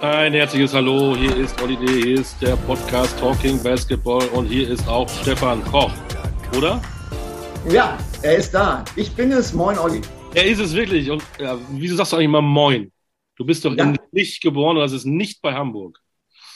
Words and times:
Ein 0.00 0.32
herzliches 0.32 0.74
Hallo, 0.74 1.16
hier 1.16 1.36
ist 1.36 1.60
Olli 1.60 1.76
D., 1.76 1.86
hier 2.02 2.20
ist 2.20 2.40
der 2.40 2.54
Podcast 2.54 3.18
Talking 3.18 3.60
Basketball 3.60 4.24
und 4.28 4.46
hier 4.46 4.70
ist 4.70 4.86
auch 4.86 5.08
Stefan 5.08 5.60
Koch, 5.64 5.90
oder? 6.56 6.80
Ja, 7.68 7.98
er 8.22 8.36
ist 8.36 8.54
da. 8.54 8.84
Ich 8.94 9.12
bin 9.16 9.32
es. 9.32 9.52
Moin, 9.52 9.76
Olli. 9.76 10.00
Er 10.36 10.46
ist 10.46 10.60
es 10.60 10.72
wirklich. 10.72 11.10
Und 11.10 11.24
ja, 11.40 11.58
wieso 11.72 11.96
sagst 11.96 12.12
du 12.12 12.16
eigentlich 12.16 12.28
mal 12.28 12.42
Moin? 12.42 12.92
Du 13.34 13.44
bist 13.44 13.64
doch 13.64 13.74
ja. 13.74 13.86
in 13.86 13.96
Licht 14.12 14.40
geboren 14.40 14.76
und 14.76 14.84
das 14.84 14.92
ist 14.92 15.04
nicht 15.04 15.42
bei 15.42 15.52
Hamburg. 15.52 15.98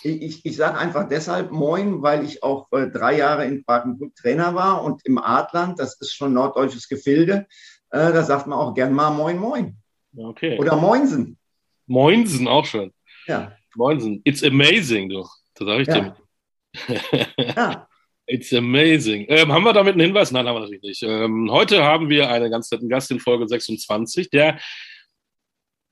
Ich, 0.05 0.23
ich, 0.23 0.47
ich 0.47 0.57
sage 0.57 0.79
einfach 0.79 1.09
deshalb 1.09 1.51
Moin, 1.51 2.01
weil 2.01 2.25
ich 2.25 2.45
auch 2.45 2.71
äh, 2.71 2.91
drei 2.91 3.19
Jahre 3.19 3.45
in 3.47 3.65
Baden-Württemberg 3.65 4.15
Trainer 4.15 4.55
war 4.55 4.85
und 4.85 5.05
im 5.05 5.19
Adland, 5.19 5.81
das 5.81 6.01
ist 6.01 6.15
schon 6.15 6.33
norddeutsches 6.33 6.87
Gefilde, 6.89 7.49
äh, 7.91 8.13
da 8.13 8.23
sagt 8.23 8.47
man 8.47 8.57
auch 8.57 8.73
gern 8.73 8.93
mal 8.93 9.11
Moin, 9.11 9.37
Moin. 9.37 9.79
Okay. 10.17 10.57
Oder 10.61 10.77
Moinsen. 10.77 11.39
Moinsen, 11.87 12.47
auch 12.47 12.67
schön. 12.67 12.93
Ja. 13.27 13.53
Moinsen. 13.75 14.21
It's 14.25 14.43
amazing, 14.43 15.09
du. 15.09 15.27
Das 15.55 15.67
sage 15.67 15.83
ich 15.83 15.89
ja. 15.89 16.17
dir. 16.91 17.29
ja. 17.39 17.89
It's 18.27 18.53
amazing. 18.53 19.27
Ähm, 19.29 19.53
haben 19.53 19.65
wir 19.65 19.73
damit 19.73 19.95
einen 19.95 20.07
Hinweis? 20.07 20.31
Nein, 20.31 20.47
haben 20.47 20.57
wir 20.57 20.61
natürlich 20.61 20.83
nicht. 20.83 21.03
Ähm, 21.03 21.51
heute 21.51 21.83
haben 21.83 22.09
wir 22.09 22.31
einen 22.31 22.51
ganz 22.51 22.71
netten 22.71 22.89
Gast 22.89 23.11
in 23.11 23.21
Folge 23.21 23.49
26, 23.49 24.31
der, 24.31 24.59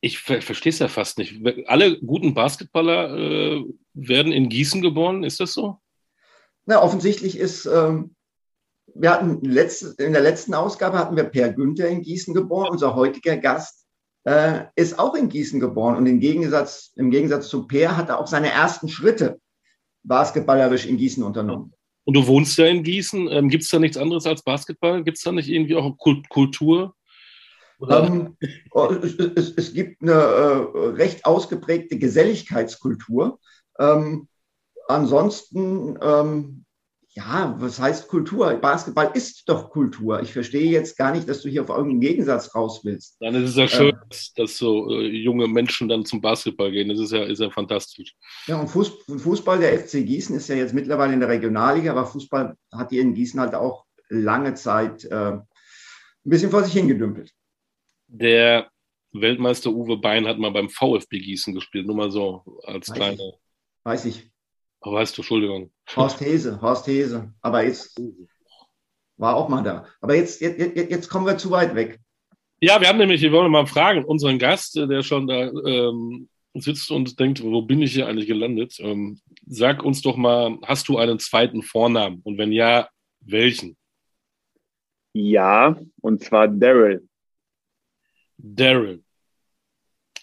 ich 0.00 0.18
ver 0.18 0.40
verstehe 0.40 0.70
es 0.70 0.78
ja 0.78 0.88
fast 0.88 1.18
nicht. 1.18 1.40
Alle 1.66 2.00
guten 2.00 2.32
Basketballer 2.32 3.16
äh, 3.16 3.64
werden 3.94 4.32
in 4.32 4.48
Gießen 4.48 4.80
geboren, 4.80 5.24
ist 5.24 5.40
das 5.40 5.52
so? 5.52 5.78
Na, 6.66 6.82
offensichtlich 6.82 7.36
ist, 7.36 7.66
ähm, 7.66 8.14
wir 8.94 9.10
hatten 9.10 9.44
letzte, 9.44 10.02
in 10.02 10.12
der 10.12 10.22
letzten 10.22 10.54
Ausgabe 10.54 10.98
hatten 10.98 11.16
wir 11.16 11.24
Per 11.24 11.52
Günther 11.52 11.88
in 11.88 12.02
Gießen 12.02 12.32
geboren, 12.32 12.70
unser 12.70 12.94
heutiger 12.94 13.36
Gast 13.36 13.86
äh, 14.24 14.64
ist 14.76 14.98
auch 14.98 15.14
in 15.14 15.28
Gießen 15.28 15.60
geboren 15.60 15.96
und 15.96 16.06
im 16.06 16.20
Gegensatz, 16.20 16.92
im 16.96 17.10
Gegensatz 17.10 17.48
zu 17.48 17.66
Peer 17.66 17.96
hat 17.96 18.08
er 18.08 18.18
auch 18.18 18.26
seine 18.26 18.50
ersten 18.50 18.88
Schritte 18.88 19.40
basketballerisch 20.02 20.86
in 20.86 20.96
Gießen 20.96 21.22
unternommen. 21.22 21.72
Und 22.04 22.14
du 22.14 22.26
wohnst 22.26 22.56
ja 22.58 22.66
in 22.66 22.82
Gießen. 22.82 23.28
Ähm, 23.28 23.48
Gibt 23.48 23.64
es 23.64 23.70
da 23.70 23.78
nichts 23.78 23.96
anderes 23.96 24.26
als 24.26 24.42
Basketball? 24.42 25.04
Gibt 25.04 25.18
es 25.18 25.24
da 25.24 25.32
nicht 25.32 25.48
irgendwie 25.48 25.76
auch 25.76 25.96
Kultur? 25.96 26.94
Ähm, 27.88 28.36
oh, 28.72 28.88
es, 29.02 29.14
es, 29.14 29.54
es, 29.56 29.72
gibt 29.72 30.02
eine 30.02 30.12
äh, 30.12 30.86
recht 30.88 31.24
ausgeprägte 31.24 31.98
Geselligkeitskultur. 31.98 33.38
Ähm, 33.78 34.28
ansonsten 34.88 35.98
ähm, 36.02 36.64
ja, 37.12 37.56
was 37.58 37.80
heißt 37.80 38.06
Kultur? 38.06 38.54
Basketball 38.54 39.10
ist 39.14 39.48
doch 39.48 39.70
Kultur. 39.70 40.22
Ich 40.22 40.32
verstehe 40.32 40.70
jetzt 40.70 40.96
gar 40.96 41.12
nicht, 41.12 41.28
dass 41.28 41.42
du 41.42 41.48
hier 41.48 41.62
auf 41.62 41.68
irgendeinen 41.68 42.00
Gegensatz 42.00 42.54
raus 42.54 42.82
willst. 42.84 43.16
Es 43.20 43.34
ist 43.34 43.56
ja 43.56 43.66
schön, 43.66 43.94
äh, 43.94 44.16
dass, 44.36 44.56
so 44.56 44.88
äh, 44.90 45.08
junge 45.08 45.48
Menschen 45.48 45.88
dann 45.88 46.04
zum 46.04 46.20
Basketball 46.20 46.70
gehen. 46.70 46.88
Das 46.88 47.00
ist 47.00 47.10
ja, 47.10 47.24
ist 47.24 47.40
ja 47.40 47.50
fantastisch. 47.50 48.14
Ja, 48.46 48.60
und 48.60 48.68
Fußball, 48.68 49.58
der 49.58 49.76
FC 49.80 50.06
Gießen 50.06 50.36
ist 50.36 50.48
ja 50.48 50.54
jetzt 50.54 50.72
mittlerweile 50.72 51.12
in 51.12 51.20
der 51.20 51.28
Regionalliga, 51.28 51.90
aber 51.90 52.06
Fußball 52.06 52.54
hat 52.72 52.90
hier 52.90 53.02
in 53.02 53.14
Gießen 53.14 53.40
halt 53.40 53.54
auch 53.54 53.86
lange 54.08 54.54
Zeit 54.54 55.04
äh, 55.04 55.32
ein 55.32 55.46
bisschen 56.22 56.50
vor 56.50 56.62
sich 56.62 56.74
hingedümpelt. 56.74 57.32
Der 58.06 58.70
Weltmeister 59.12 59.70
Uwe 59.70 59.96
Bein 59.96 60.28
hat 60.28 60.38
mal 60.38 60.52
beim 60.52 60.68
VfB 60.68 61.18
Gießen 61.18 61.54
gespielt, 61.54 61.86
nur 61.86 61.96
mal 61.96 62.10
so 62.12 62.44
als 62.62 62.88
Weiß 62.88 62.94
kleine. 62.94 63.14
Ich. 63.14 63.84
Weiß 63.84 64.04
ich. 64.04 64.30
Aber 64.80 64.96
weißt 64.96 65.16
du, 65.16 65.22
Entschuldigung. 65.22 65.70
Horst 65.94 66.20
Hese, 66.20 66.60
Horst 66.60 66.86
Hese. 66.86 67.32
Aber 67.42 67.64
jetzt 67.64 68.00
war 69.16 69.36
auch 69.36 69.48
mal 69.48 69.62
da. 69.62 69.86
Aber 70.00 70.14
jetzt, 70.14 70.40
jetzt, 70.40 70.58
jetzt 70.76 71.08
kommen 71.08 71.26
wir 71.26 71.36
zu 71.36 71.50
weit 71.50 71.74
weg. 71.74 72.00
Ja, 72.60 72.80
wir 72.80 72.88
haben 72.88 72.98
nämlich, 72.98 73.20
wir 73.22 73.32
wollen 73.32 73.52
mal 73.52 73.66
fragen, 73.66 74.04
unseren 74.04 74.38
Gast, 74.38 74.76
der 74.76 75.02
schon 75.02 75.26
da 75.26 75.50
ähm, 75.50 76.28
sitzt 76.54 76.90
und 76.90 77.18
denkt, 77.18 77.42
wo 77.42 77.62
bin 77.62 77.82
ich 77.82 77.92
hier 77.92 78.06
eigentlich 78.06 78.26
gelandet? 78.26 78.76
Ähm, 78.80 79.20
sag 79.46 79.82
uns 79.82 80.02
doch 80.02 80.16
mal, 80.16 80.58
hast 80.64 80.88
du 80.88 80.98
einen 80.98 81.18
zweiten 81.18 81.62
Vornamen? 81.62 82.20
Und 82.24 82.38
wenn 82.38 82.52
ja, 82.52 82.88
welchen? 83.20 83.76
Ja, 85.12 85.76
und 86.00 86.22
zwar 86.22 86.48
Daryl. 86.48 87.06
Daryl. 88.36 89.02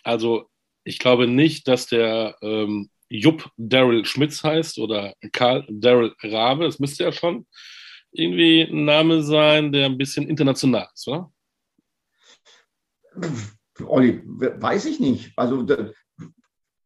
Also, 0.03 0.49
ich 0.83 0.99
glaube 0.99 1.27
nicht, 1.27 1.67
dass 1.67 1.87
der 1.87 2.37
ähm, 2.41 2.89
Jupp 3.09 3.49
Daryl 3.57 4.05
Schmitz 4.05 4.43
heißt 4.43 4.79
oder 4.79 5.13
Karl 5.31 5.65
Daryl 5.69 6.13
Rabe. 6.23 6.65
Das 6.65 6.79
müsste 6.79 7.05
ja 7.05 7.11
schon 7.11 7.45
irgendwie 8.11 8.61
ein 8.61 8.85
Name 8.85 9.23
sein, 9.23 9.71
der 9.71 9.85
ein 9.85 9.97
bisschen 9.97 10.27
international 10.27 10.87
ist, 10.93 11.07
oder? 11.07 11.31
Olli, 13.85 14.21
weiß 14.25 14.85
ich 14.85 14.99
nicht. 14.99 15.31
Also 15.35 15.65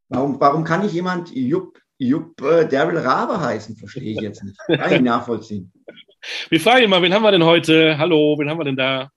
warum, 0.08 0.40
warum 0.40 0.64
kann 0.64 0.82
nicht 0.82 0.94
jemand 0.94 1.34
Jupp, 1.34 1.80
Jupp 1.98 2.40
äh, 2.42 2.66
Daryl 2.68 2.98
Rabe 2.98 3.40
heißen? 3.40 3.76
Verstehe 3.76 4.12
ich 4.12 4.20
jetzt 4.20 4.42
nicht. 4.44 4.58
Kann 4.66 4.92
ich 4.92 5.00
nachvollziehen. 5.00 5.72
Wir 6.50 6.60
fragen 6.60 6.88
mal, 6.88 7.02
wen 7.02 7.12
haben 7.12 7.24
wir 7.24 7.32
denn 7.32 7.44
heute? 7.44 7.98
Hallo, 7.98 8.38
wen 8.38 8.48
haben 8.48 8.58
wir 8.58 8.64
denn 8.64 8.76
da? 8.76 9.10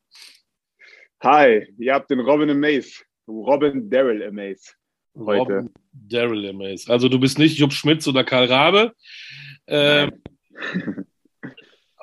Hi, 1.21 1.71
ihr 1.77 1.93
habt 1.93 2.09
den 2.09 2.19
Robin 2.19 2.49
Amaze. 2.49 3.03
Robin 3.27 3.87
Daryl 3.91 4.23
Amaze 4.23 4.73
heute. 5.15 5.69
Daryl 5.93 6.49
Amaze. 6.49 6.91
Also 6.91 7.09
du 7.09 7.19
bist 7.19 7.39
nicht 7.39 7.57
Jupp 7.57 7.73
Schmitz 7.73 8.07
oder 8.07 8.23
Karl 8.23 8.45
Rabe. 8.45 8.93
Äh, 9.65 10.11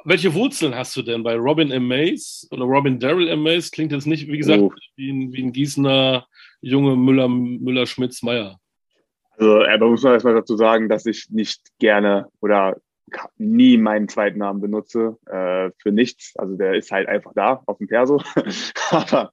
welche 0.05 0.35
Wurzeln 0.35 0.75
hast 0.75 0.97
du 0.97 1.03
denn 1.03 1.23
bei 1.23 1.37
Robin 1.37 1.73
Amaze 1.73 2.47
oder 2.51 2.65
Robin 2.65 2.99
Daryl 2.99 3.31
Amaze? 3.31 3.71
Klingt 3.71 3.93
jetzt 3.93 4.07
nicht, 4.07 4.27
wie 4.27 4.39
gesagt, 4.39 4.63
oh. 4.63 4.73
wie, 4.97 5.11
ein, 5.11 5.33
wie 5.33 5.43
ein 5.43 5.53
Gießener 5.53 6.27
junge 6.61 6.97
Müller, 6.97 7.29
Müller 7.29 7.87
Schmitz 7.87 8.23
Meier. 8.23 8.59
Also, 9.37 9.65
aber 9.65 9.89
muss 9.89 10.03
man 10.03 10.15
erstmal 10.15 10.35
dazu 10.35 10.57
sagen, 10.57 10.89
dass 10.89 11.07
ich 11.07 11.29
nicht 11.31 11.61
gerne 11.79 12.29
oder 12.41 12.77
nie 13.37 13.77
meinen 13.77 14.09
zweiten 14.09 14.39
Namen 14.39 14.61
benutze 14.61 15.19
äh, 15.27 15.71
für 15.79 15.93
nichts. 15.93 16.35
Also 16.37 16.57
der 16.57 16.75
ist 16.75 16.91
halt 16.91 17.09
einfach 17.09 17.33
da 17.35 17.63
auf 17.67 17.79
dem 17.79 17.89
Perso, 17.89 18.23
aber 18.91 19.33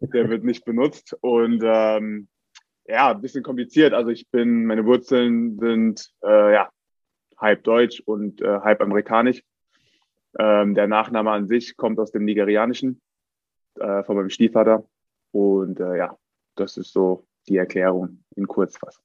der 0.00 0.28
wird 0.28 0.44
nicht 0.44 0.64
benutzt. 0.64 1.16
Und 1.20 1.62
ähm, 1.64 2.28
ja, 2.86 3.10
ein 3.10 3.20
bisschen 3.20 3.42
kompliziert. 3.42 3.92
Also 3.92 4.10
ich 4.10 4.28
bin, 4.30 4.66
meine 4.66 4.84
Wurzeln 4.84 5.58
sind 5.58 6.10
äh, 6.22 6.52
ja 6.52 6.70
halb 7.38 7.64
deutsch 7.64 8.00
und 8.04 8.40
äh, 8.40 8.60
halb 8.60 8.80
amerikanisch. 8.80 9.42
Ähm, 10.38 10.74
der 10.74 10.86
Nachname 10.86 11.30
an 11.30 11.46
sich 11.46 11.76
kommt 11.76 11.98
aus 11.98 12.10
dem 12.10 12.24
Nigerianischen 12.24 13.00
äh, 13.76 14.02
von 14.04 14.16
meinem 14.16 14.30
Stiefvater. 14.30 14.86
Und 15.32 15.80
äh, 15.80 15.96
ja, 15.98 16.16
das 16.56 16.76
ist 16.76 16.92
so 16.92 17.26
die 17.48 17.56
Erklärung 17.56 18.24
in 18.36 18.46
Kurzfassung. 18.46 19.04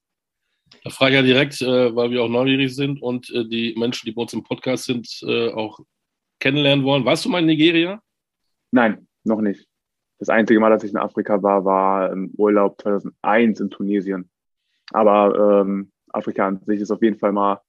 Da 0.84 0.90
frage 0.91 1.16
ich 1.16 1.22
ja 1.22 1.22
direkt, 1.23 1.61
äh, 1.61 1.96
weil 1.96 2.11
wir 2.11 2.23
auch 2.23 2.29
neugierig 2.29 2.75
sind 2.75 3.01
und 3.01 3.29
äh, 3.31 3.46
die 3.46 3.75
Menschen, 3.78 4.06
die 4.06 4.11
bei 4.11 4.22
uns 4.22 4.34
im 4.34 4.44
Podcast 4.44 4.85
sind, 4.85 5.07
äh, 5.23 5.51
auch 5.51 5.79
kennenlernen 6.40 6.85
wollen. 6.85 7.06
Warst 7.06 7.25
du 7.25 7.29
mal 7.29 7.40
in 7.40 7.47
Nigeria? 7.47 8.01
Nein, 8.72 9.07
noch 9.23 9.41
nicht. 9.41 9.69
Das 10.19 10.30
einzige 10.30 10.59
Mal, 10.59 10.69
dass 10.69 10.84
ich 10.84 10.91
in 10.91 10.97
Afrika 10.97 11.41
war, 11.41 11.63
war 11.63 12.12
im 12.12 12.31
Urlaub 12.38 12.80
2001 12.81 13.62
in 13.62 13.69
Tunesien. 13.69 14.30
Aber 14.91 15.62
ähm, 15.62 15.91
Afrika 16.09 16.46
an 16.46 16.59
sich 16.66 16.81
ist 16.81 16.91
auf 16.91 17.02
jeden 17.02 17.18
Fall 17.18 17.31
mal 17.31 17.62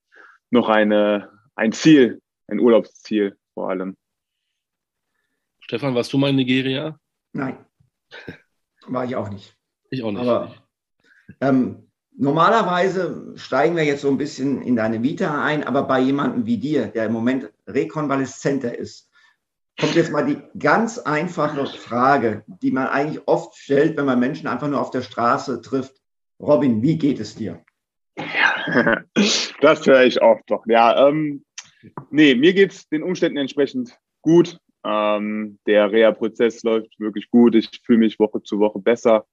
noch 0.50 0.68
eine, 0.68 1.30
ein 1.54 1.72
Ziel, 1.72 2.20
ein 2.48 2.58
Urlaubsziel 2.58 3.38
vor 3.54 3.70
allem. 3.70 3.96
Stefan, 5.60 5.94
warst 5.94 6.12
du 6.12 6.18
mal 6.18 6.30
in 6.30 6.36
Nigeria? 6.36 6.98
Nein, 7.32 7.64
war 8.88 9.04
ich 9.04 9.14
auch 9.14 9.30
nicht. 9.30 9.56
Ich 9.90 10.02
auch 10.02 10.10
nicht. 10.10 10.20
Aber 10.20 10.52
ähm, 11.40 11.88
normalerweise 12.16 13.32
steigen 13.36 13.76
wir 13.76 13.84
jetzt 13.84 14.02
so 14.02 14.08
ein 14.08 14.18
bisschen 14.18 14.62
in 14.62 14.74
deine 14.74 15.04
Vita 15.04 15.44
ein, 15.44 15.62
aber 15.62 15.84
bei 15.84 16.00
jemandem 16.00 16.46
wie 16.46 16.58
dir, 16.58 16.88
der 16.88 17.06
im 17.06 17.12
Moment 17.12 17.52
Rekonvaleszenter 17.68 18.76
ist, 18.76 19.09
kommt 19.78 19.94
jetzt 19.94 20.12
mal 20.12 20.24
die 20.24 20.38
ganz 20.58 20.98
einfache 20.98 21.66
Frage, 21.66 22.44
die 22.46 22.70
man 22.70 22.86
eigentlich 22.86 23.26
oft 23.26 23.56
stellt, 23.56 23.96
wenn 23.96 24.06
man 24.06 24.20
Menschen 24.20 24.46
einfach 24.46 24.68
nur 24.68 24.80
auf 24.80 24.90
der 24.90 25.02
Straße 25.02 25.60
trifft. 25.62 26.00
Robin, 26.38 26.82
wie 26.82 26.98
geht 26.98 27.20
es 27.20 27.34
dir? 27.34 27.62
Das 29.60 29.86
höre 29.86 30.04
ich 30.04 30.22
oft 30.22 30.42
doch. 30.46 30.64
Ja, 30.66 31.06
ähm, 31.06 31.44
nee, 32.10 32.34
mir 32.34 32.54
geht 32.54 32.72
es 32.72 32.88
den 32.88 33.02
Umständen 33.02 33.36
entsprechend 33.36 33.98
gut. 34.22 34.58
Ähm, 34.84 35.58
der 35.66 35.92
Reha-Prozess 35.92 36.62
läuft 36.62 36.98
wirklich 36.98 37.30
gut. 37.30 37.54
Ich 37.54 37.68
fühle 37.84 37.98
mich 37.98 38.18
Woche 38.18 38.42
zu 38.42 38.58
Woche 38.58 38.78
besser. 38.78 39.26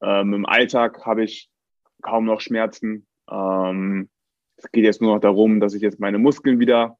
Ähm, 0.00 0.34
Im 0.34 0.46
Alltag 0.46 1.04
habe 1.04 1.24
ich 1.24 1.48
kaum 2.02 2.26
noch 2.26 2.40
Schmerzen. 2.40 3.06
Ähm, 3.28 4.08
es 4.56 4.70
geht 4.70 4.84
jetzt 4.84 5.02
nur 5.02 5.14
noch 5.14 5.20
darum, 5.20 5.60
dass 5.60 5.74
ich 5.74 5.82
jetzt 5.82 5.98
meine 5.98 6.18
Muskeln 6.18 6.60
wieder 6.60 6.96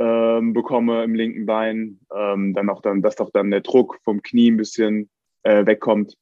ähm, 0.00 0.54
bekomme 0.54 1.04
im 1.04 1.14
linken 1.14 1.44
Bein, 1.44 2.00
ähm, 2.12 2.54
dann 2.54 2.70
auch 2.70 2.80
dann, 2.80 3.02
dass 3.02 3.16
doch 3.16 3.30
dann 3.30 3.50
der 3.50 3.60
Druck 3.60 4.00
vom 4.02 4.22
Knie 4.22 4.50
ein 4.50 4.56
bisschen 4.56 5.10
äh, 5.42 5.66
wegkommt. 5.66 6.16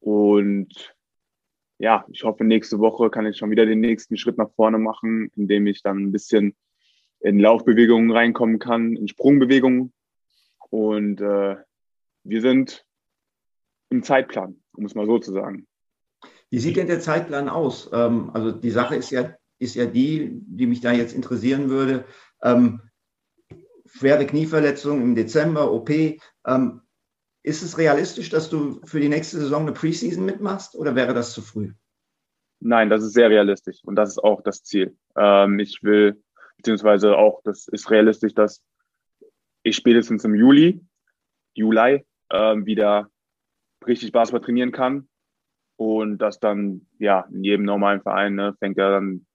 Und 0.00 0.96
ja, 1.78 2.06
ich 2.08 2.24
hoffe, 2.24 2.44
nächste 2.44 2.78
Woche 2.78 3.10
kann 3.10 3.26
ich 3.26 3.36
schon 3.36 3.50
wieder 3.50 3.66
den 3.66 3.80
nächsten 3.80 4.16
Schritt 4.16 4.38
nach 4.38 4.50
vorne 4.56 4.78
machen, 4.78 5.30
indem 5.36 5.66
ich 5.66 5.82
dann 5.82 5.98
ein 5.98 6.12
bisschen 6.12 6.56
in 7.20 7.38
Laufbewegungen 7.38 8.10
reinkommen 8.10 8.58
kann, 8.58 8.96
in 8.96 9.06
Sprungbewegungen. 9.06 9.92
Und 10.70 11.20
äh, 11.20 11.56
wir 12.24 12.40
sind 12.40 12.86
im 13.90 14.02
Zeitplan, 14.02 14.60
um 14.74 14.86
es 14.86 14.94
mal 14.94 15.06
so 15.06 15.18
zu 15.18 15.32
sagen. 15.32 15.66
Wie 16.50 16.58
sieht 16.58 16.76
denn 16.78 16.86
der 16.86 17.00
Zeitplan 17.00 17.50
aus? 17.50 17.90
Ähm, 17.92 18.30
also 18.32 18.50
die 18.50 18.70
Sache 18.70 18.96
ist 18.96 19.10
ja, 19.10 19.34
ist 19.58 19.74
ja 19.74 19.86
die, 19.86 20.40
die 20.46 20.66
mich 20.66 20.80
da 20.80 20.92
jetzt 20.92 21.14
interessieren 21.14 21.68
würde. 21.68 22.04
Ähm, 22.42 22.80
schwere 23.86 24.26
Knieverletzung 24.26 25.02
im 25.02 25.14
Dezember, 25.14 25.72
OP. 25.72 25.90
Ähm, 25.90 26.82
ist 27.42 27.62
es 27.62 27.78
realistisch, 27.78 28.30
dass 28.30 28.50
du 28.50 28.80
für 28.84 29.00
die 29.00 29.08
nächste 29.08 29.38
Saison 29.38 29.62
eine 29.62 29.72
Preseason 29.72 30.24
mitmachst 30.24 30.74
oder 30.74 30.94
wäre 30.94 31.14
das 31.14 31.32
zu 31.32 31.42
früh? 31.42 31.72
Nein, 32.60 32.90
das 32.90 33.04
ist 33.04 33.12
sehr 33.12 33.30
realistisch 33.30 33.78
und 33.84 33.96
das 33.96 34.10
ist 34.10 34.18
auch 34.18 34.42
das 34.42 34.64
Ziel. 34.64 34.96
Ähm, 35.16 35.58
ich 35.58 35.82
will, 35.82 36.22
beziehungsweise 36.56 37.16
auch, 37.16 37.40
das 37.44 37.68
ist 37.68 37.90
realistisch, 37.90 38.34
dass 38.34 38.62
ich 39.62 39.76
spätestens 39.76 40.24
im 40.24 40.34
Juli, 40.34 40.80
Juli, 41.54 42.04
ähm, 42.30 42.66
wieder 42.66 43.10
richtig 43.86 44.12
Basketball 44.12 44.44
trainieren 44.44 44.72
kann 44.72 45.08
und 45.76 46.18
das 46.18 46.40
dann, 46.40 46.86
ja, 46.98 47.26
in 47.32 47.44
jedem 47.44 47.64
normalen 47.64 48.02
Verein 48.02 48.34
ne, 48.34 48.54
fängt 48.58 48.76
ja 48.76 48.90
dann, 48.90 49.26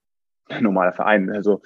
normaler 0.60 0.92
Verein, 0.92 1.30
also 1.30 1.62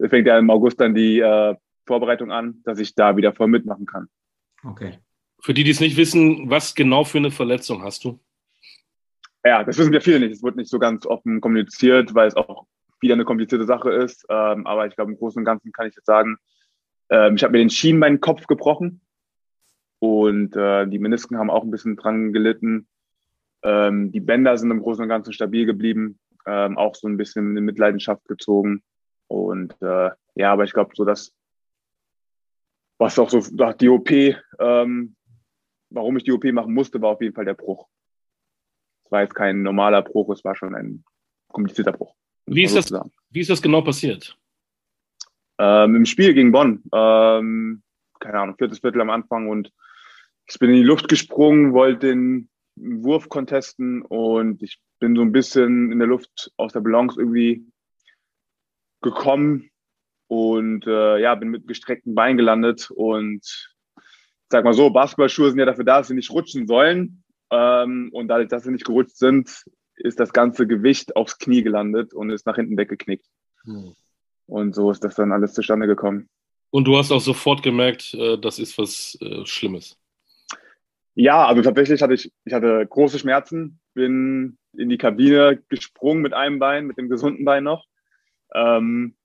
fängt 0.00 0.26
ja 0.26 0.38
im 0.38 0.50
August 0.50 0.80
dann 0.80 0.94
die 0.94 1.20
äh, 1.20 1.54
Vorbereitung 1.86 2.30
an, 2.30 2.60
dass 2.64 2.78
ich 2.78 2.94
da 2.94 3.16
wieder 3.16 3.32
voll 3.32 3.48
mitmachen 3.48 3.86
kann. 3.86 4.08
Okay. 4.62 4.98
Für 5.40 5.54
die, 5.54 5.64
die 5.64 5.70
es 5.70 5.80
nicht 5.80 5.96
wissen, 5.96 6.50
was 6.50 6.74
genau 6.74 7.04
für 7.04 7.18
eine 7.18 7.30
Verletzung 7.30 7.82
hast 7.82 8.04
du? 8.04 8.20
Ja, 9.44 9.64
das 9.64 9.78
wissen 9.78 9.92
wir 9.92 10.00
viele 10.00 10.20
nicht. 10.20 10.32
Es 10.32 10.42
wird 10.42 10.56
nicht 10.56 10.68
so 10.68 10.78
ganz 10.78 11.06
offen 11.06 11.40
kommuniziert, 11.40 12.14
weil 12.14 12.28
es 12.28 12.36
auch 12.36 12.66
wieder 13.00 13.14
eine 13.14 13.24
komplizierte 13.24 13.64
Sache 13.64 13.90
ist. 13.90 14.26
Ähm, 14.28 14.66
aber 14.66 14.86
ich 14.86 14.96
glaube, 14.96 15.12
im 15.12 15.18
Großen 15.18 15.40
und 15.40 15.44
Ganzen 15.44 15.72
kann 15.72 15.86
ich 15.86 15.94
jetzt 15.94 16.06
sagen, 16.06 16.36
ähm, 17.08 17.36
ich 17.36 17.42
habe 17.42 17.52
mir 17.52 17.58
den 17.58 17.70
Schienbeinkopf 17.70 18.46
gebrochen 18.46 19.00
und 20.00 20.56
äh, 20.56 20.86
die 20.86 20.98
Menisken 20.98 21.38
haben 21.38 21.50
auch 21.50 21.62
ein 21.62 21.70
bisschen 21.70 21.96
dran 21.96 22.32
gelitten. 22.32 22.88
Ähm, 23.62 24.12
die 24.12 24.20
Bänder 24.20 24.56
sind 24.58 24.70
im 24.70 24.82
Großen 24.82 25.02
und 25.02 25.08
Ganzen 25.08 25.32
stabil 25.32 25.66
geblieben, 25.66 26.18
ähm, 26.48 26.78
auch 26.78 26.94
so 26.94 27.06
ein 27.06 27.16
bisschen 27.16 27.56
in 27.56 27.64
Mitleidenschaft 27.64 28.26
gezogen. 28.26 28.82
Und 29.28 29.74
äh, 29.82 30.10
ja, 30.34 30.52
aber 30.52 30.64
ich 30.64 30.72
glaube, 30.72 30.92
so 30.94 31.04
dass 31.04 31.34
was 32.98 33.18
auch 33.18 33.30
so 33.30 33.40
die 33.72 33.88
OP, 33.88 34.10
ähm, 34.10 35.16
warum 35.90 36.16
ich 36.16 36.24
die 36.24 36.32
OP 36.32 36.44
machen 36.46 36.74
musste, 36.74 37.00
war 37.00 37.10
auf 37.10 37.20
jeden 37.20 37.34
Fall 37.34 37.44
der 37.44 37.54
Bruch. 37.54 37.86
Es 39.04 39.12
war 39.12 39.22
jetzt 39.22 39.34
kein 39.34 39.62
normaler 39.62 40.02
Bruch, 40.02 40.30
es 40.30 40.44
war 40.44 40.56
schon 40.56 40.74
ein 40.74 41.04
komplizierter 41.48 41.92
Bruch. 41.92 42.14
Wie 42.46 42.64
ist, 42.64 42.74
das, 42.74 42.92
wie 43.30 43.40
ist 43.40 43.50
das 43.50 43.62
genau 43.62 43.82
passiert? 43.82 44.36
Ähm, 45.58 45.96
Im 45.96 46.06
Spiel 46.06 46.34
gegen 46.34 46.50
Bonn. 46.50 46.82
Ähm, 46.92 47.82
keine 48.20 48.40
Ahnung, 48.40 48.56
viertes 48.56 48.80
Viertel 48.80 49.00
am 49.00 49.10
Anfang 49.10 49.48
und 49.48 49.72
ich 50.46 50.58
bin 50.58 50.70
in 50.70 50.76
die 50.76 50.82
Luft 50.82 51.08
gesprungen, 51.08 51.72
wollte 51.74 52.06
den 52.08 52.48
Wurf 52.74 53.28
contesten 53.28 54.02
und 54.02 54.62
ich 54.62 54.80
bin 54.98 55.16
so 55.16 55.22
ein 55.22 55.32
bisschen 55.32 55.92
in 55.92 55.98
der 55.98 56.08
Luft 56.08 56.52
aus 56.56 56.72
der 56.72 56.80
Balance 56.80 57.18
irgendwie 57.18 57.64
gekommen 59.00 59.70
und 60.26 60.86
äh, 60.86 61.20
ja, 61.20 61.34
bin 61.34 61.48
mit 61.48 61.66
gestreckten 61.66 62.14
Beinen 62.14 62.36
gelandet 62.36 62.90
und 62.90 63.74
sag 64.50 64.64
mal 64.64 64.74
so, 64.74 64.90
Basketballschuhe 64.90 65.50
sind 65.50 65.58
ja 65.58 65.66
dafür 65.66 65.84
da, 65.84 65.98
dass 65.98 66.08
sie 66.08 66.14
nicht 66.14 66.30
rutschen 66.30 66.66
sollen. 66.66 67.22
Ähm, 67.50 68.10
und 68.12 68.28
dadurch, 68.28 68.48
dass 68.48 68.64
sie 68.64 68.70
nicht 68.70 68.84
gerutscht 68.84 69.16
sind, 69.16 69.64
ist 69.96 70.20
das 70.20 70.32
ganze 70.32 70.66
Gewicht 70.66 71.16
aufs 71.16 71.38
Knie 71.38 71.62
gelandet 71.62 72.14
und 72.14 72.30
ist 72.30 72.46
nach 72.46 72.56
hinten 72.56 72.76
weggeknickt. 72.76 73.26
Hm. 73.64 73.94
Und 74.46 74.74
so 74.74 74.90
ist 74.90 75.04
das 75.04 75.14
dann 75.14 75.32
alles 75.32 75.54
zustande 75.54 75.86
gekommen. 75.86 76.28
Und 76.70 76.84
du 76.84 76.96
hast 76.96 77.10
auch 77.10 77.20
sofort 77.20 77.62
gemerkt, 77.62 78.14
äh, 78.14 78.38
das 78.38 78.58
ist 78.58 78.78
was 78.78 79.18
äh, 79.20 79.44
Schlimmes. 79.44 79.98
Ja, 81.14 81.46
also 81.46 81.62
tatsächlich 81.62 82.00
hatte 82.00 82.14
ich, 82.14 82.30
ich 82.44 82.52
hatte 82.52 82.86
große 82.88 83.18
Schmerzen, 83.18 83.80
bin 83.98 84.56
in 84.76 84.88
die 84.88 84.96
Kabine 84.96 85.60
gesprungen 85.68 86.22
mit 86.22 86.32
einem 86.32 86.58
Bein, 86.58 86.86
mit 86.86 86.96
dem 86.98 87.08
gesunden 87.08 87.44
Bein 87.44 87.64
noch. 87.64 87.84
Ähm, 88.54 89.16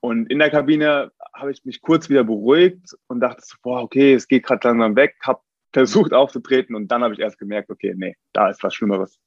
und 0.00 0.30
in 0.30 0.38
der 0.38 0.50
Kabine 0.50 1.12
habe 1.34 1.52
ich 1.52 1.64
mich 1.64 1.82
kurz 1.82 2.08
wieder 2.08 2.24
beruhigt 2.24 2.96
und 3.06 3.20
dachte 3.20 3.42
so, 3.44 3.56
boah, 3.62 3.82
okay, 3.82 4.14
es 4.14 4.26
geht 4.26 4.44
gerade 4.44 4.66
langsam 4.66 4.96
weg, 4.96 5.16
habe 5.22 5.40
versucht 5.72 6.12
aufzutreten 6.12 6.74
und 6.74 6.88
dann 6.88 7.02
habe 7.02 7.14
ich 7.14 7.20
erst 7.20 7.38
gemerkt, 7.38 7.70
okay, 7.70 7.94
nee, 7.96 8.16
da 8.32 8.48
ist 8.48 8.62
was 8.62 8.74
Schlimmeres. 8.74 9.20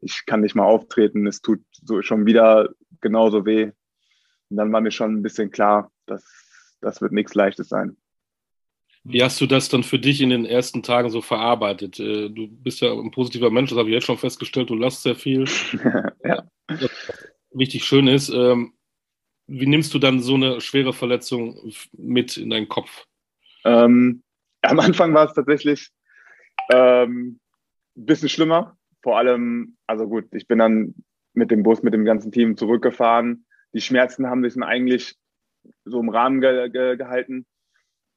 Ich 0.00 0.26
kann 0.26 0.40
nicht 0.40 0.54
mal 0.54 0.64
auftreten, 0.64 1.26
es 1.26 1.40
tut 1.40 1.60
so 1.70 2.02
schon 2.02 2.26
wieder 2.26 2.70
genauso 3.00 3.46
weh. 3.46 3.70
Und 4.50 4.56
dann 4.56 4.72
war 4.72 4.80
mir 4.80 4.90
schon 4.90 5.14
ein 5.14 5.22
bisschen 5.22 5.50
klar, 5.50 5.90
dass 6.06 6.24
das 6.80 7.00
wird 7.00 7.12
nichts 7.12 7.34
Leichtes 7.34 7.68
sein. 7.68 7.96
Wie 9.08 9.22
hast 9.22 9.40
du 9.40 9.46
das 9.46 9.68
dann 9.68 9.84
für 9.84 10.00
dich 10.00 10.20
in 10.20 10.30
den 10.30 10.44
ersten 10.44 10.82
Tagen 10.82 11.10
so 11.10 11.20
verarbeitet? 11.20 12.00
Äh, 12.00 12.28
du 12.28 12.48
bist 12.48 12.80
ja 12.80 12.92
ein 12.92 13.12
positiver 13.12 13.50
Mensch, 13.50 13.70
das 13.70 13.78
habe 13.78 13.88
ich 13.88 13.94
jetzt 13.94 14.06
schon 14.06 14.18
festgestellt, 14.18 14.70
du 14.70 14.74
lachst 14.74 15.02
sehr 15.02 15.14
viel. 15.14 15.44
ja. 16.24 16.42
Richtig 17.56 17.84
schön 17.84 18.08
ist, 18.08 18.28
ähm, 18.30 18.74
wie 19.46 19.66
nimmst 19.66 19.94
du 19.94 20.00
dann 20.00 20.20
so 20.20 20.34
eine 20.34 20.60
schwere 20.60 20.92
Verletzung 20.92 21.72
mit 21.92 22.36
in 22.36 22.50
deinen 22.50 22.68
Kopf? 22.68 23.06
Ähm, 23.64 24.24
am 24.62 24.80
Anfang 24.80 25.14
war 25.14 25.26
es 25.26 25.34
tatsächlich 25.34 25.90
ähm, 26.72 27.38
ein 27.96 28.06
bisschen 28.06 28.28
schlimmer. 28.28 28.76
Vor 29.02 29.18
allem, 29.18 29.76
also 29.86 30.08
gut, 30.08 30.26
ich 30.32 30.48
bin 30.48 30.58
dann 30.58 30.94
mit 31.32 31.52
dem 31.52 31.62
Bus, 31.62 31.84
mit 31.84 31.94
dem 31.94 32.04
ganzen 32.04 32.32
Team 32.32 32.56
zurückgefahren. 32.56 33.46
Die 33.72 33.80
Schmerzen 33.80 34.26
haben 34.26 34.42
sich 34.42 34.54
dann 34.54 34.64
eigentlich 34.64 35.14
so 35.84 36.00
im 36.00 36.08
Rahmen 36.08 36.40
ge 36.40 36.68
ge 36.70 36.96
gehalten. 36.96 37.46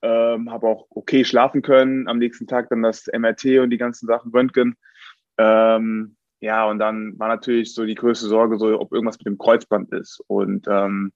Ähm, 0.01 0.51
habe 0.51 0.67
auch 0.67 0.87
okay 0.91 1.25
schlafen 1.25 1.61
können. 1.61 2.07
Am 2.07 2.19
nächsten 2.19 2.47
Tag 2.47 2.69
dann 2.69 2.81
das 2.81 3.07
MRT 3.07 3.59
und 3.59 3.69
die 3.69 3.77
ganzen 3.77 4.07
Sachen 4.07 4.31
Röntgen. 4.31 4.75
Ähm, 5.37 6.15
ja, 6.41 6.65
und 6.69 6.79
dann 6.79 7.19
war 7.19 7.27
natürlich 7.27 7.73
so 7.73 7.85
die 7.85 7.95
größte 7.95 8.27
Sorge, 8.27 8.57
so 8.57 8.79
ob 8.79 8.93
irgendwas 8.93 9.17
mit 9.17 9.27
dem 9.27 9.37
Kreuzband 9.37 9.91
ist. 9.91 10.21
Und 10.27 10.67
ähm, 10.69 11.11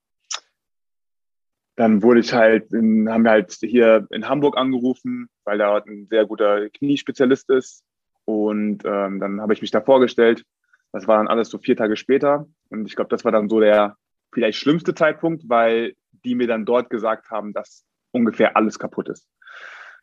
dann 1.76 2.04
wurde 2.04 2.20
ich 2.20 2.34
halt, 2.34 2.72
in, 2.74 3.10
haben 3.10 3.24
wir 3.24 3.32
halt 3.32 3.54
hier 3.54 4.08
in 4.12 4.28
Hamburg 4.28 4.58
angerufen, 4.58 5.30
weil 5.44 5.58
da 5.58 5.78
ein 5.78 6.08
sehr 6.10 6.26
guter 6.26 6.70
Kniespezialist 6.70 7.50
ist. 7.50 7.84
Und 8.26 8.84
ähm, 8.86 9.20
dann 9.20 9.42
habe 9.42 9.54
ich 9.54 9.62
mich 9.62 9.72
da 9.72 9.82
vorgestellt. 9.82 10.44
Das 10.92 11.08
war 11.08 11.18
dann 11.18 11.28
alles 11.28 11.50
so 11.50 11.58
vier 11.58 11.76
Tage 11.76 11.96
später. 11.96 12.48
Und 12.70 12.86
ich 12.86 12.96
glaube, 12.96 13.10
das 13.10 13.26
war 13.26 13.32
dann 13.32 13.50
so 13.50 13.60
der 13.60 13.98
vielleicht 14.32 14.60
schlimmste 14.60 14.94
Zeitpunkt, 14.94 15.50
weil 15.50 15.96
die 16.12 16.36
mir 16.36 16.48
dann 16.48 16.66
dort 16.66 16.90
gesagt 16.90 17.32
haben, 17.32 17.54
dass 17.54 17.86
ungefähr 18.14 18.56
alles 18.56 18.80
kaputt 18.80 19.10
ist. 19.10 19.28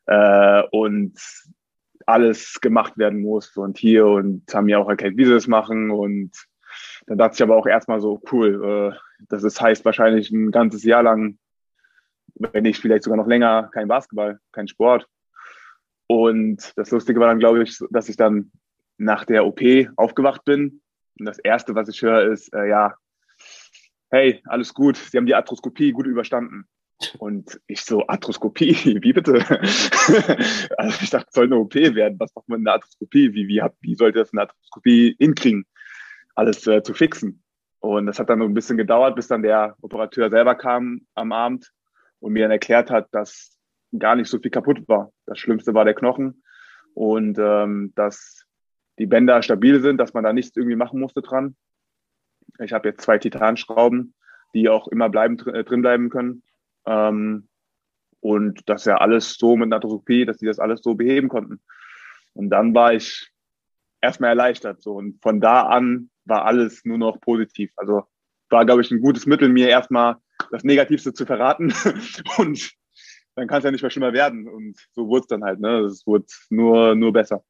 Äh, 0.07 0.63
und 0.73 1.19
alles 2.07 2.61
gemacht 2.61 2.99
werden 2.99 3.23
muss 3.23 3.57
und 3.57 3.79
hier 3.79 4.07
und 4.07 4.53
haben 4.53 4.67
mir 4.67 4.79
auch 4.79 4.89
erklärt, 4.89 5.17
wie 5.17 5.25
sie 5.25 5.33
das 5.33 5.47
machen. 5.47 5.91
Und 5.91 6.33
dann 7.07 7.19
dachte 7.19 7.37
ich 7.37 7.43
aber 7.43 7.57
auch 7.57 7.67
erstmal 7.67 8.01
so, 8.01 8.21
cool, 8.31 8.93
äh, 8.95 9.25
das 9.29 9.45
ist, 9.45 9.61
heißt 9.61 9.85
wahrscheinlich 9.85 10.31
ein 10.31 10.51
ganzes 10.51 10.85
Jahr 10.85 11.03
lang 11.03 11.39
wenn 12.41 12.63
nicht 12.63 12.81
vielleicht 12.81 13.05
sogar 13.05 13.17
noch 13.17 13.27
länger, 13.27 13.69
kein 13.73 13.89
Basketball, 13.89 14.41
kein 14.53 14.69
Sport. 14.69 15.07
Und 16.07 16.73
das 16.77 16.91
Lustige 16.91 17.21
war 17.21 17.29
dann, 17.29 17.39
glaube 17.39 17.63
ich, 17.63 17.79
dass 17.91 18.09
ich 18.09 18.17
dann 18.17 18.51
nach 18.97 19.25
der 19.25 19.47
OP 19.47 19.61
aufgewacht 19.97 20.45
bin. 20.45 20.83
Und 21.19 21.27
das 21.27 21.39
Erste, 21.39 21.75
was 21.75 21.89
ich 21.89 22.03
höre, 22.03 22.33
ist, 22.33 22.53
äh, 22.55 22.69
ja, 22.69 22.95
hey, 24.11 24.43
alles 24.47 24.75
gut, 24.75 24.97
Sie 24.97 25.17
haben 25.17 25.27
die 25.27 25.35
Arthroskopie 25.35 25.93
gut 25.93 26.07
überstanden. 26.07 26.67
Und 27.19 27.61
ich 27.67 27.83
so, 27.83 28.07
Arthroskopie, 28.07 28.75
wie 29.03 29.13
bitte? 29.13 29.35
also 30.77 30.99
ich 31.03 31.11
dachte, 31.11 31.29
soll 31.31 31.47
eine 31.47 31.57
OP 31.57 31.75
werden. 31.75 32.19
Was 32.19 32.35
macht 32.35 32.49
man 32.49 32.61
in 32.61 32.65
der 32.65 32.75
Arthroskopie? 32.75 33.33
Wie, 33.35 33.49
wie, 33.49 33.63
wie 33.81 33.95
sollte 33.95 34.19
das 34.19 34.33
eine 34.33 34.43
Arthroskopie 34.43 35.17
hinkriegen, 35.19 35.67
alles 36.35 36.67
äh, 36.67 36.83
zu 36.83 36.95
fixen? 36.95 37.43
Und 37.81 38.07
das 38.07 38.19
hat 38.19 38.29
dann 38.29 38.41
so 38.41 38.45
ein 38.45 38.55
bisschen 38.55 38.77
gedauert, 38.77 39.17
bis 39.17 39.29
dann 39.29 39.43
der 39.43 39.75
Operateur 39.81 40.29
selber 40.29 40.55
kam 40.55 41.07
am 41.15 41.33
Abend 41.33 41.73
und 42.19 42.33
mir 42.35 42.43
dann 42.43 42.51
erklärt 42.51 42.91
hat, 42.91 43.09
dass 43.13 43.57
gar 43.99 44.17
nicht 44.17 44.29
so 44.29 44.39
viel 44.39 44.51
kaputt 44.51 44.87
war. 44.87 45.13
Das 45.27 45.39
Schlimmste 45.39 45.73
war 45.73 45.85
der 45.85 45.95
Knochen 45.95 46.43
und 46.95 47.39
ähm, 47.39 47.93
dass 47.97 48.45
die 48.99 49.07
Bänder 49.07 49.43
stabil 49.43 49.81
sind, 49.81 49.97
dass 49.97 50.13
man 50.13 50.25
da 50.25 50.33
nichts 50.33 50.57
irgendwie 50.57 50.77
machen 50.77 51.01
musste 51.01 51.23
dran. 51.23 51.57
Ich 52.59 52.75
habe 52.75 52.89
jetzt 52.89 53.01
zwei 53.01 53.17
Titanschrauben, 53.17 54.15
die 54.55 54.69
auch 54.69 54.89
immer 54.89 55.09
bleiben, 55.09 55.39
äh, 55.49 55.65
drin 55.65 55.81
bleiben 55.81 56.11
können. 56.11 56.43
Ähm, 56.87 57.49
und 58.21 58.69
dass 58.69 58.85
ja 58.85 58.97
alles 58.97 59.35
so 59.35 59.57
mit 59.57 59.71
Natropie, 59.71 60.25
dass 60.25 60.39
die 60.39 60.47
das 60.47 60.59
alles 60.59 60.83
so 60.83 60.95
beheben 60.95 61.29
konnten. 61.29 61.61
Und 62.35 62.51
dann 62.51 62.75
war 62.75 62.93
ich 62.93 63.31
erstmal 64.01 64.31
erleichtert. 64.31 64.83
So. 64.83 64.95
Und 64.95 65.21
von 65.23 65.41
da 65.41 65.63
an 65.63 66.11
war 66.25 66.45
alles 66.45 66.85
nur 66.85 66.99
noch 66.99 67.21
positiv. 67.21 67.73
Also 67.77 68.05
war, 68.51 68.65
glaube 68.67 68.83
ich, 68.83 68.91
ein 68.91 69.01
gutes 69.01 69.27
Mittel, 69.27 69.49
mir 69.49 69.69
erstmal 69.69 70.17
das 70.51 70.65
Negativste 70.65 71.13
zu 71.13 71.27
verraten. 71.27 71.73
und 72.39 72.73
dann 73.35 73.49
kann 73.49 73.59
es 73.59 73.65
ja 73.65 73.71
nicht 73.71 73.83
mehr 73.83 73.91
schlimmer 73.91 74.13
werden. 74.13 74.49
Und 74.49 74.77
so 74.93 75.09
wurde 75.09 75.23
es 75.23 75.27
dann 75.29 75.45
halt. 75.45 75.61
Ne? 75.61 75.81
Es 75.81 76.07
wurde 76.07 76.27
nur, 76.51 76.95
nur 76.95 77.13
besser. 77.13 77.45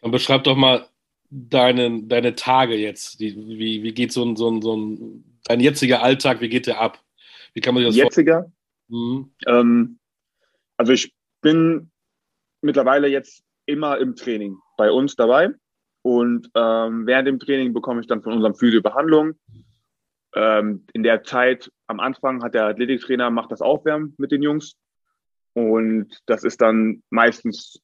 Dann 0.00 0.10
beschreib 0.10 0.44
doch 0.44 0.56
mal 0.56 0.88
deine, 1.30 2.02
deine 2.02 2.34
Tage 2.34 2.74
jetzt. 2.74 3.20
Wie, 3.20 3.82
wie 3.82 3.94
geht 3.94 4.12
so 4.12 4.24
ein, 4.24 4.36
so, 4.36 4.50
ein, 4.50 4.60
so 4.60 4.76
ein, 4.76 5.40
dein 5.44 5.60
jetziger 5.60 6.02
Alltag, 6.02 6.40
wie 6.40 6.48
geht 6.48 6.66
der 6.66 6.80
ab? 6.80 7.00
Wie 7.54 7.60
kann 7.60 7.74
man 7.74 7.84
das 7.84 7.96
Jetziger? 7.96 8.50
Mhm. 8.88 9.32
Ähm, 9.46 9.98
also 10.76 10.92
ich 10.92 11.14
bin 11.40 11.90
mittlerweile 12.60 13.08
jetzt 13.08 13.44
immer 13.66 13.98
im 13.98 14.16
Training 14.16 14.58
bei 14.76 14.90
uns 14.90 15.16
dabei. 15.16 15.50
Und 16.02 16.50
ähm, 16.54 17.06
während 17.06 17.28
dem 17.28 17.38
Training 17.38 17.72
bekomme 17.72 18.00
ich 18.00 18.06
dann 18.06 18.22
von 18.22 18.32
unserem 18.32 18.54
Physio 18.54 18.82
Behandlung. 18.82 19.34
Ähm, 20.34 20.84
in 20.92 21.02
der 21.02 21.22
Zeit 21.22 21.70
am 21.86 22.00
Anfang 22.00 22.42
hat 22.42 22.54
der 22.54 22.66
Athletiktrainer 22.66 23.30
macht 23.30 23.52
das 23.52 23.62
Aufwärmen 23.62 24.14
mit 24.18 24.32
den 24.32 24.42
Jungs. 24.42 24.76
Und 25.54 26.20
das 26.26 26.42
ist 26.44 26.60
dann 26.60 27.02
meistens 27.10 27.80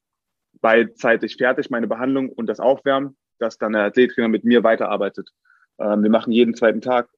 beidseitig 0.61 1.37
fertig, 1.37 1.71
meine 1.71 1.87
Behandlung 1.87 2.31
und 2.31 2.47
das 2.47 2.59
Aufwärmen, 2.59 3.17
dass 3.39 3.59
dann 3.59 3.75
der 3.75 3.85
Athletiktrainer 3.85 4.29
mit 4.29 4.45
mir 4.45 4.65
weiterarbeitet. 4.65 5.31
Ähm, 5.79 6.03
wir 6.03 6.11
machen 6.11 6.33
jeden 6.33 6.55
zweiten 6.55 6.81
Tag, 6.81 7.09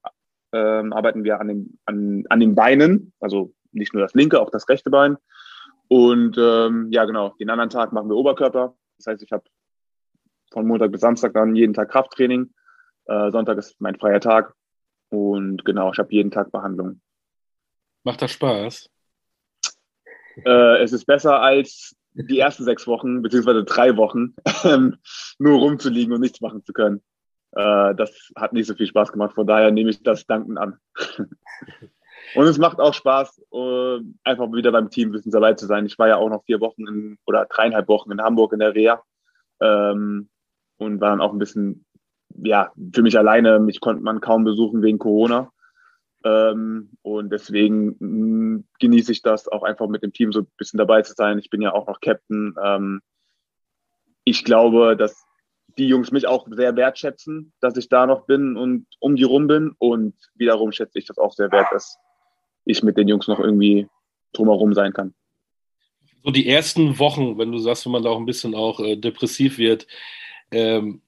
ähm, 0.53 0.93
arbeiten 0.93 1.25
wir 1.25 1.41
an 1.41 1.49
den, 1.49 1.79
an, 1.85 2.25
an 2.29 2.41
den 2.41 2.55
Beinen, 2.55 3.13
also 3.21 3.55
nicht 3.73 3.95
nur 3.95 4.03
das 4.03 4.15
linke, 4.15 4.41
auch 4.41 4.51
das 4.51 4.69
rechte 4.69 4.91
Bein. 4.91 5.17
Und 5.89 6.37
ähm, 6.39 6.89
ja, 6.91 7.05
genau, 7.05 7.35
den 7.41 7.51
anderen 7.51 7.71
Tag 7.71 7.93
machen 7.93 8.09
wir 8.09 8.17
Oberkörper. 8.17 8.75
Das 8.99 9.07
heißt, 9.07 9.23
ich 9.23 9.33
habe 9.33 9.45
von 10.53 10.67
Montag 10.67 10.93
bis 10.93 11.01
Samstag 11.01 11.35
dann 11.35 11.57
jeden 11.57 11.75
Tag 11.75 11.91
Krafttraining. 11.91 12.53
Äh, 13.07 13.31
Sonntag 13.31 13.59
ist 13.59 13.81
mein 13.81 13.97
freier 13.97 14.21
Tag. 14.21 14.55
Und 15.09 15.65
genau, 15.65 15.93
ich 15.93 15.99
habe 15.99 16.13
jeden 16.13 16.31
Tag 16.31 16.53
Behandlung. 16.53 17.01
Macht 18.05 18.23
das 18.23 18.33
Spaß? 18.33 18.89
Äh, 20.45 20.83
es 20.83 20.93
ist 20.93 21.07
besser 21.07 21.41
als 21.41 21.97
die 22.13 22.39
ersten 22.39 22.65
sechs 22.65 22.87
Wochen, 22.87 23.23
beziehungsweise 23.23 23.65
drei 23.65 23.97
Wochen, 23.97 24.35
nur 25.39 25.59
rumzuliegen 25.59 26.13
und 26.13 26.21
nichts 26.21 26.41
machen 26.41 26.65
zu 26.65 26.73
können. 26.73 27.03
Äh, 27.53 27.95
das 27.95 28.33
hat 28.37 28.53
nicht 28.53 28.67
so 28.67 28.75
viel 28.75 28.87
Spaß 28.87 29.13
gemacht. 29.13 29.35
Von 29.35 29.47
daher 29.47 29.71
nehme 29.71 29.91
ich 29.91 30.03
das 30.03 30.27
Danken 30.27 30.59
an. 30.59 30.79
und 32.35 32.47
es 32.47 32.59
macht 32.59 32.81
auch 32.81 32.95
Spaß, 32.95 33.43
äh, 33.53 33.99
einfach 34.25 34.53
wieder 34.53 34.73
beim 34.73 34.91
Team 34.91 35.13
bisschen 35.13 35.33
dabei 35.33 35.55
zu 35.55 35.67
sein. 35.67 35.87
Ich 35.87 35.99
war 35.99 36.09
ja 36.09 36.17
auch 36.17 36.31
noch 36.31 36.45
vier 36.45 36.61
Wochen 36.61 36.87
in, 36.87 37.19
oder 37.27 37.47
dreieinhalb 37.47 37.89
Wochen 37.89 38.13
in 38.13 38.23
Hamburg 38.23 38.53
in 38.53 38.61
der 38.61 38.75
Reha 38.75 39.03
ähm, 39.61 40.29
und 40.79 41.01
war 41.01 41.11
dann 41.11 41.21
auch 41.21 41.33
ein 41.33 41.39
bisschen, 41.39 41.85
ja, 42.37 42.73
für 42.95 43.03
mich 43.03 43.19
alleine. 43.19 43.59
Mich 43.59 43.81
konnte 43.81 44.03
man 44.03 44.21
kaum 44.21 44.45
besuchen 44.45 44.83
wegen 44.83 44.99
Corona. 44.99 45.51
Ähm, 46.23 46.91
und 47.03 47.31
deswegen 47.31 47.97
mh, 47.99 48.57
mm, 48.59 48.65
genieße 48.79 49.11
ich 49.13 49.23
das 49.23 49.49
auch 49.49 49.63
einfach 49.63 49.89
mit 49.89 50.03
dem 50.03 50.13
Team 50.13 50.33
so 50.33 50.41
ein 50.41 50.49
bisschen 50.57 50.79
dabei 50.79 51.03
zu 51.03 51.15
sein. 51.15 51.39
Ich 51.39 51.51
bin 51.51 51.63
ja 51.63 51.73
auch 51.73 51.87
noch 51.87 52.01
Captain. 52.01 52.55
Ähm, 52.63 53.01
ich 54.25 54.45
glaube, 54.45 54.97
dass 54.97 55.27
die 55.79 55.89
Jungs 55.89 56.11
mich 56.13 56.27
auch 56.27 56.47
sehr 56.51 56.77
wertschätzen, 56.77 57.53
dass 57.61 57.77
ich 57.77 57.89
da 57.89 58.07
noch 58.07 58.27
bin 58.27 58.57
und 58.57 58.87
um 58.99 59.17
die 59.17 59.25
rum 59.25 59.47
bin. 59.47 59.75
Und 59.79 60.15
wiederum 60.35 60.73
schätze 60.73 60.99
ich 60.99 61.07
das 61.07 61.19
auch 61.19 61.33
sehr 61.33 61.51
wert, 61.53 61.69
dass 61.71 61.99
ich 62.65 62.83
mit 62.83 62.97
den 62.97 63.09
Jungs 63.09 63.29
noch 63.29 63.41
irgendwie 63.41 63.89
drumherum 64.33 64.75
sein 64.75 64.93
kann. 64.93 65.15
So 66.23 66.31
die 66.31 66.49
ersten 66.49 66.99
Wochen, 66.99 67.39
wenn 67.39 67.51
du 67.51 67.59
sagst, 67.59 67.87
wenn 67.87 67.93
man 67.93 68.03
da 68.03 68.11
auch 68.11 68.19
ein 68.19 68.27
bisschen 68.27 68.55
auch 68.55 68.81
äh, 68.81 68.97
depressiv 68.97 69.59
wird, 69.59 69.87
ähm, 70.51 71.01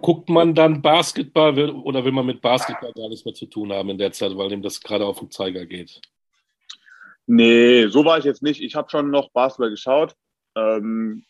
guckt 0.00 0.28
man 0.28 0.54
dann 0.54 0.82
Basketball 0.82 1.58
oder 1.70 2.04
will 2.04 2.12
man 2.12 2.26
mit 2.26 2.40
Basketball 2.40 2.92
gar 2.92 3.08
nichts 3.08 3.24
mehr 3.24 3.34
zu 3.34 3.46
tun 3.46 3.72
haben 3.72 3.90
in 3.90 3.98
der 3.98 4.12
Zeit, 4.12 4.36
weil 4.36 4.48
dem 4.48 4.62
das 4.62 4.80
gerade 4.80 5.06
auf 5.06 5.18
den 5.18 5.30
Zeiger 5.30 5.66
geht? 5.66 6.00
Nee, 7.26 7.88
so 7.88 8.04
war 8.04 8.18
ich 8.18 8.24
jetzt 8.24 8.42
nicht. 8.42 8.62
Ich 8.62 8.76
habe 8.76 8.88
schon 8.90 9.10
noch 9.10 9.30
Basketball 9.30 9.70
geschaut. 9.70 10.14
Ähm, 10.54 11.24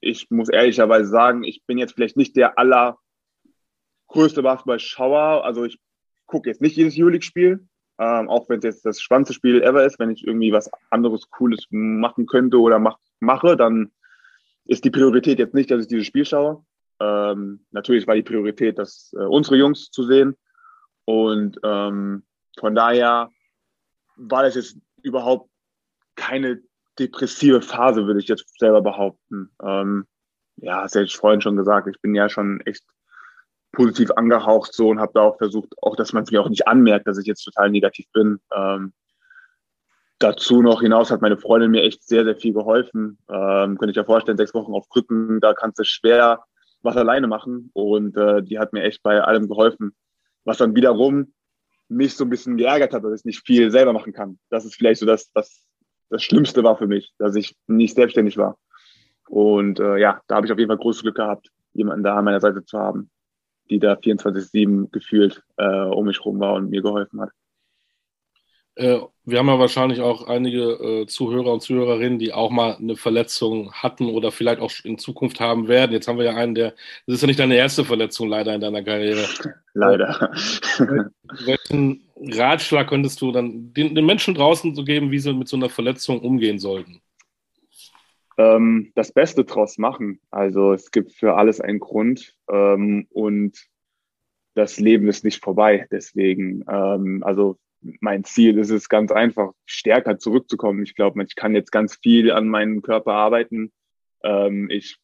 ich 0.00 0.30
muss 0.30 0.48
ehrlicherweise 0.48 1.08
sagen, 1.08 1.44
ich 1.44 1.64
bin 1.66 1.78
jetzt 1.78 1.94
vielleicht 1.94 2.16
nicht 2.16 2.36
der 2.36 2.58
allergrößte 2.58 4.42
Basketballschauer. 4.42 5.44
Also 5.44 5.64
ich 5.64 5.78
gucke 6.26 6.48
jetzt 6.48 6.62
nicht 6.62 6.76
jedes 6.76 6.98
Euroleague-Spiel, 6.98 7.66
ähm, 7.98 8.28
auch 8.28 8.48
wenn 8.48 8.58
es 8.58 8.64
jetzt 8.64 8.86
das 8.86 9.00
spannendste 9.00 9.34
Spiel 9.34 9.62
ever 9.62 9.84
ist. 9.84 9.98
Wenn 9.98 10.10
ich 10.10 10.26
irgendwie 10.26 10.52
was 10.52 10.70
anderes 10.90 11.28
Cooles 11.30 11.66
machen 11.70 12.26
könnte 12.26 12.58
oder 12.58 12.78
mach, 12.78 12.98
mache, 13.20 13.56
dann 13.56 13.92
ist 14.64 14.84
die 14.84 14.90
Priorität 14.90 15.38
jetzt 15.38 15.54
nicht, 15.54 15.70
dass 15.70 15.82
ich 15.82 15.88
dieses 15.88 16.06
Spiel 16.06 16.24
schaue. 16.24 16.64
Ähm, 17.00 17.64
natürlich 17.70 18.06
war 18.06 18.14
die 18.14 18.22
Priorität, 18.22 18.78
das, 18.78 19.12
äh, 19.14 19.24
unsere 19.24 19.56
Jungs 19.56 19.90
zu 19.90 20.04
sehen. 20.04 20.36
Und 21.04 21.58
ähm, 21.64 22.24
von 22.58 22.74
daher 22.74 23.30
war 24.16 24.42
das 24.42 24.54
jetzt 24.54 24.78
überhaupt 25.02 25.50
keine 26.14 26.62
depressive 27.00 27.62
Phase, 27.62 28.06
würde 28.06 28.20
ich 28.20 28.28
jetzt 28.28 28.58
selber 28.58 28.82
behaupten. 28.82 29.50
Ähm, 29.62 30.06
ja, 30.56 30.82
hätte 30.84 31.02
ich 31.02 31.16
vorhin 31.16 31.40
schon 31.40 31.56
gesagt. 31.56 31.88
Ich 31.88 32.00
bin 32.00 32.14
ja 32.14 32.28
schon 32.28 32.60
echt 32.60 32.84
positiv 33.72 34.10
angehaucht 34.12 34.72
so 34.74 34.88
und 34.88 35.00
habe 35.00 35.12
da 35.14 35.22
auch 35.22 35.38
versucht, 35.38 35.74
auch 35.80 35.96
dass 35.96 36.12
man 36.12 36.24
es 36.24 36.30
mir 36.30 36.40
auch 36.42 36.48
nicht 36.48 36.68
anmerkt, 36.68 37.06
dass 37.06 37.18
ich 37.18 37.26
jetzt 37.26 37.44
total 37.44 37.70
negativ 37.70 38.06
bin. 38.12 38.40
Ähm, 38.54 38.92
dazu 40.18 40.60
noch 40.60 40.82
hinaus 40.82 41.10
hat 41.10 41.22
meine 41.22 41.38
Freundin 41.38 41.70
mir 41.70 41.82
echt 41.82 42.06
sehr, 42.06 42.24
sehr 42.24 42.36
viel 42.36 42.52
geholfen. 42.52 43.18
Ähm, 43.28 43.78
könnte 43.78 43.90
ich 43.90 43.96
ja 43.96 44.04
vorstellen, 44.04 44.36
sechs 44.36 44.54
Wochen 44.54 44.74
auf 44.74 44.88
Krücken, 44.88 45.40
da 45.40 45.54
kannst 45.54 45.78
du 45.78 45.84
schwer 45.84 46.44
was 46.82 46.96
alleine 46.96 47.26
machen. 47.26 47.70
Und 47.72 48.16
äh, 48.16 48.42
die 48.42 48.58
hat 48.58 48.72
mir 48.72 48.82
echt 48.82 49.02
bei 49.02 49.22
allem 49.22 49.48
geholfen, 49.48 49.94
was 50.44 50.58
dann 50.58 50.74
wiederum 50.74 51.32
mich 51.88 52.16
so 52.16 52.24
ein 52.24 52.30
bisschen 52.30 52.56
geärgert 52.56 52.92
hat, 52.92 53.04
dass 53.04 53.20
ich 53.20 53.24
nicht 53.24 53.46
viel 53.46 53.70
selber 53.70 53.92
machen 53.92 54.12
kann. 54.12 54.38
Das 54.48 54.64
ist 54.64 54.76
vielleicht 54.76 55.00
so 55.00 55.06
das, 55.06 55.30
das, 55.32 55.66
das 56.10 56.22
Schlimmste 56.22 56.62
war 56.62 56.76
für 56.76 56.86
mich, 56.86 57.14
dass 57.18 57.36
ich 57.36 57.56
nicht 57.66 57.94
selbstständig 57.94 58.36
war. 58.36 58.58
Und 59.28 59.78
äh, 59.80 59.96
ja, 59.98 60.20
da 60.26 60.36
habe 60.36 60.46
ich 60.46 60.52
auf 60.52 60.58
jeden 60.58 60.68
Fall 60.68 60.78
großes 60.78 61.02
Glück 61.02 61.16
gehabt, 61.16 61.50
jemanden 61.72 62.02
da 62.02 62.16
an 62.16 62.24
meiner 62.24 62.40
Seite 62.40 62.64
zu 62.64 62.78
haben, 62.78 63.10
die 63.70 63.78
da 63.78 63.94
24-7 63.94 64.90
gefühlt 64.90 65.42
äh, 65.56 65.84
um 65.84 66.06
mich 66.06 66.24
rum 66.24 66.40
war 66.40 66.54
und 66.54 66.70
mir 66.70 66.82
geholfen 66.82 67.20
hat. 67.20 67.30
Äh, 68.80 69.00
wir 69.26 69.38
haben 69.38 69.48
ja 69.48 69.58
wahrscheinlich 69.58 70.00
auch 70.00 70.26
einige 70.26 71.02
äh, 71.02 71.06
Zuhörer 71.06 71.52
und 71.52 71.60
Zuhörerinnen, 71.60 72.18
die 72.18 72.32
auch 72.32 72.50
mal 72.50 72.76
eine 72.76 72.96
Verletzung 72.96 73.72
hatten 73.74 74.06
oder 74.06 74.32
vielleicht 74.32 74.60
auch 74.60 74.72
in 74.84 74.96
Zukunft 74.96 75.38
haben 75.38 75.68
werden. 75.68 75.92
Jetzt 75.92 76.08
haben 76.08 76.16
wir 76.16 76.24
ja 76.24 76.34
einen, 76.34 76.54
der, 76.54 76.70
das 77.06 77.16
ist 77.16 77.20
ja 77.20 77.26
nicht 77.26 77.40
deine 77.40 77.56
erste 77.56 77.84
Verletzung 77.84 78.28
leider 78.28 78.54
in 78.54 78.62
deiner 78.62 78.82
Karriere. 78.82 79.26
Leider. 79.74 80.32
Welchen 81.44 82.08
Ratschlag 82.16 82.88
könntest 82.88 83.20
du 83.20 83.30
dann 83.30 83.72
den, 83.74 83.94
den, 83.94 84.06
Menschen 84.06 84.34
draußen 84.34 84.74
so 84.74 84.82
geben, 84.82 85.10
wie 85.10 85.18
sie 85.18 85.32
mit 85.34 85.46
so 85.46 85.56
einer 85.56 85.68
Verletzung 85.68 86.20
umgehen 86.20 86.58
sollten? 86.58 87.02
Ähm, 88.38 88.92
das 88.94 89.12
Beste 89.12 89.44
draus 89.44 89.76
machen. 89.78 90.20
Also 90.30 90.72
es 90.72 90.90
gibt 90.90 91.12
für 91.12 91.36
alles 91.36 91.60
einen 91.60 91.78
Grund 91.78 92.34
ähm, 92.50 93.06
und 93.10 93.58
das 94.54 94.80
Leben 94.80 95.06
ist 95.06 95.22
nicht 95.22 95.44
vorbei. 95.44 95.86
Deswegen, 95.90 96.64
ähm, 96.68 97.22
also 97.24 97.58
mein 98.00 98.24
Ziel 98.24 98.58
ist 98.58 98.70
es 98.70 98.88
ganz 98.88 99.10
einfach, 99.10 99.52
stärker 99.64 100.18
zurückzukommen. 100.18 100.82
Ich 100.82 100.94
glaube, 100.94 101.22
ich 101.22 101.34
kann 101.34 101.54
jetzt 101.54 101.72
ganz 101.72 101.96
viel 101.96 102.30
an 102.30 102.48
meinem 102.48 102.82
Körper 102.82 103.12
arbeiten. 103.12 103.72
Ähm, 104.22 104.68
ich 104.70 104.98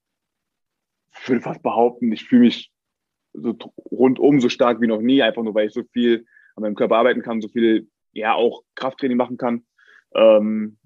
würde 1.27 1.41
fast 1.41 1.63
behaupten, 1.63 2.13
ich 2.13 2.25
fühle 2.25 2.43
mich 2.43 2.71
so 3.33 3.57
rundum 3.91 4.41
so 4.41 4.49
stark 4.49 4.81
wie 4.81 4.87
noch 4.87 5.01
nie, 5.01 5.23
einfach 5.23 5.43
nur 5.43 5.55
weil 5.55 5.69
ich 5.69 5.73
so 5.73 5.83
viel 5.93 6.27
an 6.55 6.63
meinem 6.63 6.75
Körper 6.75 6.97
arbeiten 6.97 7.23
kann, 7.23 7.41
so 7.41 7.49
viel 7.49 7.89
ja 8.13 8.35
auch 8.35 8.63
Krafttraining 8.75 9.17
machen 9.17 9.37
kann. 9.37 9.65
Ähm, 10.15 10.79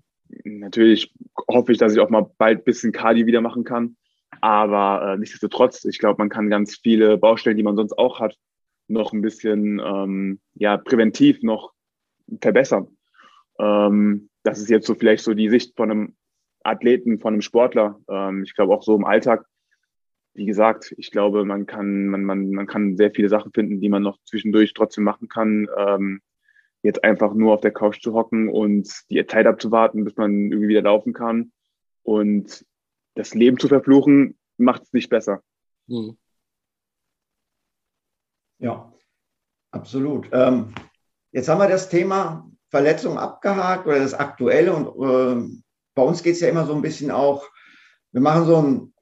natürlich 0.44 1.12
hoffe 1.48 1.72
ich, 1.72 1.78
dass 1.78 1.92
ich 1.92 2.00
auch 2.00 2.10
mal 2.10 2.30
bald 2.38 2.60
ein 2.60 2.64
bisschen 2.64 2.92
Cardi 2.92 3.26
wieder 3.26 3.40
machen 3.40 3.64
kann. 3.64 3.96
Aber 4.40 5.12
äh, 5.12 5.18
nichtsdestotrotz, 5.18 5.84
ich 5.84 5.98
glaube, 5.98 6.18
man 6.18 6.28
kann 6.28 6.50
ganz 6.50 6.76
viele 6.76 7.18
Baustellen, 7.18 7.56
die 7.56 7.62
man 7.62 7.76
sonst 7.76 7.92
auch 7.98 8.20
hat, 8.20 8.36
noch 8.88 9.12
ein 9.12 9.22
bisschen 9.22 9.80
ähm, 9.84 10.40
ja, 10.54 10.76
präventiv 10.76 11.42
noch 11.42 11.72
verbessern. 12.40 12.96
Ähm, 13.58 14.30
das 14.42 14.58
ist 14.58 14.70
jetzt 14.70 14.86
so 14.86 14.94
vielleicht 14.94 15.24
so 15.24 15.34
die 15.34 15.50
Sicht 15.50 15.76
von 15.76 15.90
einem 15.90 16.16
Athleten, 16.62 17.20
von 17.20 17.34
einem 17.34 17.42
Sportler. 17.42 18.00
Ähm, 18.08 18.42
ich 18.44 18.54
glaube 18.54 18.74
auch 18.74 18.82
so 18.82 18.96
im 18.96 19.04
Alltag, 19.04 19.46
wie 20.34 20.46
gesagt, 20.46 20.94
ich 20.96 21.10
glaube, 21.10 21.44
man 21.44 21.66
kann, 21.66 22.06
man, 22.06 22.24
man, 22.24 22.50
man 22.50 22.66
kann 22.66 22.96
sehr 22.96 23.10
viele 23.10 23.28
Sachen 23.28 23.52
finden, 23.52 23.80
die 23.80 23.88
man 23.88 24.02
noch 24.02 24.18
zwischendurch 24.24 24.74
trotzdem 24.74 25.04
machen 25.04 25.28
kann. 25.28 25.68
Ähm, 25.76 26.20
jetzt 26.82 27.04
einfach 27.04 27.34
nur 27.34 27.52
auf 27.52 27.60
der 27.60 27.72
Couch 27.72 28.00
zu 28.00 28.14
hocken 28.14 28.48
und 28.48 28.88
die 29.10 29.24
Zeit 29.26 29.46
abzuwarten, 29.46 30.04
bis 30.04 30.16
man 30.16 30.50
irgendwie 30.50 30.68
wieder 30.68 30.82
laufen 30.82 31.12
kann 31.12 31.52
und 32.02 32.64
das 33.14 33.34
Leben 33.34 33.58
zu 33.58 33.68
verfluchen, 33.68 34.38
macht 34.56 34.82
es 34.82 34.92
nicht 34.92 35.10
besser. 35.10 35.42
Mhm. 35.88 36.16
Ja, 38.58 38.92
absolut. 39.70 40.28
Ähm, 40.32 40.74
Jetzt 41.32 41.48
haben 41.48 41.60
wir 41.60 41.68
das 41.68 41.88
Thema 41.88 42.50
Verletzung 42.70 43.18
abgehakt 43.18 43.86
oder 43.86 43.98
das 43.98 44.14
Aktuelle 44.14 44.72
und 44.72 44.86
äh, 44.86 45.60
bei 45.94 46.02
uns 46.02 46.22
geht 46.22 46.34
es 46.34 46.40
ja 46.40 46.48
immer 46.48 46.66
so 46.66 46.74
ein 46.74 46.82
bisschen 46.82 47.10
auch, 47.10 47.46
wir 48.12 48.20
machen 48.20 48.46
so 48.46 48.56
einen 48.56 48.94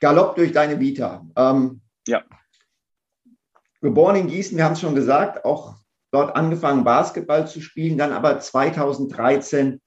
Galopp 0.00 0.36
durch 0.36 0.52
deine 0.52 0.78
Vita. 0.78 1.26
Ähm, 1.36 1.80
ja. 2.06 2.24
Geboren 3.80 4.16
in 4.16 4.26
Gießen, 4.28 4.56
wir 4.56 4.64
haben 4.64 4.72
es 4.72 4.80
schon 4.80 4.94
gesagt, 4.94 5.44
auch 5.44 5.76
dort 6.10 6.34
angefangen 6.34 6.84
Basketball 6.84 7.46
zu 7.46 7.60
spielen, 7.60 7.98
dann 7.98 8.12
aber 8.12 8.40
2013 8.40 9.80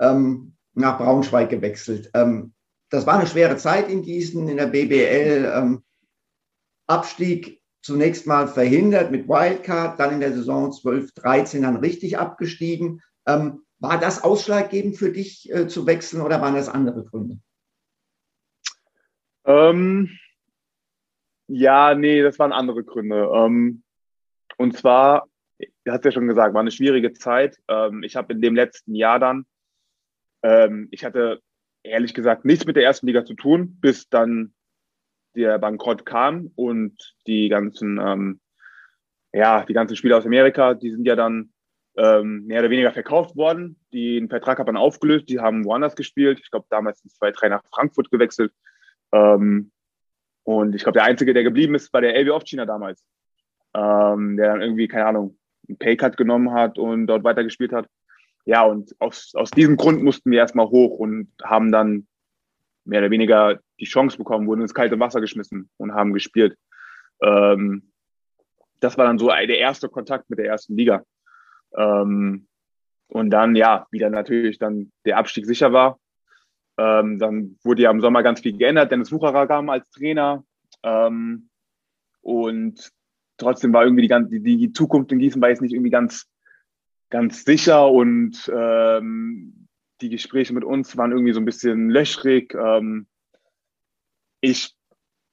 ähm, 0.00 0.56
nach 0.74 0.98
Braunschweig 0.98 1.48
gewechselt. 1.48 2.10
Ähm, 2.14 2.54
das 2.90 3.06
war 3.06 3.18
eine 3.18 3.26
schwere 3.26 3.56
Zeit 3.56 3.88
in 3.88 4.02
Gießen 4.02 4.48
in 4.48 4.56
der 4.56 4.66
BBL. 4.66 5.50
Ähm, 5.54 5.84
Abstieg 6.86 7.59
zunächst 7.82 8.26
mal 8.26 8.48
verhindert 8.48 9.10
mit 9.10 9.28
Wildcard, 9.28 9.98
dann 9.98 10.14
in 10.14 10.20
der 10.20 10.32
Saison 10.32 10.72
12, 10.72 11.12
13 11.12 11.62
dann 11.62 11.76
richtig 11.76 12.18
abgestiegen. 12.18 13.02
Ähm, 13.26 13.62
war 13.78 13.98
das 13.98 14.22
ausschlaggebend 14.22 14.96
für 14.96 15.12
dich 15.12 15.50
äh, 15.50 15.66
zu 15.66 15.86
wechseln 15.86 16.22
oder 16.22 16.40
waren 16.40 16.54
das 16.54 16.68
andere 16.68 17.04
Gründe? 17.04 17.38
Ähm, 19.44 20.10
Ja, 21.52 21.96
nee, 21.96 22.22
das 22.22 22.38
waren 22.38 22.52
andere 22.52 22.84
Gründe. 22.84 23.28
Ähm, 23.34 23.82
und 24.56 24.76
zwar, 24.76 25.26
du 25.58 25.90
hast 25.90 26.04
ja 26.04 26.12
schon 26.12 26.28
gesagt, 26.28 26.54
war 26.54 26.60
eine 26.60 26.70
schwierige 26.70 27.12
Zeit. 27.12 27.58
Ähm, 27.66 28.04
ich 28.04 28.14
habe 28.14 28.32
in 28.32 28.40
dem 28.40 28.54
letzten 28.54 28.94
Jahr 28.94 29.18
dann, 29.18 29.46
ähm, 30.44 30.86
ich 30.92 31.04
hatte 31.04 31.40
ehrlich 31.82 32.14
gesagt 32.14 32.44
nichts 32.44 32.66
mit 32.66 32.76
der 32.76 32.84
ersten 32.84 33.08
Liga 33.08 33.24
zu 33.24 33.34
tun, 33.34 33.78
bis 33.80 34.08
dann 34.08 34.54
der 35.34 35.58
Bankrott 35.58 36.04
kam 36.04 36.50
und 36.56 37.14
die 37.26 37.48
ganzen, 37.48 37.98
ähm, 37.98 38.40
ja, 39.32 39.64
die 39.64 39.72
ganzen 39.72 39.96
Spieler 39.96 40.18
aus 40.18 40.26
Amerika, 40.26 40.74
die 40.74 40.90
sind 40.90 41.06
ja 41.06 41.16
dann 41.16 41.52
ähm, 41.96 42.46
mehr 42.46 42.60
oder 42.60 42.70
weniger 42.70 42.92
verkauft 42.92 43.36
worden. 43.36 43.76
Den 43.92 44.28
Vertrag 44.28 44.58
hat 44.58 44.66
man 44.66 44.76
aufgelöst, 44.76 45.28
die 45.28 45.40
haben 45.40 45.64
woanders 45.64 45.96
gespielt. 45.96 46.40
Ich 46.42 46.50
glaube, 46.50 46.66
damals 46.70 47.00
sind 47.00 47.12
zwei, 47.12 47.30
drei 47.30 47.48
nach 47.48 47.62
Frankfurt 47.72 48.10
gewechselt. 48.10 48.52
Ähm, 49.12 49.70
und 50.44 50.74
ich 50.74 50.82
glaube, 50.82 50.98
der 50.98 51.04
Einzige, 51.04 51.34
der 51.34 51.44
geblieben 51.44 51.74
ist, 51.74 51.92
war 51.92 52.00
der 52.00 52.16
LB 52.20 52.30
of 52.30 52.44
China 52.44 52.66
damals. 52.66 53.04
Ähm, 53.74 54.36
der 54.36 54.48
dann 54.48 54.62
irgendwie, 54.62 54.88
keine 54.88 55.06
Ahnung, 55.06 55.38
einen 55.68 55.78
Paycut 55.78 56.16
genommen 56.16 56.52
hat 56.52 56.78
und 56.78 57.06
dort 57.06 57.22
weitergespielt 57.24 57.72
hat. 57.72 57.86
Ja, 58.46 58.64
und 58.64 58.94
aus, 58.98 59.32
aus 59.34 59.50
diesem 59.50 59.76
Grund 59.76 60.02
mussten 60.02 60.30
wir 60.30 60.38
erstmal 60.38 60.66
hoch 60.66 60.98
und 60.98 61.30
haben 61.42 61.70
dann 61.70 62.08
mehr 62.84 63.00
oder 63.00 63.10
weniger 63.10 63.58
die 63.78 63.84
Chance 63.84 64.16
bekommen, 64.16 64.46
wurden 64.46 64.62
ins 64.62 64.74
kalte 64.74 64.98
Wasser 64.98 65.20
geschmissen 65.20 65.70
und 65.76 65.94
haben 65.94 66.12
gespielt. 66.12 66.56
Ähm, 67.22 67.92
das 68.80 68.96
war 68.96 69.06
dann 69.06 69.18
so 69.18 69.28
der 69.28 69.58
erste 69.58 69.88
Kontakt 69.88 70.30
mit 70.30 70.38
der 70.38 70.46
ersten 70.46 70.76
Liga. 70.76 71.04
Ähm, 71.76 72.46
und 73.08 73.30
dann, 73.30 73.56
ja, 73.56 73.86
wieder 73.90 74.10
natürlich 74.10 74.58
dann 74.58 74.92
der 75.04 75.18
Abstieg 75.18 75.46
sicher 75.46 75.72
war. 75.72 75.98
Ähm, 76.78 77.18
dann 77.18 77.58
wurde 77.62 77.82
ja 77.82 77.90
im 77.90 78.00
Sommer 78.00 78.22
ganz 78.22 78.40
viel 78.40 78.56
geändert. 78.56 78.90
Dennis 78.90 79.12
Wucherer 79.12 79.46
kam 79.46 79.68
als 79.68 79.90
Trainer. 79.90 80.44
Ähm, 80.82 81.50
und 82.22 82.90
trotzdem 83.36 83.72
war 83.72 83.84
irgendwie 83.84 84.02
die, 84.02 84.08
ganze, 84.08 84.40
die, 84.40 84.56
die 84.56 84.72
Zukunft 84.72 85.12
in 85.12 85.18
Gießen 85.18 85.42
war 85.42 85.48
jetzt 85.48 85.62
nicht 85.62 85.72
irgendwie 85.72 85.90
ganz, 85.90 86.26
ganz 87.10 87.44
sicher 87.44 87.90
und 87.90 88.50
ähm, 88.54 89.68
die 90.00 90.08
Gespräche 90.08 90.52
mit 90.52 90.64
uns 90.64 90.96
waren 90.96 91.12
irgendwie 91.12 91.32
so 91.32 91.40
ein 91.40 91.44
bisschen 91.44 91.90
löchrig. 91.90 92.54
Ähm, 92.54 93.06
ich 94.40 94.74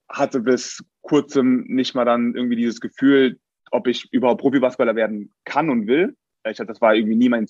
hatte 0.10 0.42
bis 0.42 0.84
kurzem 1.02 1.66
nicht 1.68 1.96
mal 1.96 2.06
dann 2.06 2.36
irgendwie 2.36 2.56
dieses 2.56 2.82
Gefühl, 2.82 3.40
ob 3.72 3.88
ich 3.88 4.12
überhaupt 4.12 4.42
Profibasketballer 4.42 4.96
werden 4.96 5.34
kann 5.46 5.70
und 5.70 5.88
will. 5.88 6.16
Ich 6.46 6.60
hatte, 6.60 6.68
das 6.68 6.82
war 6.82 6.96
irgendwie 6.96 7.16
nie 7.16 7.30
mein 7.30 7.48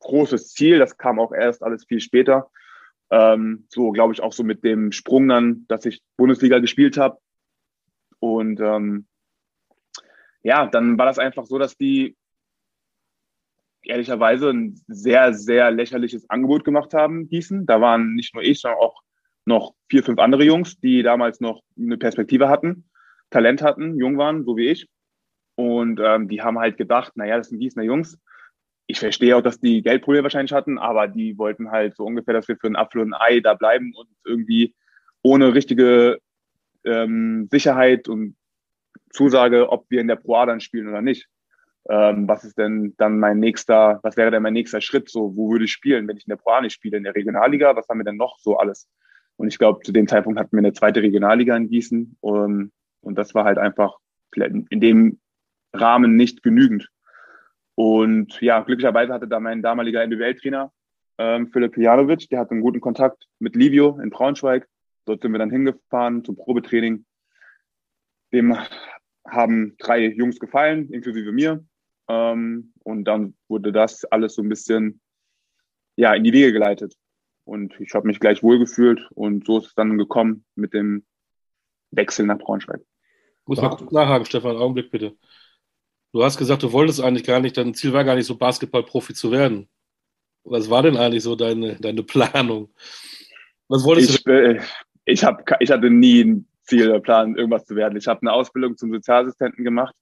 großes 0.00 0.52
Ziel. 0.52 0.78
Das 0.78 0.96
kam 0.96 1.20
auch 1.20 1.32
erst 1.32 1.62
alles 1.62 1.84
viel 1.84 2.00
später. 2.00 2.50
Ähm, 3.10 3.66
so, 3.68 3.90
glaube 3.90 4.12
ich, 4.12 4.20
auch 4.20 4.32
so 4.32 4.42
mit 4.42 4.64
dem 4.64 4.92
Sprung 4.92 5.28
dann, 5.28 5.66
dass 5.68 5.84
ich 5.84 6.02
Bundesliga 6.16 6.58
gespielt 6.58 6.96
habe. 6.96 7.18
Und 8.18 8.60
ähm, 8.60 9.06
ja, 10.42 10.66
dann 10.66 10.98
war 10.98 11.06
das 11.06 11.18
einfach 11.18 11.46
so, 11.46 11.58
dass 11.58 11.76
die 11.76 12.16
ehrlicherweise 13.82 14.50
ein 14.50 14.80
sehr, 14.88 15.34
sehr 15.34 15.70
lächerliches 15.70 16.28
Angebot 16.28 16.64
gemacht 16.64 16.94
haben, 16.94 17.28
Gießen. 17.28 17.66
Da 17.66 17.80
waren 17.80 18.14
nicht 18.14 18.34
nur 18.34 18.42
ich, 18.42 18.60
sondern 18.60 18.80
auch 18.80 19.02
noch 19.44 19.74
vier, 19.88 20.02
fünf 20.02 20.18
andere 20.18 20.44
Jungs, 20.44 20.78
die 20.78 21.02
damals 21.02 21.40
noch 21.40 21.62
eine 21.78 21.96
Perspektive 21.96 22.48
hatten, 22.48 22.88
Talent 23.30 23.62
hatten, 23.62 23.96
jung 23.96 24.18
waren, 24.18 24.44
so 24.44 24.56
wie 24.56 24.68
ich. 24.68 24.88
Und 25.56 26.00
ähm, 26.02 26.28
die 26.28 26.42
haben 26.42 26.58
halt 26.58 26.76
gedacht, 26.76 27.16
naja, 27.16 27.36
das 27.36 27.48
sind 27.48 27.58
Gießener 27.58 27.84
Jungs. 27.84 28.18
Ich 28.86 28.98
verstehe 28.98 29.36
auch, 29.36 29.42
dass 29.42 29.60
die 29.60 29.82
Geldprobleme 29.82 30.24
wahrscheinlich 30.24 30.52
hatten, 30.52 30.78
aber 30.78 31.06
die 31.06 31.38
wollten 31.38 31.70
halt 31.70 31.96
so 31.96 32.04
ungefähr, 32.04 32.34
dass 32.34 32.48
wir 32.48 32.56
für 32.56 32.66
einen 32.66 32.76
Apfel 32.76 33.02
und 33.02 33.14
ein 33.14 33.20
Ei 33.20 33.40
da 33.40 33.54
bleiben 33.54 33.92
und 33.94 34.08
irgendwie 34.24 34.74
ohne 35.22 35.54
richtige 35.54 36.18
ähm, 36.84 37.48
Sicherheit 37.50 38.08
und 38.08 38.36
Zusage, 39.10 39.68
ob 39.70 39.86
wir 39.90 40.00
in 40.00 40.08
der 40.08 40.16
Pro 40.16 40.36
A 40.36 40.46
dann 40.46 40.60
spielen 40.60 40.88
oder 40.88 41.02
nicht. 41.02 41.28
Ähm, 41.88 42.28
was 42.28 42.44
ist 42.44 42.58
denn 42.58 42.94
dann 42.98 43.18
mein 43.18 43.38
nächster, 43.38 44.00
was 44.02 44.16
wäre 44.16 44.30
denn 44.30 44.42
mein 44.42 44.52
nächster 44.52 44.80
Schritt? 44.80 45.08
So, 45.08 45.36
wo 45.36 45.50
würde 45.50 45.64
ich 45.64 45.72
spielen, 45.72 46.06
wenn 46.06 46.16
ich 46.16 46.26
in 46.26 46.30
der 46.30 46.36
Pro 46.36 46.52
spiele? 46.68 46.98
In 46.98 47.04
der 47.04 47.14
Regionalliga? 47.14 47.74
Was 47.74 47.88
haben 47.88 47.98
wir 47.98 48.04
denn 48.04 48.16
noch 48.16 48.38
so 48.38 48.58
alles? 48.58 48.88
Und 49.36 49.48
ich 49.48 49.58
glaube, 49.58 49.80
zu 49.82 49.92
dem 49.92 50.06
Zeitpunkt 50.06 50.38
hatten 50.38 50.52
wir 50.52 50.58
eine 50.58 50.72
zweite 50.72 51.02
Regionalliga 51.02 51.56
in 51.56 51.68
Gießen. 51.68 52.16
Und, 52.20 52.72
und 53.00 53.14
das 53.16 53.34
war 53.34 53.44
halt 53.44 53.58
einfach 53.58 53.96
in 54.34 54.80
dem 54.80 55.18
Rahmen 55.72 56.16
nicht 56.16 56.42
genügend. 56.42 56.88
Und 57.74 58.40
ja, 58.42 58.60
glücklicherweise 58.60 59.12
hatte 59.12 59.28
da 59.28 59.40
mein 59.40 59.62
damaliger 59.62 60.02
NBL-Trainer 60.02 60.70
ähm, 61.20 61.50
Philipp 61.52 61.76
Janovic, 61.76 62.30
der 62.30 62.38
hatte 62.38 62.52
einen 62.52 62.62
guten 62.62 62.80
Kontakt 62.80 63.28
mit 63.40 63.54
Livio 63.54 64.00
in 64.00 64.08
Braunschweig. 64.08 64.66
Dort 65.04 65.20
sind 65.20 65.32
wir 65.32 65.38
dann 65.38 65.50
hingefahren 65.50 66.24
zum 66.24 66.34
Probetraining. 66.34 67.04
Dem 68.32 68.56
haben 69.28 69.76
drei 69.78 70.06
Jungs 70.06 70.38
gefallen, 70.38 70.88
inklusive 70.88 71.30
mir. 71.30 71.62
Ähm, 72.10 72.72
und 72.82 73.04
dann 73.04 73.34
wurde 73.48 73.70
das 73.70 74.04
alles 74.04 74.34
so 74.34 74.42
ein 74.42 74.48
bisschen 74.48 75.00
ja, 75.94 76.12
in 76.14 76.24
die 76.24 76.32
Wege 76.32 76.52
geleitet. 76.52 76.94
Und 77.44 77.78
ich 77.78 77.94
habe 77.94 78.06
mich 78.06 78.18
gleich 78.18 78.42
wohlgefühlt 78.42 79.08
und 79.14 79.46
so 79.46 79.58
ist 79.58 79.66
es 79.66 79.74
dann 79.74 79.96
gekommen 79.96 80.44
mit 80.56 80.74
dem 80.74 81.04
Wechsel 81.92 82.26
nach 82.26 82.38
Braunschweig. 82.38 82.80
Muss 83.46 83.60
mal 83.60 83.70
kurz 83.70 83.92
nachhaken, 83.92 84.26
Stefan, 84.26 84.56
Augenblick 84.56 84.90
bitte. 84.90 85.16
Du 86.12 86.24
hast 86.24 86.36
gesagt, 86.36 86.62
du 86.62 86.72
wolltest 86.72 87.00
eigentlich 87.00 87.24
gar 87.24 87.40
nicht, 87.40 87.56
dein 87.56 87.74
Ziel 87.74 87.92
war 87.92 88.04
gar 88.04 88.16
nicht 88.16 88.26
so 88.26 88.36
Basketballprofi 88.36 89.14
zu 89.14 89.30
werden. 89.30 89.68
Was 90.42 90.68
war 90.68 90.82
denn 90.82 90.96
eigentlich 90.96 91.22
so 91.22 91.36
deine, 91.36 91.76
deine 91.76 92.02
Planung? 92.02 92.72
Was 93.68 93.84
wolltest 93.84 94.10
ich, 94.10 94.24
du? 94.24 94.32
Äh, 94.32 94.60
ich, 95.04 95.22
hab, 95.22 95.44
ich 95.60 95.70
hatte 95.70 95.90
nie 95.90 96.22
ein 96.24 96.48
Ziel 96.64 96.88
oder 96.88 97.00
Plan, 97.00 97.36
irgendwas 97.36 97.66
zu 97.66 97.76
werden. 97.76 97.96
Ich 97.96 98.06
habe 98.06 98.20
eine 98.22 98.32
Ausbildung 98.32 98.76
zum 98.76 98.92
Sozialassistenten 98.92 99.64
gemacht 99.64 99.94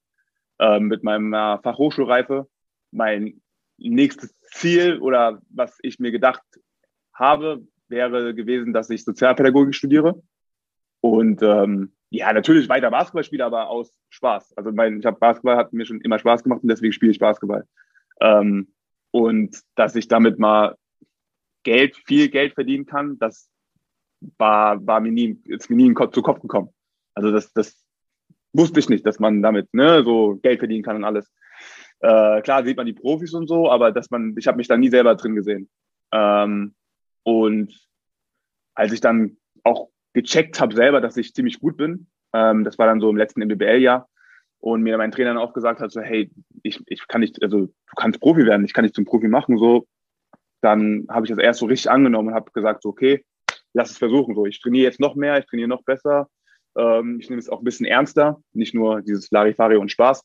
äh, 0.59 0.79
mit 0.79 1.03
meiner 1.03 1.59
Fachhochschulreife. 1.63 2.47
Mein 2.91 3.41
nächstes 3.77 4.37
Ziel 4.51 4.99
oder 4.99 5.41
was 5.49 5.77
ich 5.81 5.99
mir 5.99 6.11
gedacht 6.11 6.43
habe, 7.13 7.65
wäre 7.87 8.33
gewesen, 8.33 8.73
dass 8.73 8.89
ich 8.89 9.03
Sozialpädagogik 9.03 9.75
studiere. 9.75 10.21
Und 11.01 11.41
ähm, 11.41 11.93
ja, 12.09 12.33
natürlich 12.33 12.69
weiter 12.69 12.91
Basketball 12.91 13.23
spiele, 13.23 13.45
aber 13.45 13.69
aus 13.69 13.97
Spaß. 14.09 14.57
Also 14.57 14.71
mein, 14.71 14.99
ich 14.99 15.05
habe 15.05 15.19
Basketball 15.19 15.57
hat 15.57 15.73
mir 15.73 15.85
schon 15.85 16.01
immer 16.01 16.19
Spaß 16.19 16.43
gemacht 16.43 16.61
und 16.61 16.69
deswegen 16.69 16.93
spiele 16.93 17.11
ich 17.11 17.19
Basketball. 17.19 17.65
Ähm, 18.19 18.73
und 19.11 19.61
dass 19.75 19.95
ich 19.95 20.07
damit 20.07 20.39
mal 20.39 20.75
Geld, 21.63 21.95
viel 21.95 22.29
Geld 22.29 22.53
verdienen 22.53 22.85
kann, 22.85 23.17
das 23.19 23.49
war, 24.37 24.85
war 24.85 24.99
mir 24.99 25.11
nie, 25.11 25.41
ist 25.45 25.69
mir 25.69 25.75
nie 25.75 25.93
zu 26.11 26.21
Kopf 26.21 26.41
gekommen. 26.41 26.69
Also 27.13 27.31
das, 27.31 27.53
das 27.53 27.83
wusste 28.53 28.79
ich 28.79 28.89
nicht, 28.89 29.05
dass 29.05 29.19
man 29.19 29.41
damit 29.41 29.73
ne, 29.73 30.03
so 30.03 30.37
Geld 30.41 30.59
verdienen 30.59 30.83
kann 30.83 30.97
und 30.97 31.03
alles. 31.03 31.31
Äh, 31.99 32.41
klar 32.41 32.63
sieht 32.63 32.77
man 32.77 32.85
die 32.85 32.93
Profis 32.93 33.33
und 33.33 33.47
so, 33.47 33.69
aber 33.69 33.91
dass 33.91 34.09
man, 34.09 34.35
ich 34.37 34.47
habe 34.47 34.57
mich 34.57 34.67
da 34.67 34.77
nie 34.77 34.89
selber 34.89 35.15
drin 35.15 35.35
gesehen. 35.35 35.69
Ähm, 36.11 36.73
und 37.23 37.73
als 38.73 38.93
ich 38.93 39.01
dann 39.01 39.37
auch 39.63 39.89
gecheckt 40.13 40.59
habe 40.61 40.73
selber, 40.73 41.01
dass 41.01 41.17
ich 41.17 41.33
ziemlich 41.33 41.59
gut 41.59 41.77
bin, 41.77 42.07
ähm, 42.33 42.63
das 42.63 42.77
war 42.77 42.87
dann 42.87 43.01
so 43.01 43.09
im 43.09 43.17
letzten 43.17 43.41
MBBL-Jahr, 43.41 44.07
und 44.59 44.81
mir 44.81 44.97
mein 44.97 45.11
Trainer 45.11 45.33
dann 45.33 45.37
auch 45.37 45.53
gesagt 45.53 45.79
hat, 45.79 45.91
so, 45.91 46.01
hey, 46.01 46.29
ich, 46.63 46.81
ich 46.87 47.07
kann 47.07 47.21
nicht, 47.21 47.41
also 47.41 47.67
du 47.67 47.95
kannst 47.95 48.19
Profi 48.19 48.45
werden, 48.45 48.65
ich 48.65 48.73
kann 48.73 48.83
dich 48.83 48.93
zum 48.93 49.05
Profi 49.05 49.27
machen, 49.27 49.57
so, 49.57 49.87
dann 50.61 51.07
habe 51.09 51.25
ich 51.25 51.29
das 51.29 51.39
erst 51.39 51.59
so 51.59 51.65
richtig 51.65 51.89
angenommen 51.89 52.29
und 52.29 52.33
habe 52.35 52.51
gesagt, 52.51 52.83
so, 52.83 52.89
okay, 52.89 53.23
lass 53.73 53.91
es 53.91 53.97
versuchen, 53.97 54.35
so, 54.35 54.45
ich 54.45 54.61
trainiere 54.61 54.85
jetzt 54.85 54.99
noch 54.99 55.15
mehr, 55.15 55.39
ich 55.39 55.45
trainiere 55.45 55.69
noch 55.69 55.83
besser, 55.83 56.27
ich 56.75 57.29
nehme 57.29 57.39
es 57.39 57.49
auch 57.49 57.59
ein 57.59 57.65
bisschen 57.65 57.85
ernster, 57.85 58.41
nicht 58.53 58.73
nur 58.73 59.01
dieses 59.01 59.31
Larifari 59.31 59.75
und 59.75 59.91
Spaß, 59.91 60.23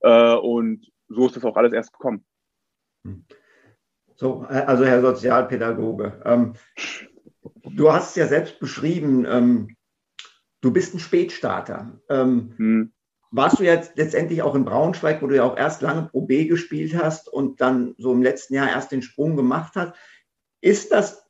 äh, 0.00 0.34
und 0.34 0.90
so 1.08 1.26
ist 1.26 1.36
das 1.36 1.44
auch 1.44 1.56
alles 1.56 1.72
erst 1.72 1.92
gekommen. 1.92 2.24
So, 4.16 4.40
also 4.48 4.84
Herr 4.84 5.00
Sozialpädagoge, 5.00 6.22
ähm, 6.24 6.54
du 7.64 7.92
hast 7.92 8.10
es 8.10 8.16
ja 8.16 8.26
selbst 8.26 8.60
beschrieben, 8.60 9.26
ähm, 9.28 9.76
du 10.60 10.72
bist 10.72 10.94
ein 10.94 11.00
Spätstarter. 11.00 12.00
Ähm, 12.08 12.54
hm. 12.56 12.92
Warst 13.30 13.58
du 13.58 13.64
jetzt 13.64 13.96
letztendlich 13.96 14.42
auch 14.42 14.54
in 14.54 14.66
Braunschweig, 14.66 15.22
wo 15.22 15.26
du 15.26 15.36
ja 15.36 15.44
auch 15.44 15.56
erst 15.56 15.80
lange 15.80 16.02
Pro 16.02 16.22
B 16.22 16.44
gespielt 16.44 16.94
hast 16.94 17.28
und 17.28 17.60
dann 17.60 17.94
so 17.96 18.12
im 18.12 18.22
letzten 18.22 18.54
Jahr 18.54 18.68
erst 18.68 18.92
den 18.92 19.02
Sprung 19.02 19.36
gemacht 19.36 19.72
hast? 19.74 19.94
Ist 20.60 20.92
das, 20.92 21.21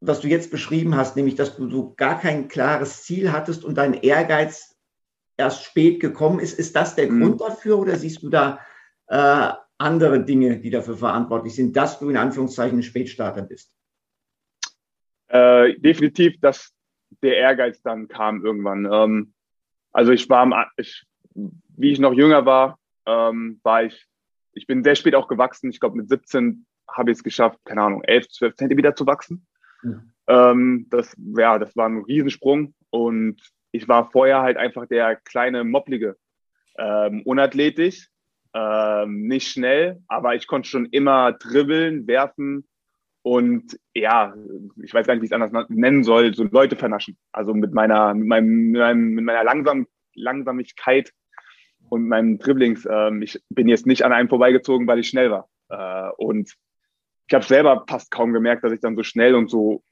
was 0.00 0.20
du 0.20 0.28
jetzt 0.28 0.50
beschrieben 0.50 0.96
hast, 0.96 1.16
nämlich, 1.16 1.34
dass 1.34 1.56
du 1.56 1.68
so 1.68 1.94
gar 1.94 2.18
kein 2.18 2.48
klares 2.48 3.02
Ziel 3.02 3.32
hattest 3.32 3.64
und 3.64 3.76
dein 3.76 3.94
Ehrgeiz 3.94 4.76
erst 5.36 5.64
spät 5.64 6.00
gekommen 6.00 6.40
ist, 6.40 6.58
ist 6.58 6.74
das 6.76 6.96
der 6.96 7.08
hm. 7.08 7.20
Grund 7.20 7.40
dafür 7.40 7.78
oder 7.78 7.96
siehst 7.96 8.22
du 8.22 8.30
da 8.30 8.60
äh, 9.08 9.52
andere 9.78 10.24
Dinge, 10.24 10.58
die 10.58 10.70
dafür 10.70 10.96
verantwortlich 10.96 11.54
sind, 11.54 11.76
dass 11.76 11.98
du 11.98 12.10
in 12.10 12.16
Anführungszeichen 12.16 12.78
ein 12.78 12.82
Spätstarter 12.82 13.42
bist? 13.42 13.72
Äh, 15.28 15.78
definitiv, 15.78 16.40
dass 16.40 16.72
der 17.22 17.36
Ehrgeiz 17.36 17.80
dann 17.82 18.08
kam 18.08 18.44
irgendwann. 18.44 18.88
Ähm, 18.90 19.32
also 19.92 20.12
ich 20.12 20.28
war, 20.28 20.40
am, 20.42 20.54
ich, 20.76 21.04
wie 21.34 21.92
ich 21.92 21.98
noch 21.98 22.12
jünger 22.12 22.46
war, 22.46 22.78
ähm, 23.06 23.60
war 23.62 23.84
ich, 23.84 24.06
ich 24.52 24.66
bin 24.66 24.82
sehr 24.82 24.94
spät 24.94 25.14
auch 25.14 25.28
gewachsen. 25.28 25.70
Ich 25.70 25.80
glaube 25.80 25.96
mit 25.96 26.08
17 26.08 26.66
habe 26.88 27.10
ich 27.10 27.18
es 27.18 27.24
geschafft, 27.24 27.58
keine 27.64 27.82
Ahnung, 27.82 28.02
11, 28.02 28.28
12 28.28 28.56
Zentimeter 28.56 28.94
zu 28.94 29.06
wachsen. 29.06 29.46
Mhm. 29.82 30.12
Ähm, 30.26 30.86
das, 30.90 31.14
ja, 31.36 31.58
das 31.58 31.76
war 31.76 31.88
ein 31.88 32.04
Riesensprung 32.04 32.74
und 32.90 33.40
ich 33.72 33.88
war 33.88 34.10
vorher 34.10 34.42
halt 34.42 34.56
einfach 34.56 34.86
der 34.86 35.16
kleine 35.16 35.64
Mopplige. 35.64 36.16
Ähm, 36.78 37.22
unathletisch, 37.22 38.08
ähm, 38.54 39.26
nicht 39.26 39.48
schnell, 39.48 40.02
aber 40.08 40.34
ich 40.34 40.46
konnte 40.46 40.68
schon 40.68 40.86
immer 40.86 41.32
dribbeln, 41.32 42.06
werfen 42.06 42.66
und 43.22 43.78
ja, 43.94 44.34
ich 44.82 44.94
weiß 44.94 45.06
gar 45.06 45.14
nicht, 45.14 45.22
wie 45.22 45.26
ich 45.26 45.32
es 45.32 45.40
anders 45.40 45.66
nennen 45.68 46.04
soll, 46.04 46.34
so 46.34 46.44
Leute 46.44 46.76
vernaschen. 46.76 47.18
Also 47.32 47.52
mit 47.52 47.72
meiner, 47.72 48.14
mit 48.14 48.26
meinem, 48.26 49.10
mit 49.10 49.24
meiner 49.24 49.44
Langsam, 49.44 49.86
Langsamigkeit 50.14 51.12
und 51.90 52.08
meinem 52.08 52.38
Dribblings. 52.38 52.88
Ähm, 52.90 53.20
ich 53.20 53.38
bin 53.50 53.68
jetzt 53.68 53.86
nicht 53.86 54.04
an 54.04 54.12
einem 54.12 54.28
vorbeigezogen, 54.28 54.86
weil 54.86 55.00
ich 55.00 55.08
schnell 55.08 55.30
war. 55.30 55.48
Äh, 55.68 56.10
und 56.16 56.54
ich 57.30 57.34
habe 57.34 57.44
selber 57.44 57.84
fast 57.88 58.10
kaum 58.10 58.32
gemerkt, 58.32 58.64
dass 58.64 58.72
ich 58.72 58.80
dann 58.80 58.96
so 58.96 59.04
schnell 59.04 59.36
und 59.36 59.48
so 59.48 59.84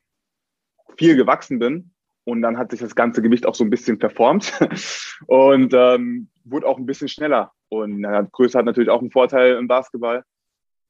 viel 0.97 1.15
gewachsen 1.15 1.61
bin. 1.61 1.93
Und 2.25 2.43
dann 2.43 2.59
hat 2.59 2.73
sich 2.73 2.81
das 2.81 2.97
ganze 2.97 3.23
Gewicht 3.23 3.47
auch 3.47 3.55
so 3.55 3.63
ein 3.63 3.71
bisschen 3.71 4.01
verformt 4.01 4.53
und 5.29 5.73
ähm, 5.73 6.31
wurde 6.43 6.67
auch 6.67 6.79
ein 6.79 6.85
bisschen 6.85 7.07
schneller. 7.07 7.53
Und 7.69 8.01
ja, 8.01 8.23
Größe 8.23 8.59
hat 8.59 8.65
natürlich 8.65 8.91
auch 8.91 9.01
einen 9.01 9.13
Vorteil 9.13 9.55
im 9.55 9.69
Basketball. 9.69 10.25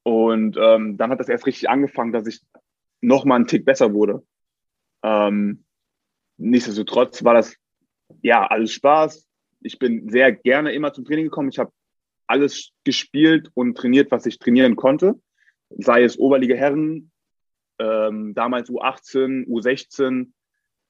Und 0.01 0.57
ähm, 0.59 0.97
dann 0.97 1.11
hat 1.11 1.19
das 1.19 1.29
erst 1.29 1.45
richtig 1.45 1.69
angefangen, 1.69 2.13
dass 2.13 2.25
ich 2.25 2.41
noch 2.99 3.25
mal 3.25 3.35
einen 3.35 3.47
Tick 3.47 3.63
besser 3.63 3.93
wurde. 3.93 4.23
Ähm, 5.03 5.65
nichtsdestotrotz 6.37 7.23
war 7.23 7.35
das 7.35 7.55
ja 8.23 8.47
alles 8.47 8.73
Spaß. 8.73 9.27
Ich 9.61 9.77
bin 9.77 10.09
sehr 10.09 10.31
gerne 10.31 10.71
immer 10.71 10.93
zum 10.93 11.05
Training 11.05 11.25
gekommen. 11.25 11.49
Ich 11.49 11.59
habe 11.59 11.71
alles 12.25 12.71
gespielt 12.83 13.51
und 13.53 13.77
trainiert, 13.77 14.09
was 14.09 14.25
ich 14.25 14.39
trainieren 14.39 14.75
konnte. 14.75 15.13
Sei 15.69 16.03
es 16.03 16.17
Oberliga 16.17 16.55
Herren, 16.55 17.11
ähm, 17.79 18.33
damals 18.33 18.69
U18, 18.69 19.47
U16, 19.47 20.31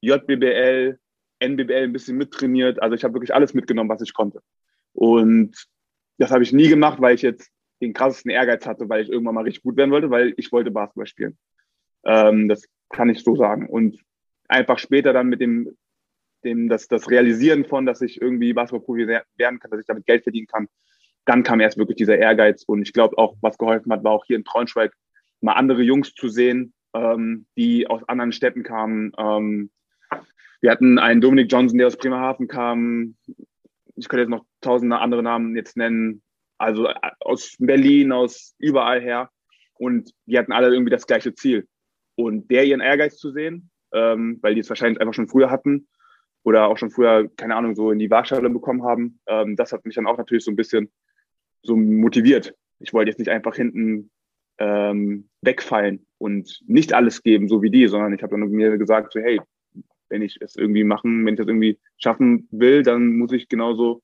JBBL, 0.01 0.99
NBBL 1.39 1.83
ein 1.83 1.93
bisschen 1.93 2.17
mittrainiert. 2.17 2.81
Also 2.81 2.95
ich 2.95 3.03
habe 3.03 3.13
wirklich 3.13 3.33
alles 3.33 3.53
mitgenommen, 3.53 3.89
was 3.89 4.01
ich 4.01 4.13
konnte. 4.13 4.41
Und 4.93 5.67
das 6.17 6.31
habe 6.31 6.43
ich 6.43 6.51
nie 6.51 6.67
gemacht, 6.67 6.99
weil 7.01 7.15
ich 7.15 7.21
jetzt 7.21 7.49
den 7.81 7.93
krassesten 7.93 8.31
Ehrgeiz 8.31 8.65
hatte, 8.65 8.89
weil 8.89 9.03
ich 9.03 9.09
irgendwann 9.09 9.35
mal 9.35 9.43
richtig 9.43 9.63
gut 9.63 9.77
werden 9.77 9.91
wollte, 9.91 10.09
weil 10.09 10.33
ich 10.37 10.51
wollte 10.51 10.71
Basketball 10.71 11.07
spielen. 11.07 11.37
Ähm, 12.03 12.49
das 12.49 12.67
kann 12.89 13.09
ich 13.09 13.23
so 13.23 13.35
sagen. 13.35 13.67
Und 13.69 13.99
einfach 14.47 14.79
später 14.79 15.13
dann 15.13 15.27
mit 15.27 15.39
dem, 15.39 15.77
dem 16.43 16.67
das, 16.67 16.87
das 16.87 17.09
Realisieren 17.09 17.65
von, 17.65 17.85
dass 17.85 18.01
ich 18.01 18.21
irgendwie 18.21 18.53
Basketballprofi 18.53 19.07
werden 19.07 19.59
kann, 19.59 19.71
dass 19.71 19.79
ich 19.79 19.85
damit 19.85 20.05
Geld 20.05 20.23
verdienen 20.23 20.47
kann, 20.47 20.67
dann 21.25 21.43
kam 21.43 21.59
erst 21.59 21.77
wirklich 21.77 21.97
dieser 21.97 22.17
Ehrgeiz. 22.17 22.63
Und 22.63 22.81
ich 22.81 22.93
glaube 22.93 23.17
auch, 23.17 23.35
was 23.41 23.57
geholfen 23.57 23.91
hat, 23.91 24.03
war 24.03 24.11
auch 24.11 24.25
hier 24.25 24.37
in 24.37 24.43
Braunschweig 24.43 24.93
mal 25.41 25.53
andere 25.53 25.81
Jungs 25.81 26.13
zu 26.13 26.27
sehen, 26.27 26.73
ähm, 26.93 27.45
die 27.57 27.87
aus 27.87 28.03
anderen 28.07 28.31
Städten 28.31 28.63
kamen, 28.63 29.11
ähm, 29.17 29.69
wir 30.61 30.71
hatten 30.71 30.99
einen 30.99 31.21
Dominik 31.21 31.51
Johnson, 31.51 31.77
der 31.77 31.87
aus 31.87 31.97
Bremerhaven 31.97 32.47
kam. 32.47 33.15
Ich 33.95 34.09
könnte 34.09 34.21
jetzt 34.21 34.29
noch 34.29 34.45
tausende 34.61 34.99
andere 34.99 35.23
Namen 35.23 35.55
jetzt 35.55 35.77
nennen. 35.77 36.21
Also 36.57 36.87
äh, 36.87 36.95
aus 37.21 37.55
Berlin, 37.59 38.11
aus 38.11 38.55
überall 38.57 39.01
her. 39.01 39.29
Und 39.75 40.11
die 40.25 40.37
hatten 40.37 40.51
alle 40.51 40.67
irgendwie 40.67 40.91
das 40.91 41.07
gleiche 41.07 41.33
Ziel. 41.33 41.67
Und 42.15 42.51
der 42.51 42.65
ihren 42.65 42.81
Ehrgeiz 42.81 43.17
zu 43.17 43.31
sehen, 43.31 43.69
ähm, 43.93 44.39
weil 44.41 44.53
die 44.53 44.61
es 44.61 44.69
wahrscheinlich 44.69 44.99
einfach 44.99 45.13
schon 45.13 45.29
früher 45.29 45.49
hatten 45.49 45.87
oder 46.43 46.67
auch 46.67 46.77
schon 46.77 46.91
früher, 46.91 47.29
keine 47.37 47.55
Ahnung, 47.55 47.75
so 47.75 47.91
in 47.91 47.99
die 47.99 48.11
Waagschale 48.11 48.49
bekommen 48.49 48.83
haben, 48.83 49.21
ähm, 49.27 49.55
das 49.55 49.71
hat 49.71 49.85
mich 49.85 49.95
dann 49.95 50.07
auch 50.07 50.17
natürlich 50.17 50.43
so 50.43 50.51
ein 50.51 50.57
bisschen 50.57 50.91
so 51.61 51.75
motiviert. 51.75 52.55
Ich 52.79 52.93
wollte 52.93 53.09
jetzt 53.09 53.19
nicht 53.19 53.29
einfach 53.29 53.55
hinten 53.55 54.09
ähm, 54.57 55.29
wegfallen 55.41 56.05
und 56.17 56.61
nicht 56.67 56.93
alles 56.93 57.23
geben, 57.23 57.47
so 57.47 57.61
wie 57.61 57.69
die, 57.69 57.87
sondern 57.87 58.13
ich 58.13 58.23
habe 58.23 58.37
dann 58.37 58.49
mir 58.49 58.77
gesagt, 58.77 59.13
so, 59.13 59.19
hey, 59.19 59.39
wenn 60.09 60.21
ich 60.21 60.37
es 60.41 60.55
irgendwie 60.55 60.83
machen, 60.83 61.25
wenn 61.25 61.33
ich 61.33 61.39
das 61.39 61.47
irgendwie 61.47 61.79
schaffen 61.97 62.47
will, 62.51 62.83
dann 62.83 63.17
muss 63.17 63.31
ich 63.31 63.47
genauso 63.47 64.01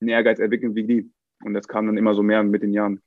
einen 0.00 0.10
Ehrgeiz 0.10 0.38
entwickeln 0.38 0.74
wie 0.74 0.84
die. 0.84 1.10
Und 1.44 1.54
das 1.54 1.68
kam 1.68 1.86
dann 1.86 1.96
immer 1.96 2.14
so 2.14 2.22
mehr 2.22 2.42
mit 2.42 2.62
den 2.62 2.72
Jahren. 2.72 3.00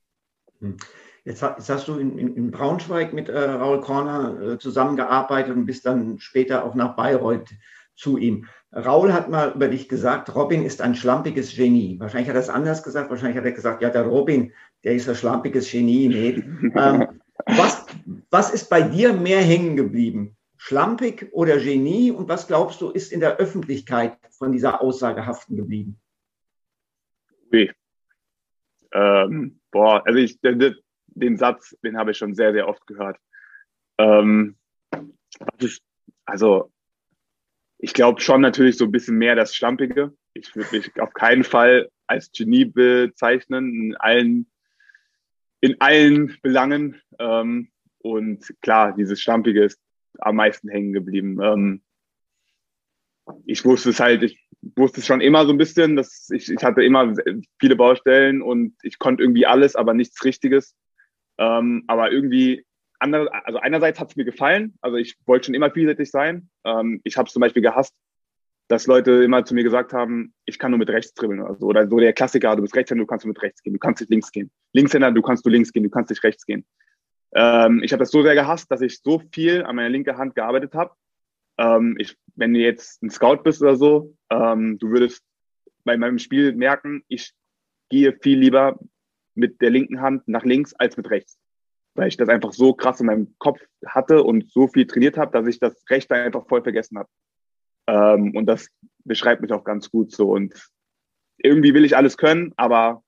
Hm. 0.60 0.76
Jetzt, 1.24 1.40
hast 1.42 1.86
du 1.86 1.98
in 1.98 2.50
Braunschweig 2.50 3.12
mit 3.12 3.28
äh, 3.28 3.38
Raul 3.38 3.80
Korner 3.80 4.42
äh, 4.42 4.58
zusammengearbeitet 4.58 5.54
und 5.54 5.66
bist 5.66 5.86
dann 5.86 6.18
später 6.18 6.64
auch 6.64 6.74
nach 6.74 6.96
Bayreuth 6.96 7.48
zu 8.02 8.18
ihm. 8.18 8.46
Raul 8.74 9.12
hat 9.12 9.30
mal 9.30 9.52
über 9.52 9.68
dich 9.68 9.88
gesagt, 9.88 10.34
Robin 10.34 10.64
ist 10.64 10.80
ein 10.80 10.94
schlampiges 10.94 11.54
Genie. 11.54 11.98
Wahrscheinlich 12.00 12.28
hat 12.28 12.36
er 12.36 12.42
es 12.42 12.48
anders 12.48 12.82
gesagt. 12.82 13.10
Wahrscheinlich 13.10 13.36
hat 13.36 13.44
er 13.44 13.52
gesagt, 13.52 13.82
ja, 13.82 13.90
der 13.90 14.02
Robin, 14.02 14.52
der 14.84 14.94
ist 14.94 15.08
ein 15.08 15.14
schlampiges 15.14 15.70
Genie. 15.70 16.08
Nee. 16.08 16.44
ähm, 16.76 17.20
was, 17.46 17.86
was 18.30 18.50
ist 18.52 18.70
bei 18.70 18.82
dir 18.82 19.12
mehr 19.12 19.40
hängen 19.40 19.76
geblieben? 19.76 20.36
schlampig 20.62 21.28
oder 21.32 21.58
Genie? 21.58 22.12
Und 22.12 22.28
was 22.28 22.46
glaubst 22.46 22.80
du, 22.80 22.90
ist 22.90 23.12
in 23.12 23.18
der 23.18 23.38
Öffentlichkeit 23.38 24.16
von 24.30 24.52
dieser 24.52 24.80
Aussage 24.80 25.26
haften 25.26 25.56
geblieben? 25.56 26.00
Ui. 27.52 27.70
Ähm, 28.92 29.60
boah, 29.72 30.06
also 30.06 30.18
ich, 30.20 30.40
den, 30.40 30.76
den 31.06 31.36
Satz, 31.36 31.76
den 31.82 31.96
habe 31.96 32.12
ich 32.12 32.18
schon 32.18 32.34
sehr, 32.34 32.52
sehr 32.52 32.68
oft 32.68 32.86
gehört. 32.86 33.18
Ähm, 33.98 34.56
ist, 35.58 35.82
also, 36.26 36.71
ich 37.82 37.94
glaube 37.94 38.20
schon 38.20 38.40
natürlich 38.40 38.78
so 38.78 38.84
ein 38.84 38.92
bisschen 38.92 39.18
mehr 39.18 39.34
das 39.34 39.56
Schlampige. 39.56 40.14
Ich 40.34 40.54
würde 40.54 40.76
mich 40.76 41.00
auf 41.00 41.12
keinen 41.12 41.42
Fall 41.42 41.90
als 42.06 42.30
Genie 42.30 42.64
bezeichnen, 42.64 43.74
in 43.74 43.96
allen, 43.96 44.46
in 45.60 45.80
allen 45.80 46.38
Belangen. 46.42 47.02
Ähm, 47.18 47.72
und 47.98 48.54
klar, 48.62 48.94
dieses 48.94 49.20
Schlampige 49.20 49.64
ist 49.64 49.80
am 50.20 50.36
meisten 50.36 50.68
hängen 50.68 50.92
geblieben. 50.92 51.40
Ähm, 51.42 51.82
ich 53.46 53.64
wusste 53.64 53.90
es 53.90 53.98
halt, 53.98 54.22
ich 54.22 54.38
wusste 54.76 55.00
es 55.00 55.06
schon 55.06 55.20
immer 55.20 55.44
so 55.44 55.50
ein 55.50 55.58
bisschen, 55.58 55.96
dass 55.96 56.30
ich, 56.30 56.52
ich 56.52 56.62
hatte 56.62 56.84
immer 56.84 57.12
viele 57.58 57.74
Baustellen 57.74 58.42
und 58.42 58.76
ich 58.84 59.00
konnte 59.00 59.24
irgendwie 59.24 59.46
alles, 59.46 59.74
aber 59.74 59.92
nichts 59.92 60.24
Richtiges. 60.24 60.76
Ähm, 61.36 61.82
aber 61.88 62.12
irgendwie, 62.12 62.64
andere, 63.02 63.32
also 63.46 63.58
einerseits 63.58 64.00
hat 64.00 64.10
es 64.10 64.16
mir 64.16 64.24
gefallen, 64.24 64.74
also 64.80 64.96
ich 64.96 65.16
wollte 65.26 65.46
schon 65.46 65.54
immer 65.54 65.70
vielseitig 65.70 66.10
sein. 66.10 66.48
Ähm, 66.64 67.00
ich 67.04 67.16
habe 67.16 67.26
es 67.26 67.32
zum 67.32 67.40
Beispiel 67.40 67.62
gehasst, 67.62 67.94
dass 68.68 68.86
Leute 68.86 69.22
immer 69.22 69.44
zu 69.44 69.54
mir 69.54 69.64
gesagt 69.64 69.92
haben, 69.92 70.32
ich 70.46 70.58
kann 70.58 70.70
nur 70.70 70.78
mit 70.78 70.88
rechts 70.88 71.12
dribbeln 71.14 71.40
oder 71.40 71.56
so. 71.56 71.66
Oder 71.66 71.88
so 71.88 71.98
der 71.98 72.12
Klassiker, 72.12 72.56
du 72.56 72.62
bist 72.62 72.74
Rechtshänder, 72.74 73.02
du 73.02 73.06
kannst 73.06 73.24
nur 73.24 73.32
mit 73.32 73.42
rechts 73.42 73.62
gehen, 73.62 73.74
du 73.74 73.78
kannst 73.78 74.00
nicht 74.00 74.10
links 74.10 74.32
gehen. 74.32 74.50
Linkshänder, 74.72 75.12
du 75.12 75.22
kannst 75.22 75.44
nur 75.44 75.52
links 75.52 75.72
gehen, 75.72 75.82
du 75.82 75.90
kannst 75.90 76.10
nicht 76.10 76.24
rechts 76.24 76.46
gehen. 76.46 76.64
Ähm, 77.34 77.82
ich 77.82 77.92
habe 77.92 78.00
das 78.00 78.10
so 78.10 78.22
sehr 78.22 78.34
gehasst, 78.34 78.70
dass 78.70 78.80
ich 78.80 79.00
so 79.00 79.22
viel 79.32 79.64
an 79.64 79.76
meiner 79.76 79.90
linken 79.90 80.16
Hand 80.16 80.34
gearbeitet 80.34 80.74
habe. 80.74 80.94
Ähm, 81.58 81.98
wenn 82.34 82.54
du 82.54 82.60
jetzt 82.60 83.02
ein 83.02 83.10
Scout 83.10 83.42
bist 83.42 83.60
oder 83.62 83.76
so, 83.76 84.14
ähm, 84.30 84.78
du 84.78 84.90
würdest 84.90 85.22
bei 85.84 85.96
meinem 85.96 86.18
Spiel 86.18 86.54
merken, 86.54 87.02
ich 87.08 87.32
gehe 87.90 88.16
viel 88.22 88.38
lieber 88.38 88.78
mit 89.34 89.60
der 89.60 89.70
linken 89.70 90.00
Hand 90.00 90.28
nach 90.28 90.44
links 90.44 90.72
als 90.74 90.96
mit 90.96 91.10
rechts. 91.10 91.38
Weil 91.94 92.08
ich 92.08 92.16
das 92.16 92.28
einfach 92.28 92.52
so 92.52 92.72
krass 92.72 93.00
in 93.00 93.06
meinem 93.06 93.34
Kopf 93.38 93.60
hatte 93.84 94.22
und 94.22 94.50
so 94.50 94.68
viel 94.68 94.86
trainiert 94.86 95.18
habe, 95.18 95.32
dass 95.32 95.46
ich 95.46 95.60
das 95.60 95.74
Rechte 95.90 96.14
einfach 96.14 96.46
voll 96.46 96.62
vergessen 96.62 96.98
habe. 96.98 97.08
Ähm, 97.86 98.34
und 98.34 98.46
das 98.46 98.68
beschreibt 99.04 99.42
mich 99.42 99.52
auch 99.52 99.64
ganz 99.64 99.90
gut 99.90 100.12
so. 100.12 100.30
Und 100.30 100.54
irgendwie 101.38 101.74
will 101.74 101.84
ich 101.84 101.96
alles 101.96 102.16
können, 102.16 102.52
aber 102.56 103.02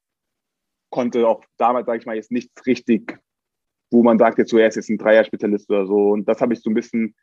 konnte 0.90 1.26
auch 1.26 1.44
damals, 1.56 1.86
sage 1.86 1.98
ich 1.98 2.06
mal, 2.06 2.16
jetzt 2.16 2.30
nichts 2.30 2.66
richtig 2.66 3.18
wo 3.94 4.02
man 4.02 4.18
sagt 4.18 4.38
jetzt 4.38 4.50
so, 4.50 4.58
er 4.58 4.68
ist 4.68 4.74
jetzt 4.74 4.90
ein 4.90 4.98
Dreier-Spezialist 4.98 5.70
oder 5.70 5.86
so. 5.86 6.10
Und 6.10 6.28
das 6.28 6.40
habe 6.40 6.52
ich 6.52 6.60
so 6.60 6.68
ein 6.68 6.74
bisschen 6.74 7.14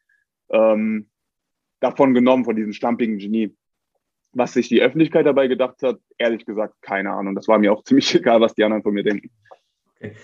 ähm, 0.49 1.09
davon 1.81 2.13
genommen, 2.13 2.45
von 2.45 2.55
diesem 2.55 2.73
stampigen 2.73 3.17
Genie. 3.17 3.55
Was 4.33 4.53
sich 4.53 4.69
die 4.69 4.81
Öffentlichkeit 4.81 5.25
dabei 5.25 5.47
gedacht 5.47 5.83
hat, 5.83 5.99
ehrlich 6.17 6.45
gesagt, 6.45 6.81
keine 6.81 7.11
Ahnung. 7.11 7.35
Das 7.35 7.49
war 7.49 7.59
mir 7.59 7.73
auch 7.73 7.83
ziemlich 7.83 8.15
egal, 8.15 8.39
was 8.39 8.55
die 8.55 8.63
anderen 8.63 8.83
von 8.83 8.93
mir 8.93 9.03
denken. 9.03 9.29
Okay. 9.95 10.15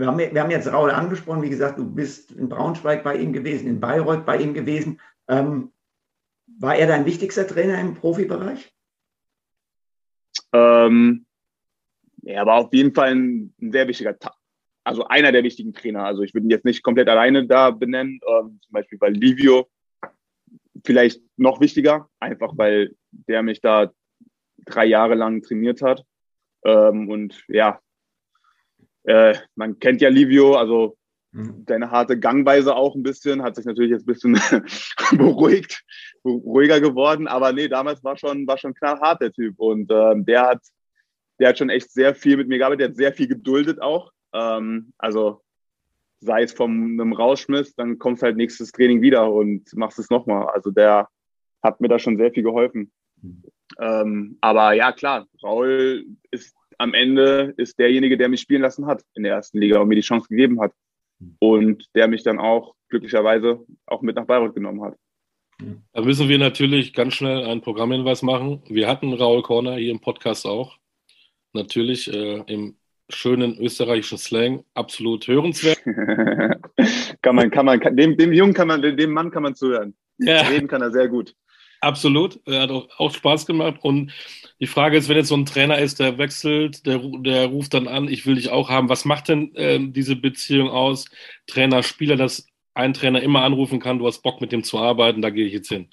Wir 0.00 0.06
haben, 0.06 0.18
wir 0.18 0.42
haben, 0.42 0.50
jetzt 0.50 0.72
Raul 0.72 0.90
angesprochen, 0.90 1.42
wie 1.42 1.50
gesagt, 1.50 1.78
du 1.78 1.84
bist 1.84 2.32
in 2.32 2.48
Braunschweig 2.48 3.04
bei 3.04 3.16
ihm 3.16 3.32
gewesen, 3.32 3.68
in 3.68 3.80
Bayreuth 3.80 4.24
bei 4.26 4.38
ihm 4.38 4.54
gewesen. 4.54 5.00
Ähm, 5.28 5.72
war 6.58 6.74
er 6.74 6.86
dein 6.86 7.06
wichtigster 7.06 7.46
Trainer 7.46 7.80
im 7.80 7.94
Profibereich? 7.94 8.74
Ähm, 10.52 11.26
er 12.24 12.46
war 12.46 12.56
auf 12.56 12.72
jeden 12.72 12.94
Fall 12.94 13.10
ein, 13.10 13.54
ein 13.60 13.72
sehr 13.72 13.86
wichtiger 13.88 14.16
also 14.84 15.06
einer 15.06 15.32
der 15.32 15.44
wichtigen 15.44 15.72
Trainer. 15.72 16.04
Also 16.04 16.22
ich 16.22 16.34
würde 16.34 16.46
ihn 16.46 16.50
jetzt 16.50 16.64
nicht 16.64 16.82
komplett 16.82 17.08
alleine 17.08 17.46
da 17.46 17.70
benennen, 17.70 18.20
ähm, 18.26 18.58
zum 18.62 18.72
Beispiel 18.72 18.98
bei 18.98 19.10
Livio 19.10 19.68
vielleicht 20.84 21.22
noch 21.36 21.60
wichtiger, 21.60 22.08
einfach 22.18 22.54
weil 22.56 22.96
der 23.10 23.42
mich 23.42 23.60
da 23.60 23.92
drei 24.64 24.86
Jahre 24.86 25.14
lang 25.14 25.42
trainiert 25.42 25.82
hat. 25.82 26.04
Ähm, 26.64 27.08
und 27.08 27.44
ja, 27.48 27.80
äh, 29.04 29.34
man 29.54 29.78
kennt 29.78 30.00
ja 30.00 30.08
Livio, 30.08 30.54
also 30.54 30.96
mhm. 31.32 31.64
seine 31.68 31.90
harte 31.90 32.18
Gangweise 32.18 32.74
auch 32.74 32.94
ein 32.94 33.02
bisschen, 33.02 33.42
hat 33.42 33.56
sich 33.56 33.64
natürlich 33.64 33.90
jetzt 33.90 34.06
ein 34.08 34.12
bisschen 34.12 34.40
beruhigt, 35.18 35.82
ruhiger 36.24 36.80
geworden, 36.80 37.26
aber 37.26 37.52
nee, 37.52 37.68
damals 37.68 38.02
war 38.04 38.16
schon, 38.16 38.46
war 38.46 38.58
schon 38.58 38.74
knallhart 38.74 39.20
der 39.20 39.32
Typ 39.32 39.58
und 39.58 39.90
ähm, 39.90 40.24
der 40.24 40.48
hat, 40.48 40.62
der 41.38 41.50
hat 41.50 41.58
schon 41.58 41.70
echt 41.70 41.90
sehr 41.90 42.14
viel 42.14 42.36
mit 42.36 42.48
mir 42.48 42.58
gearbeitet, 42.58 42.80
der 42.80 42.88
hat 42.88 42.96
sehr 42.96 43.12
viel 43.12 43.28
geduldet 43.28 43.80
auch, 43.80 44.12
ähm, 44.32 44.92
also 44.98 45.42
sei 46.20 46.42
es 46.42 46.52
vom 46.52 47.00
einem 47.00 47.14
Rausschmiss, 47.14 47.74
dann 47.74 47.98
kommst 47.98 48.22
halt 48.22 48.36
nächstes 48.36 48.72
Training 48.72 49.00
wieder 49.00 49.32
und 49.32 49.74
machst 49.74 49.98
es 49.98 50.10
nochmal. 50.10 50.48
Also 50.48 50.70
der, 50.70 51.08
hat 51.62 51.80
mir 51.80 51.88
da 51.88 51.98
schon 51.98 52.16
sehr 52.16 52.32
viel 52.32 52.42
geholfen. 52.42 52.92
Mhm. 53.20 53.42
Ähm, 53.78 54.38
aber 54.40 54.72
ja, 54.72 54.92
klar, 54.92 55.26
Raul 55.42 56.04
ist 56.30 56.54
am 56.80 56.94
Ende 56.94 57.52
ist 57.58 57.78
derjenige, 57.78 58.16
der 58.16 58.30
mich 58.30 58.40
spielen 58.40 58.62
lassen 58.62 58.86
hat 58.86 59.04
in 59.14 59.22
der 59.22 59.34
ersten 59.34 59.58
Liga 59.58 59.78
und 59.80 59.88
mir 59.88 59.96
die 59.96 60.00
Chance 60.00 60.28
gegeben 60.28 60.60
hat. 60.60 60.72
Und 61.38 61.86
der 61.94 62.08
mich 62.08 62.22
dann 62.22 62.38
auch 62.38 62.74
glücklicherweise 62.88 63.60
auch 63.84 64.00
mit 64.00 64.16
nach 64.16 64.24
Bayreuth 64.24 64.54
genommen 64.54 64.82
hat. 64.82 64.96
Da 65.92 66.00
müssen 66.00 66.30
wir 66.30 66.38
natürlich 66.38 66.94
ganz 66.94 67.12
schnell 67.12 67.44
einen 67.44 67.60
Programmhinweis 67.60 68.22
machen. 68.22 68.62
Wir 68.66 68.88
hatten 68.88 69.12
Raul 69.12 69.42
Corner 69.42 69.76
hier 69.76 69.90
im 69.90 70.00
Podcast 70.00 70.46
auch. 70.46 70.78
Natürlich 71.52 72.10
äh, 72.10 72.42
im 72.46 72.76
schönen 73.10 73.58
österreichischen 73.58 74.16
Slang 74.16 74.64
absolut 74.72 75.28
hörenswert. 75.28 75.82
kann 77.22 77.34
man, 77.34 77.50
kann 77.50 77.66
man, 77.66 77.80
dem, 77.94 78.16
dem 78.16 78.32
Jungen 78.32 78.54
kann 78.54 78.68
man, 78.68 78.80
dem 78.80 79.12
Mann 79.12 79.30
kann 79.30 79.42
man 79.42 79.54
zuhören. 79.54 79.94
Ja. 80.16 80.40
Reden 80.48 80.68
kann 80.68 80.80
er 80.80 80.92
sehr 80.92 81.08
gut. 81.08 81.34
Absolut. 81.80 82.40
Er 82.46 82.62
hat 82.62 82.70
auch, 82.70 82.88
auch, 82.98 83.12
Spaß 83.12 83.46
gemacht. 83.46 83.76
Und 83.82 84.12
die 84.60 84.66
Frage 84.66 84.98
ist, 84.98 85.08
wenn 85.08 85.16
jetzt 85.16 85.28
so 85.28 85.36
ein 85.36 85.46
Trainer 85.46 85.78
ist, 85.78 85.98
der 85.98 86.18
wechselt, 86.18 86.86
der, 86.86 86.98
der 86.98 87.46
ruft 87.46 87.72
dann 87.72 87.88
an, 87.88 88.08
ich 88.08 88.26
will 88.26 88.34
dich 88.34 88.50
auch 88.50 88.68
haben. 88.68 88.90
Was 88.90 89.06
macht 89.06 89.28
denn 89.28 89.54
äh, 89.56 89.78
diese 89.80 90.16
Beziehung 90.16 90.68
aus? 90.68 91.06
Trainer, 91.46 91.82
Spieler, 91.82 92.16
dass 92.16 92.46
ein 92.74 92.92
Trainer 92.92 93.22
immer 93.22 93.42
anrufen 93.42 93.80
kann, 93.80 93.98
du 93.98 94.06
hast 94.06 94.22
Bock 94.22 94.40
mit 94.40 94.52
dem 94.52 94.62
zu 94.62 94.78
arbeiten, 94.78 95.22
da 95.22 95.30
gehe 95.30 95.46
ich 95.46 95.52
jetzt 95.52 95.68
hin. 95.68 95.88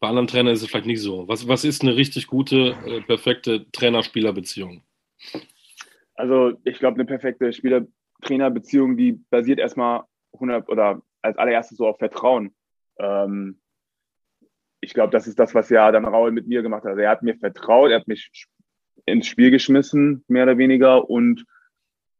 Bei 0.00 0.08
anderen 0.08 0.26
Trainern 0.26 0.52
ist 0.52 0.62
es 0.62 0.68
vielleicht 0.68 0.86
nicht 0.86 1.00
so. 1.00 1.26
Was, 1.26 1.48
was 1.48 1.64
ist 1.64 1.82
eine 1.82 1.96
richtig 1.96 2.26
gute, 2.26 2.76
äh, 2.86 3.00
perfekte 3.00 3.70
Trainer-Spieler-Beziehung? 3.72 4.82
Also 6.14 6.52
ich 6.64 6.78
glaube, 6.78 6.96
eine 6.96 7.04
perfekte 7.04 7.52
Spieler-Trainer-Beziehung, 7.52 8.96
die 8.96 9.12
basiert 9.30 9.58
erstmal 9.58 10.02
100 10.34 10.68
oder 10.68 11.00
als 11.22 11.38
allererstes 11.38 11.78
so 11.78 11.86
auf 11.86 11.98
Vertrauen. 11.98 12.54
Ähm, 12.98 13.58
ich 14.88 14.94
glaube, 14.94 15.10
das 15.10 15.26
ist 15.26 15.38
das, 15.38 15.54
was 15.54 15.68
ja 15.68 15.92
dann 15.92 16.06
Raul 16.06 16.32
mit 16.32 16.46
mir 16.46 16.62
gemacht 16.62 16.84
hat. 16.84 16.96
Er 16.96 17.10
hat 17.10 17.22
mir 17.22 17.36
vertraut, 17.36 17.90
er 17.90 18.00
hat 18.00 18.08
mich 18.08 18.30
ins 19.04 19.26
Spiel 19.26 19.50
geschmissen, 19.50 20.24
mehr 20.28 20.44
oder 20.44 20.56
weniger, 20.56 21.10
und 21.10 21.44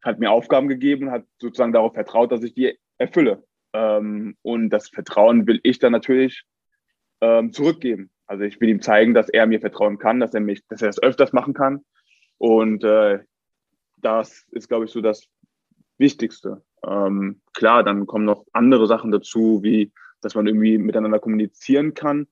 hat 0.02 0.18
mir 0.18 0.30
Aufgaben 0.30 0.68
gegeben, 0.68 1.10
hat 1.10 1.24
sozusagen 1.38 1.72
darauf 1.72 1.94
vertraut, 1.94 2.30
dass 2.30 2.42
ich 2.42 2.52
die 2.52 2.78
erfülle. 2.98 3.42
Ähm, 3.72 4.36
und 4.42 4.68
das 4.68 4.90
Vertrauen 4.90 5.46
will 5.46 5.60
ich 5.62 5.78
dann 5.78 5.92
natürlich 5.92 6.44
ähm, 7.22 7.54
zurückgeben. 7.54 8.10
Also 8.26 8.44
ich 8.44 8.60
will 8.60 8.68
ihm 8.68 8.82
zeigen, 8.82 9.14
dass 9.14 9.30
er 9.30 9.46
mir 9.46 9.60
vertrauen 9.60 9.96
kann, 9.96 10.20
dass 10.20 10.34
er 10.34 10.40
mich, 10.40 10.60
dass 10.68 10.82
er 10.82 10.88
das 10.88 11.02
öfters 11.02 11.32
machen 11.32 11.54
kann. 11.54 11.86
Und 12.36 12.84
äh, 12.84 13.20
das 13.96 14.44
ist, 14.50 14.68
glaube 14.68 14.84
ich, 14.84 14.90
so 14.90 15.00
das 15.00 15.26
Wichtigste. 15.96 16.62
Ähm, 16.86 17.40
klar, 17.54 17.82
dann 17.82 18.06
kommen 18.06 18.26
noch 18.26 18.44
andere 18.52 18.86
Sachen 18.86 19.10
dazu, 19.10 19.62
wie 19.62 19.90
dass 20.20 20.34
man 20.34 20.46
irgendwie 20.46 20.76
miteinander 20.76 21.18
kommunizieren 21.18 21.94
kann, 21.94 22.26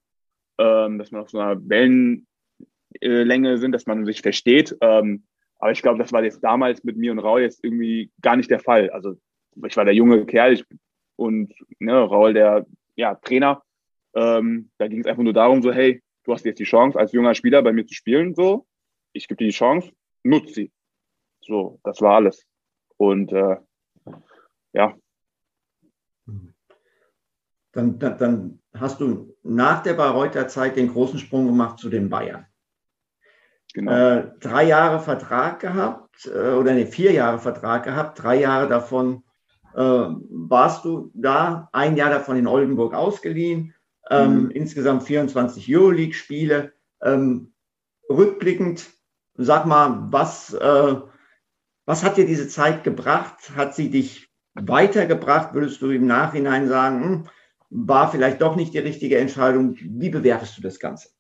ähm, 0.59 0.99
dass 0.99 1.11
man 1.11 1.23
auf 1.23 1.31
so 1.31 1.39
einer 1.39 1.61
Wellenlänge 1.69 3.59
sind, 3.59 3.73
dass 3.73 3.87
man 3.87 4.05
sich 4.05 4.23
versteht. 4.23 4.77
Ähm, 4.81 5.25
aber 5.59 5.73
ich 5.73 5.83
glaube, 5.83 5.99
das 5.99 6.13
war 6.13 6.23
jetzt 6.23 6.41
damals 6.41 6.85
mit 6.85 6.97
mir 6.97 7.13
und 7.13 7.19
Raul 7.19 7.41
jetzt 7.41 7.65
irgendwie 7.65 8.11
gar 8.21 8.37
nicht 8.37 8.51
der 8.51 8.61
Fall. 8.61 8.91
Also 8.91 9.17
ich 9.65 9.77
war 9.77 9.85
der 9.85 9.95
junge 9.95 10.27
Kerl 10.27 10.53
ich, 10.53 10.65
und 11.17 11.53
ne, 11.79 11.99
Raul 11.99 12.35
der 12.35 12.67
ja, 12.95 13.15
Trainer. 13.15 13.63
Ähm, 14.15 14.71
da 14.79 14.89
ging 14.89 15.01
es 15.01 15.07
einfach 15.07 15.23
nur 15.23 15.33
darum, 15.33 15.63
so, 15.63 15.73
hey, 15.73 16.03
du 16.25 16.33
hast 16.33 16.45
jetzt 16.45 16.59
die 16.59 16.65
Chance, 16.65 16.99
als 16.99 17.13
junger 17.13 17.35
Spieler 17.35 17.63
bei 17.63 17.73
mir 17.73 17.87
zu 17.87 17.95
spielen. 17.95 18.35
So, 18.35 18.67
ich 19.13 19.29
gebe 19.29 19.39
dir 19.39 19.49
die 19.49 19.55
Chance, 19.55 19.93
nutze 20.23 20.53
sie. 20.55 20.73
So, 21.41 21.81
das 21.85 22.01
war 22.01 22.17
alles. 22.17 22.47
Und 22.97 23.33
äh, 23.33 23.57
ja. 24.73 24.97
Dann, 27.77 27.99
dann, 27.99 28.17
dann 28.17 28.59
hast 28.73 29.03
du 29.03 29.37
nach 29.43 29.83
der 29.83 29.93
Bayreuther 29.93 30.49
Zeit 30.49 30.77
den 30.77 30.91
großen 30.91 31.19
Sprung 31.19 31.47
gemacht 31.47 31.79
zu 31.79 31.91
den 31.91 32.09
Bayern. 32.09 32.47
Genau. 33.75 33.93
Äh, 33.93 34.31
drei 34.41 34.65
Jahre 34.65 34.99
Vertrag 35.01 35.61
gehabt, 35.61 36.25
äh, 36.25 36.55
oder 36.55 36.73
ne, 36.73 36.87
vier 36.87 37.13
Jahre 37.13 37.39
Vertrag 37.39 37.85
gehabt, 37.85 38.23
drei 38.23 38.41
Jahre 38.41 38.67
davon 38.67 39.25
äh, 39.75 39.81
warst 39.81 40.87
du 40.87 41.11
da, 41.13 41.69
ein 41.73 41.97
Jahr 41.97 42.09
davon 42.09 42.39
in 42.39 42.47
Oldenburg 42.47 42.95
ausgeliehen, 42.95 43.75
ähm, 44.09 44.45
mhm. 44.45 44.51
insgesamt 44.53 45.03
24 45.03 45.69
Euroleague-Spiele. 45.69 46.73
Ähm, 47.03 47.53
rückblickend, 48.09 48.89
sag 49.35 49.67
mal, 49.67 50.07
was, 50.11 50.55
äh, 50.55 50.95
was 51.85 52.03
hat 52.03 52.17
dir 52.17 52.27
diese 52.27 52.49
Zeit 52.49 52.85
gebracht? 52.85 53.51
Hat 53.55 53.75
sie 53.75 53.91
dich 53.91 54.31
weitergebracht? 54.55 55.53
Würdest 55.53 55.83
du 55.83 55.91
im 55.91 56.07
Nachhinein 56.07 56.69
sagen, 56.69 57.05
hm, 57.05 57.29
war 57.71 58.11
vielleicht 58.11 58.41
doch 58.41 58.57
nicht 58.57 58.75
die 58.75 58.79
richtige 58.79 59.19
Entscheidung. 59.19 59.77
Wie 59.81 60.11
bewertest 60.11 60.57
du 60.57 60.63
das 60.63 60.79
Ganze? 60.79 61.11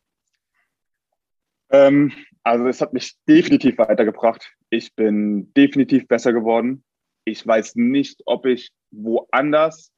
Ähm, 1.70 2.12
also 2.42 2.66
es 2.68 2.80
hat 2.80 2.92
mich 2.92 3.16
definitiv 3.28 3.78
weitergebracht. 3.78 4.54
Ich 4.70 4.94
bin 4.94 5.52
definitiv 5.54 6.06
besser 6.06 6.32
geworden. 6.32 6.85
Ich 7.24 7.44
weiß 7.46 7.74
nicht, 7.74 8.22
ob 8.26 8.46
ich 8.46 8.70
woanders 8.90 9.92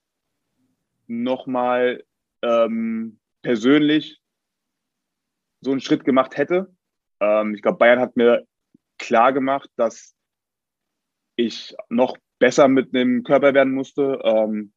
nochmal 1.07 2.05
ähm, 2.43 3.19
persönlich 3.43 4.21
so 5.61 5.73
einen 5.73 5.81
Schritt 5.81 6.05
gemacht 6.05 6.37
hätte. 6.37 6.75
Ähm, 7.21 7.55
ich 7.55 7.63
glaube, 7.63 7.79
Bayern 7.79 8.01
hat 8.01 8.17
mir 8.17 8.47
klar 8.99 9.33
gemacht, 9.33 9.71
dass 9.77 10.15
ich 11.37 11.75
noch 11.89 12.17
besser 12.39 12.69
mit 12.69 12.95
dem 12.95 13.25
Körper 13.25 13.55
werden 13.55 13.75
musste. 13.75 14.21
Ähm, 14.25 14.73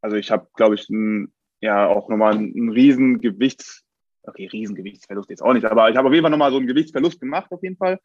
also 0.00 0.16
ich 0.16 0.30
habe, 0.30 0.48
glaube 0.56 0.74
ich, 0.74 0.88
ein, 0.88 1.32
ja 1.60 1.86
auch 1.86 2.08
nochmal 2.08 2.34
einen 2.34 2.70
riesen 2.70 3.20
Gewichts, 3.20 3.84
okay, 4.22 4.46
riesen 4.46 4.74
Gewichtsverlust 4.76 5.30
jetzt 5.30 5.42
auch 5.42 5.52
nicht, 5.52 5.64
aber 5.64 5.90
ich 5.90 5.96
habe 5.96 6.08
auf 6.08 6.14
jeden 6.14 6.24
Fall 6.24 6.30
nochmal 6.30 6.50
so 6.50 6.58
einen 6.58 6.66
Gewichtsverlust 6.66 7.20
gemacht, 7.20 7.50
auf 7.50 7.62
jeden 7.62 7.76
Fall. 7.76 7.98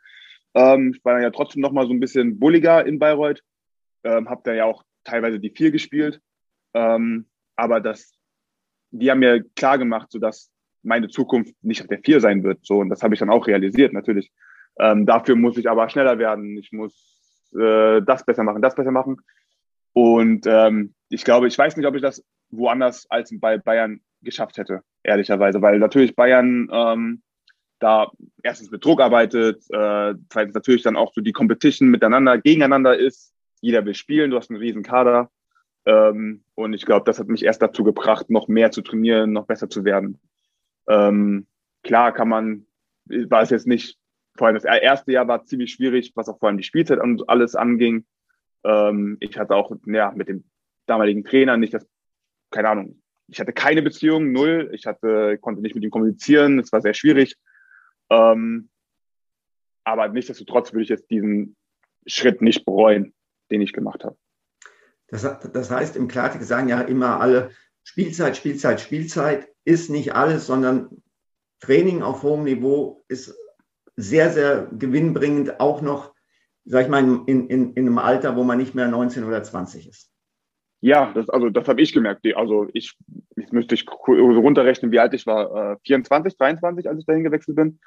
Ähm, 0.53 0.93
ich 0.95 1.03
war 1.03 1.21
ja 1.21 1.31
trotzdem 1.31 1.62
nochmal 1.62 1.88
so 1.88 1.93
ein 1.93 1.99
bisschen 1.99 2.39
bulliger 2.39 2.86
in 2.86 2.99
Bayreuth, 2.99 3.41
ähm, 4.03 4.29
habe 4.29 4.41
da 4.43 4.53
ja 4.53 4.65
auch 4.65 4.84
teilweise 5.03 5.39
die 5.39 5.51
vier 5.51 5.71
gespielt, 5.71 6.21
ähm, 6.73 7.27
aber 7.55 7.79
das, 7.79 8.13
die 8.91 9.10
haben 9.10 9.19
mir 9.19 9.43
klar 9.55 9.77
gemacht, 9.77 10.12
so 10.12 10.19
dass 10.19 10.51
meine 10.86 11.08
Zukunft 11.08 11.55
nicht 11.62 11.81
auf 11.81 11.88
der 11.88 11.99
vier 11.99 12.21
sein 12.21 12.43
wird, 12.43 12.60
so. 12.63 12.77
Und 12.77 12.89
das 12.89 13.03
habe 13.03 13.13
ich 13.13 13.19
dann 13.19 13.29
auch 13.29 13.47
realisiert, 13.47 13.91
natürlich. 13.91 14.31
Ähm, 14.77 15.05
dafür 15.05 15.36
muss 15.36 15.58
ich 15.58 15.69
aber 15.69 15.89
schneller 15.89 16.19
werden, 16.19 16.58
ich 16.58 16.71
muss 16.71 17.51
äh, 17.58 18.01
das 18.01 18.25
besser 18.25 18.43
machen, 18.43 18.62
das 18.62 18.75
besser 18.75 18.91
machen. 18.91 19.17
Und 19.93 20.45
ähm, 20.47 20.93
ich 21.10 21.24
glaube, 21.24 21.48
ich 21.48 21.58
weiß 21.58 21.78
nicht, 21.78 21.86
ob 21.86 21.96
ich 21.96 22.02
das 22.02 22.24
woanders 22.50 23.10
als 23.10 23.34
bei 23.39 23.58
Bayern 23.58 24.02
geschafft 24.22 24.58
hätte, 24.58 24.82
ehrlicherweise, 25.04 25.62
weil 25.62 25.80
natürlich 25.80 26.15
Bayern 26.15 26.70
ähm, 26.72 27.22
da 27.80 28.12
erstens 28.41 28.72
mit 28.72 28.84
Druck 28.84 29.02
arbeitet, 29.02 29.63
äh, 29.70 30.15
zweitens 30.30 30.56
natürlich 30.56 30.84
dann 30.84 30.96
auch 30.96 31.13
so 31.13 31.22
die 31.22 31.34
Competition 31.34 31.89
miteinander, 31.89 32.38
gegeneinander 32.38 32.98
ist. 32.98 33.34
Jeder 33.62 33.86
will 33.86 33.94
spielen, 33.94 34.32
du 34.32 34.38
hast 34.38 34.50
einen 34.50 34.60
riesen 34.60 34.84
Kader. 34.84 35.30
Ähm, 35.86 36.44
und 36.56 36.74
ich 36.74 36.86
glaube, 36.86 37.06
das 37.06 37.20
hat 37.20 37.28
mich 37.28 37.44
erst 37.44 37.62
dazu 37.62 37.84
gebracht, 37.84 38.30
noch 38.30 38.48
mehr 38.48 38.72
zu 38.72 38.82
trainieren, 38.82 39.34
noch 39.34 39.46
besser 39.46 39.70
zu 39.70 39.86
werden. 39.86 40.20
Ähm, 40.88 41.48
klar 41.84 42.12
kann 42.13 42.30
man, 42.30 42.65
war 43.06 43.41
es 43.41 43.50
jetzt 43.50 43.68
nicht, 43.68 43.98
vor 44.36 44.48
allem 44.48 44.56
das 44.56 44.65
erste 44.65 45.12
Jahr 45.12 45.28
war 45.28 45.46
ziemlich 45.46 45.72
schwierig, 45.74 46.13
was 46.15 46.28
auch 46.28 46.39
vor 46.39 46.50
allem 46.50 46.58
die 46.58 46.63
Spielzeit 46.63 47.00
und 47.00 47.30
alles 47.30 47.56
anging. 47.56 48.06
Ähm, 48.63 49.18
ich 49.20 49.38
hatte 49.38 49.56
auch 49.56 49.72
ja, 49.86 50.12
mit 50.12 50.28
dem 50.28 50.44
damaligen 50.86 51.24
Trainer 51.24 51.58
nicht 51.58 51.74
das, 51.74 51.88
keine 52.52 52.69
Ahnung, 52.69 53.02
ich 53.28 53.39
hatte 53.39 53.54
keine 53.54 53.82
Beziehung, 53.82 54.32
null. 54.32 54.69
Ich 54.74 54.86
hatte, 54.86 55.38
konnte 55.39 55.62
nicht 55.62 55.74
mit 55.74 55.84
ihm 55.84 55.89
kommunizieren, 55.89 56.60
es 56.60 56.71
war 56.71 56.82
sehr 56.82 56.93
schwierig. 56.93 57.36
Ähm, 58.10 58.69
aber 59.84 60.08
nichtsdestotrotz 60.10 60.74
würde 60.74 60.84
ich 60.84 60.89
jetzt 60.89 61.10
diesen 61.10 61.56
Schritt 62.06 62.41
nicht 62.41 62.65
bereuen, 62.65 63.13
den 63.50 63.62
ich 63.62 63.74
gemacht 63.74 64.04
habe. 64.04 64.15
Das, 65.08 65.21
das 65.21 65.71
heißt, 65.71 65.95
im 65.95 66.08
Klartext 66.08 66.48
sagen 66.48 66.69
ja 66.69 66.82
immer 66.82 67.19
alle, 67.19 67.52
Spielzeit, 67.84 68.38
Spielzeit, 68.38 68.82
Spielzeit 68.82 69.48
ist 69.63 69.89
nicht 69.89 70.13
alles, 70.13 70.48
sondern 70.48 71.02
Training 71.60 72.02
auf 72.02 72.24
hohem 72.24 72.43
Niveau 72.43 73.04
ist 73.08 73.36
sehr, 73.95 74.32
sehr 74.32 74.67
gewinnbringend, 74.71 75.60
auch 75.60 75.82
noch 75.82 76.15
sag 76.65 76.84
ich 76.84 76.89
mal, 76.89 77.04
in, 77.04 77.48
in, 77.48 77.74
in 77.74 77.78
einem 77.78 78.00
Alter, 78.00 78.36
wo 78.36 78.43
man 78.43 78.58
nicht 78.58 78.76
mehr 78.76 78.88
19 78.88 79.24
oder 79.24 79.43
20 79.43 79.88
ist. 79.88 80.12
Ja, 80.81 81.11
das, 81.13 81.29
also 81.29 81.49
das 81.49 81.67
habe 81.67 81.81
ich 81.81 81.93
gemerkt. 81.93 82.25
Also 82.35 82.67
ich, 82.73 82.95
jetzt 83.35 83.53
müsste 83.53 83.75
ich 83.75 83.85
runterrechnen, 84.07 84.91
wie 84.91 84.99
alt 84.99 85.13
ich 85.13 85.25
war. 85.25 85.73
Äh, 85.73 85.77
24, 85.85 86.38
23, 86.38 86.88
als 86.88 86.99
ich 86.99 87.05
dahin 87.05 87.23
gewechselt 87.23 87.55
bin. 87.55 87.79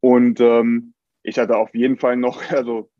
Und 0.00 0.40
ähm, 0.40 0.94
ich 1.22 1.38
hatte 1.38 1.56
auf 1.56 1.74
jeden 1.74 1.98
Fall 1.98 2.16
noch, 2.16 2.42
also 2.50 2.90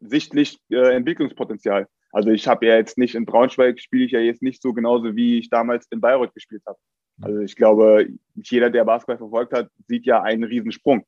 sichtlich 0.00 0.58
äh, 0.70 0.94
Entwicklungspotenzial. 0.94 1.86
Also 2.12 2.30
ich 2.30 2.46
habe 2.48 2.66
ja 2.66 2.76
jetzt 2.76 2.98
nicht 2.98 3.14
in 3.14 3.26
Braunschweig 3.26 3.80
spiele 3.80 4.04
ich 4.04 4.12
ja 4.12 4.20
jetzt 4.20 4.42
nicht 4.42 4.62
so 4.62 4.72
genauso, 4.72 5.14
wie 5.16 5.38
ich 5.38 5.50
damals 5.50 5.86
in 5.90 6.00
Bayreuth 6.00 6.34
gespielt 6.34 6.62
habe. 6.66 6.78
Also 7.20 7.40
ich 7.40 7.56
glaube, 7.56 8.08
jeder, 8.34 8.70
der 8.70 8.84
Basketball 8.84 9.18
verfolgt 9.18 9.52
hat, 9.52 9.68
sieht 9.86 10.06
ja 10.06 10.22
einen 10.22 10.44
Riesensprung 10.44 11.04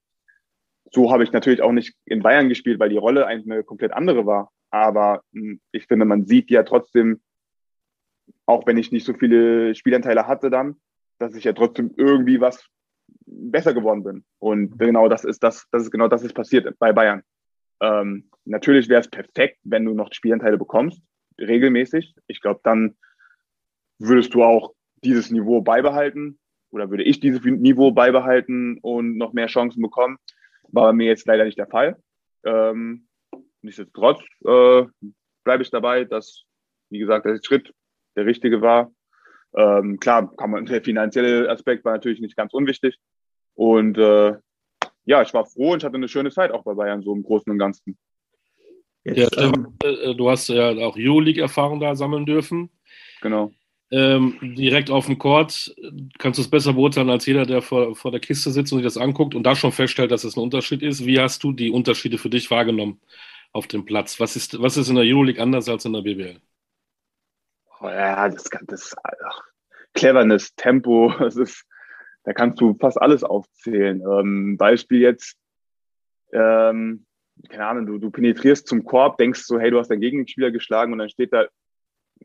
so 0.92 1.12
habe 1.12 1.24
ich 1.24 1.32
natürlich 1.32 1.62
auch 1.62 1.72
nicht 1.72 1.94
in 2.04 2.22
Bayern 2.22 2.48
gespielt, 2.48 2.80
weil 2.80 2.88
die 2.88 2.96
Rolle 2.96 3.26
eine 3.26 3.62
komplett 3.62 3.92
andere 3.92 4.26
war. 4.26 4.50
Aber 4.70 5.22
hm, 5.32 5.60
ich 5.72 5.86
finde, 5.86 6.04
man 6.04 6.26
sieht 6.26 6.50
ja 6.50 6.62
trotzdem, 6.62 7.20
auch 8.46 8.66
wenn 8.66 8.78
ich 8.78 8.92
nicht 8.92 9.06
so 9.06 9.14
viele 9.14 9.74
Spielanteile 9.74 10.26
hatte 10.26 10.50
dann, 10.50 10.76
dass 11.18 11.34
ich 11.34 11.44
ja 11.44 11.52
trotzdem 11.52 11.92
irgendwie 11.96 12.40
was 12.40 12.66
besser 13.26 13.74
geworden 13.74 14.02
bin. 14.02 14.24
Und 14.38 14.78
genau 14.78 15.08
das 15.08 15.24
ist 15.24 15.42
das, 15.42 15.66
das 15.70 15.84
ist 15.84 15.90
genau 15.90 16.08
das 16.08 16.22
ist 16.22 16.34
passiert 16.34 16.78
bei 16.78 16.92
Bayern. 16.92 17.22
Ähm, 17.80 18.30
natürlich 18.44 18.88
wäre 18.88 19.00
es 19.00 19.08
perfekt, 19.08 19.58
wenn 19.64 19.84
du 19.84 19.94
noch 19.94 20.12
Spielanteile 20.12 20.58
bekommst, 20.58 21.02
regelmäßig. 21.38 22.14
Ich 22.26 22.40
glaube, 22.40 22.60
dann 22.62 22.96
würdest 23.98 24.34
du 24.34 24.42
auch 24.42 24.74
dieses 25.02 25.30
Niveau 25.30 25.62
beibehalten 25.62 26.38
oder 26.70 26.90
würde 26.90 27.04
ich 27.04 27.20
dieses 27.20 27.42
Niveau 27.42 27.92
beibehalten 27.92 28.78
und 28.82 29.16
noch 29.16 29.32
mehr 29.32 29.46
Chancen 29.46 29.82
bekommen. 29.82 30.18
War 30.68 30.88
bei 30.88 30.92
mir 30.92 31.06
jetzt 31.06 31.26
leider 31.26 31.44
nicht 31.44 31.58
der 31.58 31.66
Fall. 31.66 31.96
Ähm, 32.44 33.08
nichtsdestotrotz 33.62 34.20
äh, 34.44 34.84
bleibe 35.44 35.62
ich 35.62 35.70
dabei, 35.70 36.04
dass, 36.04 36.44
wie 36.90 36.98
gesagt, 36.98 37.26
der 37.26 37.40
Schritt 37.42 37.72
der 38.20 38.26
richtige 38.26 38.60
war. 38.60 38.92
Ähm, 39.54 39.98
klar, 39.98 40.30
kann 40.36 40.50
man, 40.50 40.66
der 40.66 40.82
finanzielle 40.82 41.48
Aspekt 41.48 41.84
war 41.84 41.92
natürlich 41.92 42.20
nicht 42.20 42.36
ganz 42.36 42.52
unwichtig. 42.52 42.98
Und 43.54 43.98
äh, 43.98 44.34
ja, 45.04 45.22
ich 45.22 45.34
war 45.34 45.46
froh 45.46 45.72
und 45.72 45.78
ich 45.78 45.84
hatte 45.84 45.96
eine 45.96 46.08
schöne 46.08 46.30
Zeit 46.30 46.52
auch 46.52 46.62
bei 46.62 46.74
Bayern, 46.74 47.02
so 47.02 47.14
im 47.14 47.22
Großen 47.22 47.50
und 47.50 47.58
Ganzen. 47.58 47.98
Jetzt, 49.04 49.34
ja, 49.34 49.44
ähm, 49.44 49.74
äh, 49.82 50.14
du 50.14 50.30
hast 50.30 50.48
ja 50.48 50.70
auch 50.70 50.96
Euroleague-Erfahrung 50.96 51.80
da 51.80 51.96
sammeln 51.96 52.26
dürfen. 52.26 52.70
Genau. 53.22 53.50
Ähm, 53.92 54.54
direkt 54.56 54.88
auf 54.88 55.06
dem 55.06 55.18
Court 55.18 55.74
kannst 56.18 56.38
du 56.38 56.42
es 56.42 56.50
besser 56.50 56.74
beurteilen 56.74 57.10
als 57.10 57.26
jeder, 57.26 57.44
der 57.44 57.60
vor, 57.60 57.96
vor 57.96 58.12
der 58.12 58.20
Kiste 58.20 58.50
sitzt 58.50 58.72
und 58.72 58.78
sich 58.78 58.86
das 58.86 58.96
anguckt 58.96 59.34
und 59.34 59.42
da 59.42 59.56
schon 59.56 59.72
feststellt, 59.72 60.12
dass 60.12 60.22
es 60.22 60.36
ein 60.36 60.42
Unterschied 60.42 60.82
ist. 60.82 61.04
Wie 61.06 61.18
hast 61.18 61.42
du 61.42 61.52
die 61.52 61.70
Unterschiede 61.70 62.18
für 62.18 62.30
dich 62.30 62.50
wahrgenommen 62.52 63.00
auf 63.52 63.66
dem 63.66 63.84
Platz? 63.84 64.20
Was 64.20 64.36
ist, 64.36 64.62
was 64.62 64.76
ist 64.76 64.90
in 64.90 64.94
der 64.94 65.04
Euroleague 65.04 65.42
anders 65.42 65.68
als 65.68 65.86
in 65.86 65.92
der 65.92 66.02
BBL? 66.02 66.40
Oh 67.80 67.88
ja, 67.88 68.28
das, 68.28 68.44
das 68.66 68.94
ach, 69.02 69.42
Cleverness, 69.94 70.54
Tempo, 70.54 71.12
das 71.18 71.36
ist, 71.36 71.64
da 72.24 72.32
kannst 72.32 72.60
du 72.60 72.74
fast 72.74 73.00
alles 73.00 73.24
aufzählen. 73.24 74.02
Ähm, 74.02 74.56
Beispiel 74.56 75.00
jetzt, 75.00 75.36
ähm, 76.32 77.06
keine 77.48 77.66
Ahnung, 77.66 77.86
du, 77.86 77.98
du 77.98 78.10
penetrierst 78.10 78.66
zum 78.66 78.84
Korb, 78.84 79.16
denkst 79.16 79.44
so, 79.44 79.58
hey, 79.58 79.70
du 79.70 79.78
hast 79.78 79.90
deinen 79.90 80.02
Gegenspieler 80.02 80.50
geschlagen 80.50 80.92
und 80.92 80.98
dann 80.98 81.08
steht 81.08 81.32
da 81.32 81.46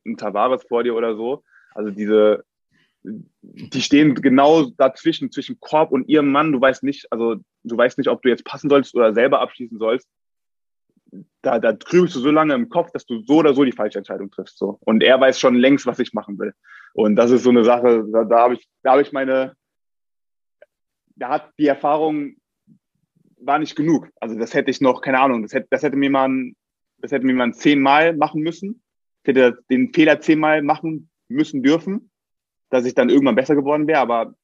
ein 0.06 0.18
Tavares 0.18 0.64
vor 0.68 0.84
dir 0.84 0.94
oder 0.94 1.16
so. 1.16 1.44
Also 1.74 1.90
diese, 1.90 2.44
die 3.04 3.82
stehen 3.82 4.14
genau 4.16 4.66
dazwischen, 4.78 5.32
zwischen 5.32 5.60
Korb 5.62 5.94
und 5.94 6.10
ihrem 6.10 6.32
Mann. 6.32 6.52
Du 6.52 6.60
weißt 6.60 6.84
nicht, 6.84 7.10
also 7.12 7.38
du 7.64 7.78
weißt 7.78 7.98
nicht, 7.98 8.10
ob 8.10 8.22
du 8.22 8.30
jetzt 8.30 8.44
passen 8.44 8.70
sollst 8.70 8.94
oder 8.94 9.14
selber 9.14 9.40
abschließen 9.40 9.78
sollst. 9.78 10.10
Da, 11.42 11.60
da 11.60 11.72
grübelst 11.72 12.16
du 12.16 12.20
so 12.20 12.32
lange 12.32 12.54
im 12.54 12.70
Kopf, 12.70 12.92
dass 12.92 13.06
du 13.06 13.22
so 13.24 13.36
oder 13.36 13.54
so 13.54 13.64
die 13.64 13.72
falsche 13.72 14.00
Entscheidung 14.00 14.32
triffst. 14.32 14.58
So. 14.58 14.78
Und 14.82 15.04
er 15.04 15.20
weiß 15.20 15.40
schon 15.40 15.56
längst, 15.56 15.86
was 15.86 16.00
ich 16.00 16.14
machen 16.14 16.40
will. 16.40 16.54
Und 16.94 17.16
das 17.16 17.32
ist 17.32 17.44
so 17.44 17.50
eine 17.50 17.64
Sache, 17.64 18.06
da, 18.12 18.24
da 18.24 18.40
habe 18.40 18.56
ich, 18.56 18.68
da 18.84 18.92
habe 18.92 19.02
ich 19.02 19.12
meine, 19.12 19.56
da 21.16 21.30
hat 21.30 21.52
die 21.58 21.68
Erfahrung 21.68 22.36
war 23.46 23.60
nicht 23.60 23.76
genug. 23.76 24.10
Also 24.20 24.38
das 24.38 24.54
hätte 24.54 24.72
ich 24.72 24.82
noch, 24.82 25.02
keine 25.02 25.20
Ahnung, 25.20 25.44
das 25.44 25.54
hätte, 25.54 25.68
das 25.70 25.84
hätte 25.84 25.98
mir 25.98 26.10
man, 26.10 26.56
das 26.98 27.12
hätte 27.12 27.26
mir 27.26 27.36
man 27.36 27.54
zehnmal 27.54 28.16
machen 28.16 28.42
müssen. 28.42 28.82
Ich 29.24 29.30
hätte 29.30 29.60
den 29.70 29.94
Fehler 29.94 30.20
zehnmal 30.22 30.62
machen 30.62 31.10
müssen 31.28 31.64
dürfen, 31.64 32.12
dass 32.70 32.86
ich 32.86 32.96
dann 32.96 33.10
irgendwann 33.10 33.36
besser 33.36 33.56
geworden 33.56 33.88
wäre. 33.88 34.00
Aber 34.00 34.36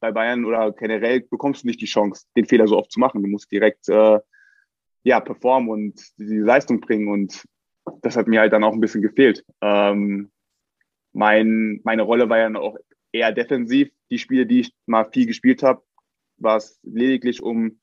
bei 0.00 0.12
Bayern 0.12 0.44
oder 0.44 0.72
generell 0.72 1.20
bekommst 1.20 1.62
du 1.62 1.68
nicht 1.68 1.80
die 1.80 1.86
Chance, 1.86 2.26
den 2.36 2.46
Fehler 2.46 2.66
so 2.66 2.76
oft 2.76 2.92
zu 2.92 3.00
machen. 3.00 3.22
Du 3.22 3.28
musst 3.28 3.50
direkt 3.50 3.88
äh, 3.88 4.18
ja 5.02 5.20
performen 5.20 5.70
und 5.70 6.00
die 6.16 6.38
Leistung 6.38 6.80
bringen 6.80 7.08
und 7.08 7.44
das 8.02 8.16
hat 8.16 8.26
mir 8.26 8.40
halt 8.40 8.52
dann 8.52 8.64
auch 8.64 8.72
ein 8.72 8.80
bisschen 8.80 9.02
gefehlt. 9.02 9.44
Ähm, 9.60 10.30
mein, 11.12 11.80
meine 11.84 12.02
Rolle 12.02 12.28
war 12.28 12.38
ja 12.38 12.54
auch 12.54 12.76
eher 13.12 13.32
defensiv. 13.32 13.90
Die 14.10 14.18
Spiele, 14.18 14.46
die 14.46 14.60
ich 14.60 14.74
mal 14.86 15.10
viel 15.10 15.26
gespielt 15.26 15.62
habe, 15.62 15.82
war 16.36 16.56
es 16.56 16.78
lediglich, 16.82 17.42
um 17.42 17.80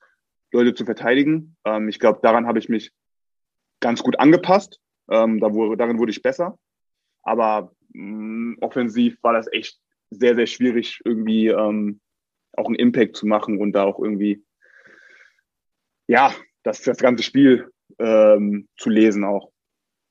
Leute 0.52 0.74
zu 0.74 0.86
verteidigen. 0.86 1.58
Ähm, 1.66 1.90
ich 1.90 2.00
glaube, 2.00 2.20
daran 2.22 2.48
habe 2.48 2.60
ich 2.60 2.70
mich 2.70 2.92
ganz 3.80 4.04
gut 4.04 4.20
angepasst. 4.20 4.80
Ähm, 5.10 5.40
da 5.40 5.54
wurde, 5.54 5.78
darin 5.78 6.00
wurde 6.00 6.12
ich 6.12 6.22
besser. 6.22 6.58
Aber 7.24 7.74
mh, 7.94 8.54
mm, 8.54 8.58
offensiv 8.62 9.18
war 9.22 9.34
das 9.34 9.52
echt 9.52 9.80
sehr, 10.10 10.36
sehr 10.36 10.48
schwierig, 10.48 11.02
irgendwie 11.04 11.48
ähm, 11.48 12.00
auch 12.54 12.68
einen 12.68 12.76
Impact 12.76 13.16
zu 13.18 13.28
machen 13.28 13.60
und 13.60 13.74
da 13.74 13.84
auch 13.84 14.00
irgendwie, 14.00 14.44
ja, 16.08 16.34
das, 16.68 16.82
das 16.82 16.98
ganze 16.98 17.24
Spiel 17.24 17.70
ähm, 18.00 18.68
zu 18.78 18.90
lesen 18.90 19.24
auch. 19.24 19.52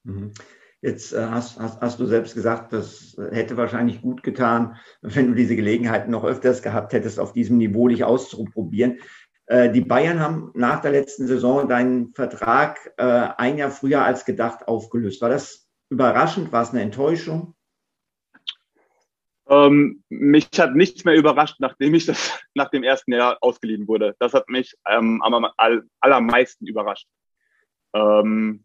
Mhm. 0.05 0.33
Jetzt 0.81 1.13
äh, 1.13 1.27
hast, 1.27 1.59
hast, 1.59 1.81
hast, 1.81 1.99
du 1.99 2.07
selbst 2.07 2.35
gesagt, 2.35 2.73
das 2.73 3.17
hätte 3.31 3.57
wahrscheinlich 3.57 4.03
gut 4.03 4.23
getan, 4.23 4.77
wenn 5.03 5.29
du 5.29 5.35
diese 5.35 5.57
Gelegenheit 5.57 6.09
noch 6.09 6.25
öfters 6.25 6.63
gehabt 6.63 6.93
hättest, 6.93 7.19
auf 7.19 7.33
diesem 7.33 7.59
Niveau 7.59 7.89
dich 7.89 8.05
auszuprobieren. 8.05 8.99
Äh, 9.47 9.71
die 9.73 9.81
Bayern 9.81 10.21
haben 10.21 10.53
nach 10.55 10.81
der 10.81 10.93
letzten 10.93 11.27
Saison 11.27 11.69
deinen 11.69 12.15
Vertrag 12.15 12.93
äh, 12.99 13.03
ein 13.03 13.59
Jahr 13.59 13.71
früher 13.71 14.05
als 14.05 14.25
gedacht 14.25 14.69
aufgelöst. 14.69 15.21
War 15.21 15.29
das 15.29 15.69
überraschend? 15.91 16.53
War 16.53 16.63
es 16.63 16.71
eine 16.71 16.83
Enttäuschung? 16.83 17.56
Ähm, 19.49 20.03
mich 20.09 20.49
hat 20.59 20.75
nichts 20.75 21.05
mehr 21.05 21.15
überrascht, 21.15 21.57
nachdem 21.61 21.95
ich 21.95 22.07
das 22.07 22.39
nach 22.55 22.71
dem 22.71 22.83
ersten 22.83 23.13
Jahr 23.13 23.39
ausgeliehen 23.41 23.87
wurde. 23.87 24.17
Das 24.19 24.35
hat 24.35 24.49
mich 24.49 24.75
ähm, 24.87 25.23
am 25.23 25.47
allermeisten 26.01 26.67
überrascht. 26.67 27.07
Ähm, 27.93 28.65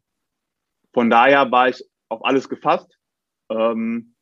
von 0.93 1.09
daher 1.09 1.51
war 1.51 1.69
ich 1.69 1.83
auf 2.09 2.25
alles 2.25 2.49
gefasst. 2.49 2.97
Ähm, 3.49 4.15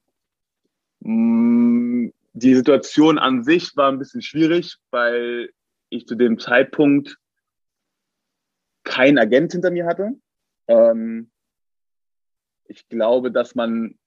die 1.02 2.56
Situation 2.56 3.18
an 3.18 3.44
sich 3.44 3.76
war 3.76 3.92
ein 3.92 4.00
bisschen 4.00 4.22
schwierig, 4.22 4.78
weil 4.92 5.50
ich 5.90 6.06
zu 6.08 6.16
dem 6.16 6.40
Zeitpunkt 6.40 7.18
keinen 8.84 9.18
Agent 9.18 9.52
hinter 9.54 9.72
mir 9.72 9.86
hatte. 9.86 10.12
Ähm, 10.68 11.32
ich 12.66 12.88
glaube, 12.88 13.32
dass 13.32 13.56
man 13.56 13.99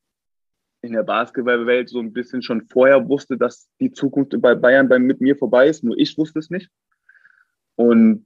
in 0.82 0.92
der 0.92 1.04
Basketballwelt 1.04 1.88
so 1.88 2.00
ein 2.00 2.12
bisschen 2.12 2.42
schon 2.42 2.66
vorher 2.66 3.08
wusste, 3.08 3.38
dass 3.38 3.68
die 3.80 3.92
Zukunft 3.92 4.34
bei 4.42 4.54
Bayern 4.54 4.88
bei, 4.88 4.98
mit 4.98 5.20
mir 5.20 5.36
vorbei 5.36 5.68
ist. 5.68 5.84
Nur 5.84 5.96
ich 5.96 6.18
wusste 6.18 6.40
es 6.40 6.50
nicht. 6.50 6.70
Und 7.76 8.24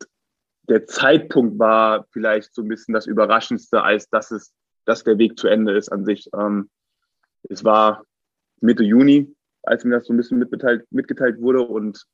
der 0.69 0.87
Zeitpunkt 0.87 1.59
war 1.59 2.07
vielleicht 2.11 2.55
so 2.55 2.63
ein 2.63 2.69
bisschen 2.69 2.95
das 2.95 3.07
Überraschendste, 3.07 3.83
als 3.83 4.09
dass 4.09 4.31
es, 4.31 4.53
dass 4.85 5.05
der 5.05 5.19
Weg 5.19 5.39
zu 5.39 5.49
Ende 5.49 5.77
ist 5.77 5.91
an 5.91 6.05
sich. 6.05 6.29
Ähm, 6.35 6.71
es 7.49 7.63
war 7.63 8.05
Mitte 8.61 8.83
Juni, 8.83 9.35
als 9.63 9.85
mir 9.85 9.97
das 9.97 10.07
so 10.07 10.13
ein 10.13 10.17
bisschen 10.17 10.39
mitgeteilt, 10.39 11.41
wurde 11.41 11.61
und 11.63 12.05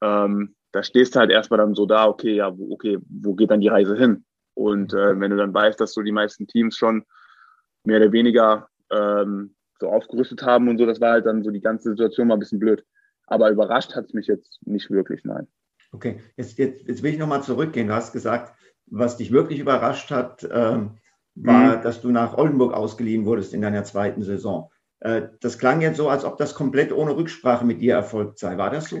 ähm, 0.00 0.56
da 0.72 0.82
stehst 0.82 1.14
du 1.14 1.20
halt 1.20 1.30
erstmal 1.30 1.58
dann 1.58 1.74
so 1.74 1.84
da, 1.84 2.06
okay, 2.06 2.34
ja, 2.34 2.56
wo, 2.56 2.72
okay, 2.72 2.98
wo 3.08 3.34
geht 3.34 3.50
dann 3.50 3.60
die 3.60 3.68
Reise 3.68 3.96
hin? 3.96 4.24
Und 4.54 4.94
äh, 4.94 5.18
wenn 5.18 5.30
du 5.30 5.36
dann 5.36 5.52
weißt, 5.52 5.80
dass 5.80 5.92
so 5.92 6.02
die 6.02 6.12
meisten 6.12 6.46
Teams 6.46 6.76
schon 6.76 7.04
mehr 7.84 8.00
oder 8.00 8.12
weniger 8.12 8.69
ähm, 8.90 9.54
so 9.78 9.88
aufgerüstet 9.88 10.42
haben 10.42 10.68
und 10.68 10.78
so, 10.78 10.86
das 10.86 11.00
war 11.00 11.12
halt 11.12 11.26
dann 11.26 11.42
so 11.42 11.50
die 11.50 11.60
ganze 11.60 11.90
Situation 11.90 12.28
mal 12.28 12.34
ein 12.34 12.40
bisschen 12.40 12.58
blöd. 12.58 12.84
Aber 13.26 13.50
überrascht 13.50 13.94
hat 13.94 14.06
es 14.06 14.12
mich 14.12 14.26
jetzt 14.26 14.58
nicht 14.66 14.90
wirklich, 14.90 15.24
nein. 15.24 15.46
Okay, 15.92 16.20
jetzt, 16.36 16.58
jetzt, 16.58 16.86
jetzt 16.86 17.02
will 17.02 17.12
ich 17.12 17.18
nochmal 17.18 17.42
zurückgehen. 17.42 17.88
Du 17.88 17.94
hast 17.94 18.12
gesagt, 18.12 18.54
was 18.86 19.16
dich 19.16 19.32
wirklich 19.32 19.58
überrascht 19.60 20.10
hat, 20.10 20.48
ähm, 20.50 20.98
war, 21.34 21.78
mhm. 21.78 21.82
dass 21.82 22.00
du 22.00 22.10
nach 22.10 22.36
Oldenburg 22.36 22.72
ausgeliehen 22.74 23.24
wurdest 23.24 23.54
in 23.54 23.62
deiner 23.62 23.84
zweiten 23.84 24.22
Saison. 24.22 24.70
Äh, 25.00 25.28
das 25.40 25.58
klang 25.58 25.80
jetzt 25.80 25.96
so, 25.96 26.08
als 26.08 26.24
ob 26.24 26.36
das 26.38 26.54
komplett 26.54 26.92
ohne 26.92 27.16
Rücksprache 27.16 27.64
mit 27.64 27.80
dir 27.80 27.94
erfolgt 27.94 28.38
sei. 28.38 28.58
War 28.58 28.70
das 28.70 28.90
so? 28.90 29.00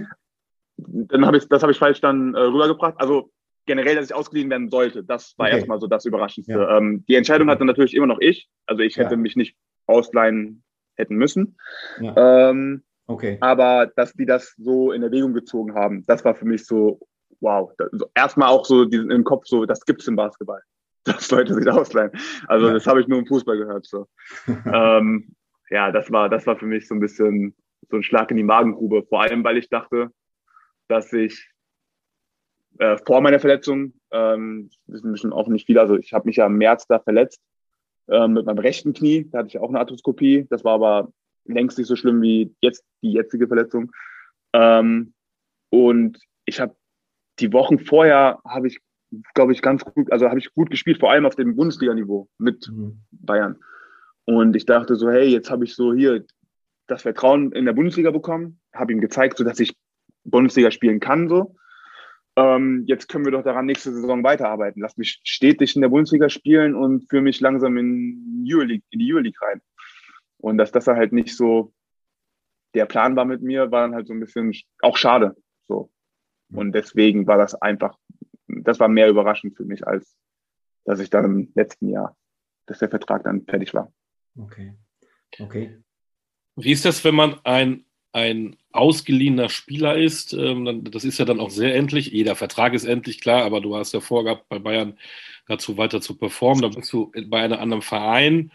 dann 0.88 1.26
habe 1.26 1.36
ich, 1.36 1.48
das 1.48 1.62
habe 1.62 1.72
ich 1.72 1.78
falsch 1.78 2.00
dann 2.00 2.34
äh, 2.34 2.40
rübergebracht. 2.40 2.94
Also 2.98 3.30
generell, 3.66 3.96
dass 3.96 4.06
ich 4.06 4.14
ausgeliehen 4.14 4.50
werden 4.50 4.70
sollte, 4.70 5.04
das 5.04 5.34
war 5.36 5.46
okay. 5.46 5.56
erstmal 5.56 5.80
so 5.80 5.86
das 5.86 6.04
Überraschendste. 6.04 6.52
Ja. 6.52 6.78
Ähm, 6.78 7.04
die 7.08 7.14
Entscheidung 7.14 7.50
hatte 7.50 7.64
natürlich 7.64 7.94
immer 7.94 8.06
noch 8.06 8.20
ich. 8.20 8.48
Also 8.66 8.82
ich 8.82 8.96
hätte 8.96 9.12
ja. 9.12 9.16
mich 9.16 9.36
nicht 9.36 9.56
ausleihen 9.90 10.62
hätten 10.96 11.16
müssen. 11.16 11.56
Ja. 12.00 12.50
Ähm, 12.50 12.82
okay. 13.06 13.38
Aber 13.40 13.90
dass 13.96 14.12
die 14.12 14.26
das 14.26 14.54
so 14.58 14.92
in 14.92 15.02
Erwägung 15.02 15.34
gezogen 15.34 15.74
haben, 15.74 16.04
das 16.06 16.24
war 16.24 16.34
für 16.34 16.44
mich 16.44 16.64
so, 16.66 17.00
wow. 17.40 17.72
So, 17.92 18.10
erstmal 18.14 18.48
auch 18.48 18.64
so 18.64 18.84
diesen, 18.84 19.10
im 19.10 19.24
Kopf 19.24 19.46
so, 19.46 19.66
das 19.66 19.84
gibt's 19.84 20.06
im 20.06 20.16
Basketball. 20.16 20.62
Dass 21.04 21.30
Leute 21.30 21.54
sich 21.54 21.68
ausleihen. 21.68 22.10
Also 22.46 22.70
das 22.70 22.86
habe 22.86 23.00
ich 23.00 23.08
nur 23.08 23.18
im 23.18 23.26
Fußball 23.26 23.56
gehört. 23.56 23.86
So. 23.86 24.06
ähm, 24.66 25.34
ja, 25.70 25.90
das 25.90 26.12
war, 26.12 26.28
das 26.28 26.46
war 26.46 26.56
für 26.56 26.66
mich 26.66 26.86
so 26.86 26.94
ein 26.94 27.00
bisschen 27.00 27.56
so 27.88 27.96
ein 27.96 28.02
Schlag 28.02 28.30
in 28.30 28.36
die 28.36 28.42
Magengrube. 28.42 29.04
Vor 29.08 29.22
allem, 29.22 29.42
weil 29.42 29.56
ich 29.56 29.70
dachte, 29.70 30.10
dass 30.88 31.10
ich 31.14 31.50
äh, 32.78 32.98
vor 33.06 33.22
meiner 33.22 33.40
Verletzung, 33.40 33.94
ähm, 34.10 34.70
das 34.86 35.02
wissen 35.02 35.32
auch 35.32 35.48
nicht 35.48 35.66
viele, 35.66 35.80
also 35.80 35.96
ich 35.96 36.12
habe 36.12 36.26
mich 36.26 36.36
ja 36.36 36.46
im 36.46 36.58
März 36.58 36.86
da 36.86 36.98
verletzt 36.98 37.40
äh, 38.10 38.28
mit 38.28 38.46
meinem 38.46 38.58
rechten 38.58 38.92
Knie, 38.92 39.28
da 39.30 39.38
hatte 39.38 39.48
ich 39.48 39.58
auch 39.58 39.68
eine 39.68 39.78
Arthroskopie, 39.78 40.46
das 40.50 40.64
war 40.64 40.74
aber 40.74 41.12
längst 41.44 41.78
nicht 41.78 41.86
so 41.86 41.96
schlimm 41.96 42.20
wie 42.22 42.54
jetzt 42.60 42.84
die 43.02 43.12
jetzige 43.12 43.46
Verletzung. 43.46 43.92
Ähm, 44.52 45.14
und 45.70 46.18
ich 46.44 46.60
habe 46.60 46.74
die 47.38 47.52
Wochen 47.52 47.78
vorher 47.78 48.40
habe 48.44 48.66
ich, 48.66 48.80
glaube 49.34 49.52
ich, 49.52 49.62
ganz 49.62 49.84
gut, 49.84 50.12
also 50.12 50.28
habe 50.28 50.38
ich 50.38 50.52
gut 50.54 50.70
gespielt, 50.70 51.00
vor 51.00 51.10
allem 51.10 51.26
auf 51.26 51.36
dem 51.36 51.56
Bundesliga-Niveau 51.56 52.28
mit 52.38 52.68
mhm. 52.68 53.00
Bayern. 53.10 53.56
Und 54.24 54.54
ich 54.54 54.66
dachte 54.66 54.96
so, 54.96 55.10
hey, 55.10 55.28
jetzt 55.28 55.50
habe 55.50 55.64
ich 55.64 55.74
so 55.74 55.94
hier 55.94 56.24
das 56.86 57.02
Vertrauen 57.02 57.52
in 57.52 57.64
der 57.64 57.72
Bundesliga 57.72 58.10
bekommen, 58.10 58.60
habe 58.74 58.92
ihm 58.92 59.00
gezeigt, 59.00 59.38
so 59.38 59.44
dass 59.44 59.60
ich 59.60 59.74
Bundesliga 60.24 60.70
spielen 60.70 61.00
kann, 61.00 61.28
so. 61.28 61.56
Ähm, 62.40 62.84
jetzt 62.86 63.08
können 63.08 63.26
wir 63.26 63.32
doch 63.32 63.42
daran 63.42 63.66
nächste 63.66 63.92
Saison 63.92 64.24
weiterarbeiten. 64.24 64.80
Lass 64.80 64.96
mich 64.96 65.20
stetig 65.24 65.74
in 65.74 65.82
der 65.82 65.90
Bundesliga 65.90 66.30
spielen 66.30 66.74
und 66.74 67.08
führe 67.08 67.22
mich 67.22 67.40
langsam 67.40 67.76
in, 67.76 68.46
Euroleague, 68.48 68.82
in 68.90 68.98
die 68.98 69.12
Euroleague 69.12 69.38
rein. 69.42 69.60
Und 70.38 70.56
dass 70.56 70.72
das 70.72 70.86
halt 70.86 71.12
nicht 71.12 71.36
so 71.36 71.74
der 72.72 72.86
Plan 72.86 73.14
war 73.14 73.26
mit 73.26 73.42
mir, 73.42 73.70
war 73.70 73.82
dann 73.82 73.94
halt 73.94 74.06
so 74.06 74.14
ein 74.14 74.20
bisschen 74.20 74.54
auch 74.80 74.96
schade. 74.96 75.36
So. 75.68 75.90
Und 76.50 76.72
deswegen 76.72 77.26
war 77.26 77.36
das 77.36 77.54
einfach, 77.54 77.98
das 78.46 78.80
war 78.80 78.88
mehr 78.88 79.10
überraschend 79.10 79.56
für 79.56 79.64
mich, 79.64 79.86
als 79.86 80.16
dass 80.84 81.00
ich 81.00 81.10
dann 81.10 81.24
im 81.26 81.52
letzten 81.54 81.90
Jahr, 81.90 82.16
dass 82.66 82.78
der 82.78 82.88
Vertrag 82.88 83.24
dann 83.24 83.44
fertig 83.44 83.74
war. 83.74 83.92
Okay. 84.38 84.74
Okay. 85.38 85.78
Wie 86.56 86.72
ist 86.72 86.86
das, 86.86 87.04
wenn 87.04 87.14
man 87.14 87.38
ein, 87.44 87.84
ein 88.12 88.56
ausgeliehener 88.72 89.48
Spieler 89.48 89.96
ist? 89.96 90.32
Ähm, 90.32 90.84
das 90.84 91.04
ist 91.04 91.18
ja 91.18 91.24
dann 91.24 91.40
auch 91.40 91.50
sehr 91.50 91.74
endlich. 91.74 92.08
Jeder 92.08 92.36
Vertrag 92.36 92.74
ist 92.74 92.84
endlich 92.84 93.20
klar, 93.20 93.44
aber 93.44 93.60
du 93.60 93.76
hast 93.76 93.92
ja 93.92 94.00
vorgehabt, 94.00 94.48
bei 94.48 94.58
Bayern 94.58 94.98
dazu 95.46 95.76
weiter 95.76 96.00
zu 96.00 96.16
performen. 96.16 96.62
Da 96.62 96.68
bist 96.68 96.92
du 96.92 97.12
bei 97.28 97.40
einem 97.42 97.58
anderen 97.58 97.82
Verein. 97.82 98.52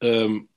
Ähm, 0.00 0.48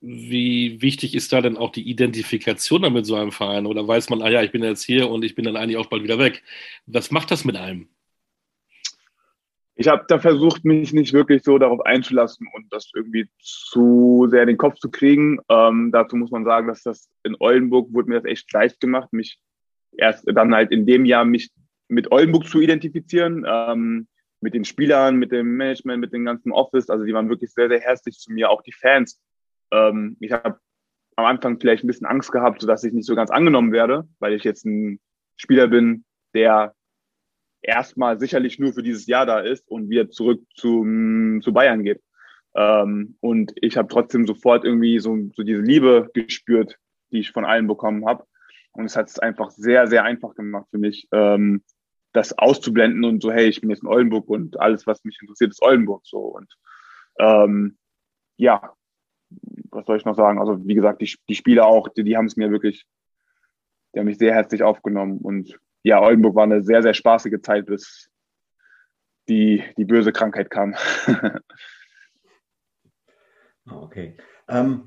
wie 0.00 0.82
wichtig 0.82 1.14
ist 1.14 1.32
da 1.32 1.40
denn 1.40 1.56
auch 1.56 1.70
die 1.70 1.88
Identifikation 1.88 2.82
dann 2.82 2.92
mit 2.92 3.06
so 3.06 3.14
einem 3.14 3.32
Verein? 3.32 3.66
Oder 3.66 3.86
weiß 3.86 4.10
man, 4.10 4.22
ah 4.22 4.28
ja, 4.28 4.42
ich 4.42 4.50
bin 4.50 4.62
jetzt 4.64 4.84
hier 4.84 5.08
und 5.08 5.24
ich 5.24 5.36
bin 5.36 5.44
dann 5.44 5.56
eigentlich 5.56 5.76
auch 5.76 5.86
bald 5.86 6.02
wieder 6.02 6.18
weg? 6.18 6.42
Was 6.86 7.12
macht 7.12 7.30
das 7.30 7.44
mit 7.44 7.56
einem? 7.56 7.88
Ich 9.82 9.88
habe 9.88 10.04
da 10.06 10.18
versucht, 10.18 10.64
mich 10.64 10.92
nicht 10.92 11.12
wirklich 11.12 11.42
so 11.42 11.58
darauf 11.58 11.80
einzulassen 11.84 12.48
und 12.54 12.72
das 12.72 12.90
irgendwie 12.94 13.28
zu 13.40 14.28
sehr 14.30 14.42
in 14.42 14.48
den 14.48 14.56
Kopf 14.58 14.78
zu 14.78 14.90
kriegen. 14.90 15.40
Ähm, 15.48 15.90
dazu 15.92 16.16
muss 16.16 16.30
man 16.30 16.44
sagen, 16.44 16.68
dass 16.68 16.82
das 16.82 17.10
in 17.24 17.36
Oldenburg 17.38 17.92
wurde 17.92 18.08
mir 18.08 18.20
das 18.20 18.30
echt 18.30 18.52
leicht 18.52 18.80
gemacht, 18.80 19.12
mich 19.12 19.40
erst 19.96 20.24
dann 20.26 20.54
halt 20.54 20.70
in 20.70 20.86
dem 20.86 21.04
Jahr 21.04 21.24
mich 21.24 21.50
mit 21.88 22.12
Oldenburg 22.12 22.46
zu 22.46 22.60
identifizieren, 22.60 23.44
ähm, 23.46 24.06
mit 24.40 24.54
den 24.54 24.64
Spielern, 24.64 25.16
mit 25.16 25.32
dem 25.32 25.56
Management, 25.56 26.00
mit 26.00 26.12
dem 26.12 26.24
ganzen 26.24 26.52
Office. 26.52 26.88
Also 26.88 27.04
die 27.04 27.12
waren 27.12 27.28
wirklich 27.28 27.52
sehr, 27.52 27.68
sehr 27.68 27.80
herzlich 27.80 28.16
zu 28.18 28.32
mir, 28.32 28.50
auch 28.50 28.62
die 28.62 28.72
Fans 28.72 29.20
ähm, 29.72 30.16
ich 30.20 30.30
habe 30.30 30.60
am 31.16 31.24
Anfang 31.24 31.58
vielleicht 31.58 31.82
ein 31.82 31.88
bisschen 31.88 32.06
Angst 32.06 32.30
gehabt, 32.30 32.60
sodass 32.60 32.84
ich 32.84 32.92
nicht 32.92 33.06
so 33.06 33.14
ganz 33.14 33.30
angenommen 33.30 33.72
werde, 33.72 34.08
weil 34.20 34.34
ich 34.34 34.44
jetzt 34.44 34.64
ein 34.64 35.00
Spieler 35.36 35.66
bin, 35.66 36.04
der 36.34 36.74
erstmal 37.62 38.18
sicherlich 38.18 38.58
nur 38.58 38.72
für 38.72 38.82
dieses 38.82 39.06
Jahr 39.06 39.26
da 39.26 39.40
ist 39.40 39.68
und 39.70 39.88
wieder 39.88 40.10
zurück 40.10 40.42
zu, 40.54 40.84
zu 41.40 41.52
Bayern 41.52 41.84
geht. 41.84 42.02
Ähm, 42.54 43.16
und 43.20 43.52
ich 43.56 43.76
habe 43.76 43.88
trotzdem 43.88 44.26
sofort 44.26 44.64
irgendwie 44.64 44.98
so, 44.98 45.16
so 45.34 45.42
diese 45.42 45.62
Liebe 45.62 46.10
gespürt, 46.12 46.78
die 47.10 47.20
ich 47.20 47.32
von 47.32 47.44
allen 47.44 47.66
bekommen 47.66 48.06
habe. 48.06 48.24
Und 48.72 48.86
es 48.86 48.96
hat 48.96 49.08
es 49.08 49.18
einfach 49.18 49.50
sehr, 49.50 49.86
sehr 49.86 50.04
einfach 50.04 50.34
gemacht 50.34 50.66
für 50.70 50.78
mich, 50.78 51.08
ähm, 51.12 51.62
das 52.12 52.36
auszublenden 52.36 53.04
und 53.04 53.22
so, 53.22 53.32
hey, 53.32 53.48
ich 53.48 53.60
bin 53.60 53.70
jetzt 53.70 53.82
in 53.82 53.88
Oldenburg 53.88 54.28
und 54.28 54.60
alles, 54.60 54.86
was 54.86 55.04
mich 55.04 55.18
interessiert, 55.20 55.50
ist 55.50 55.62
Oldenburg 55.62 56.02
so. 56.04 56.18
Und 56.18 56.54
ähm, 57.18 57.78
ja, 58.36 58.74
was 59.70 59.86
soll 59.86 59.96
ich 59.96 60.04
noch 60.04 60.16
sagen? 60.16 60.38
Also 60.38 60.66
wie 60.66 60.74
gesagt, 60.74 61.00
die, 61.00 61.14
die 61.28 61.34
Spieler 61.34 61.66
auch, 61.66 61.88
die, 61.88 62.04
die 62.04 62.16
haben 62.16 62.26
es 62.26 62.36
mir 62.36 62.50
wirklich, 62.50 62.84
die 63.94 64.00
haben 64.00 64.06
mich 64.06 64.18
sehr 64.18 64.34
herzlich 64.34 64.62
aufgenommen. 64.62 65.18
Und 65.18 65.58
ja, 65.82 66.00
Oldenburg 66.00 66.34
war 66.34 66.44
eine 66.44 66.62
sehr, 66.62 66.82
sehr 66.82 66.94
spaßige 66.94 67.40
Zeit, 67.42 67.66
bis 67.66 68.08
die, 69.28 69.62
die 69.76 69.84
böse 69.84 70.12
Krankheit 70.12 70.50
kam. 70.50 70.74
Ah, 73.64 73.76
okay. 73.76 74.16
Ähm, 74.48 74.86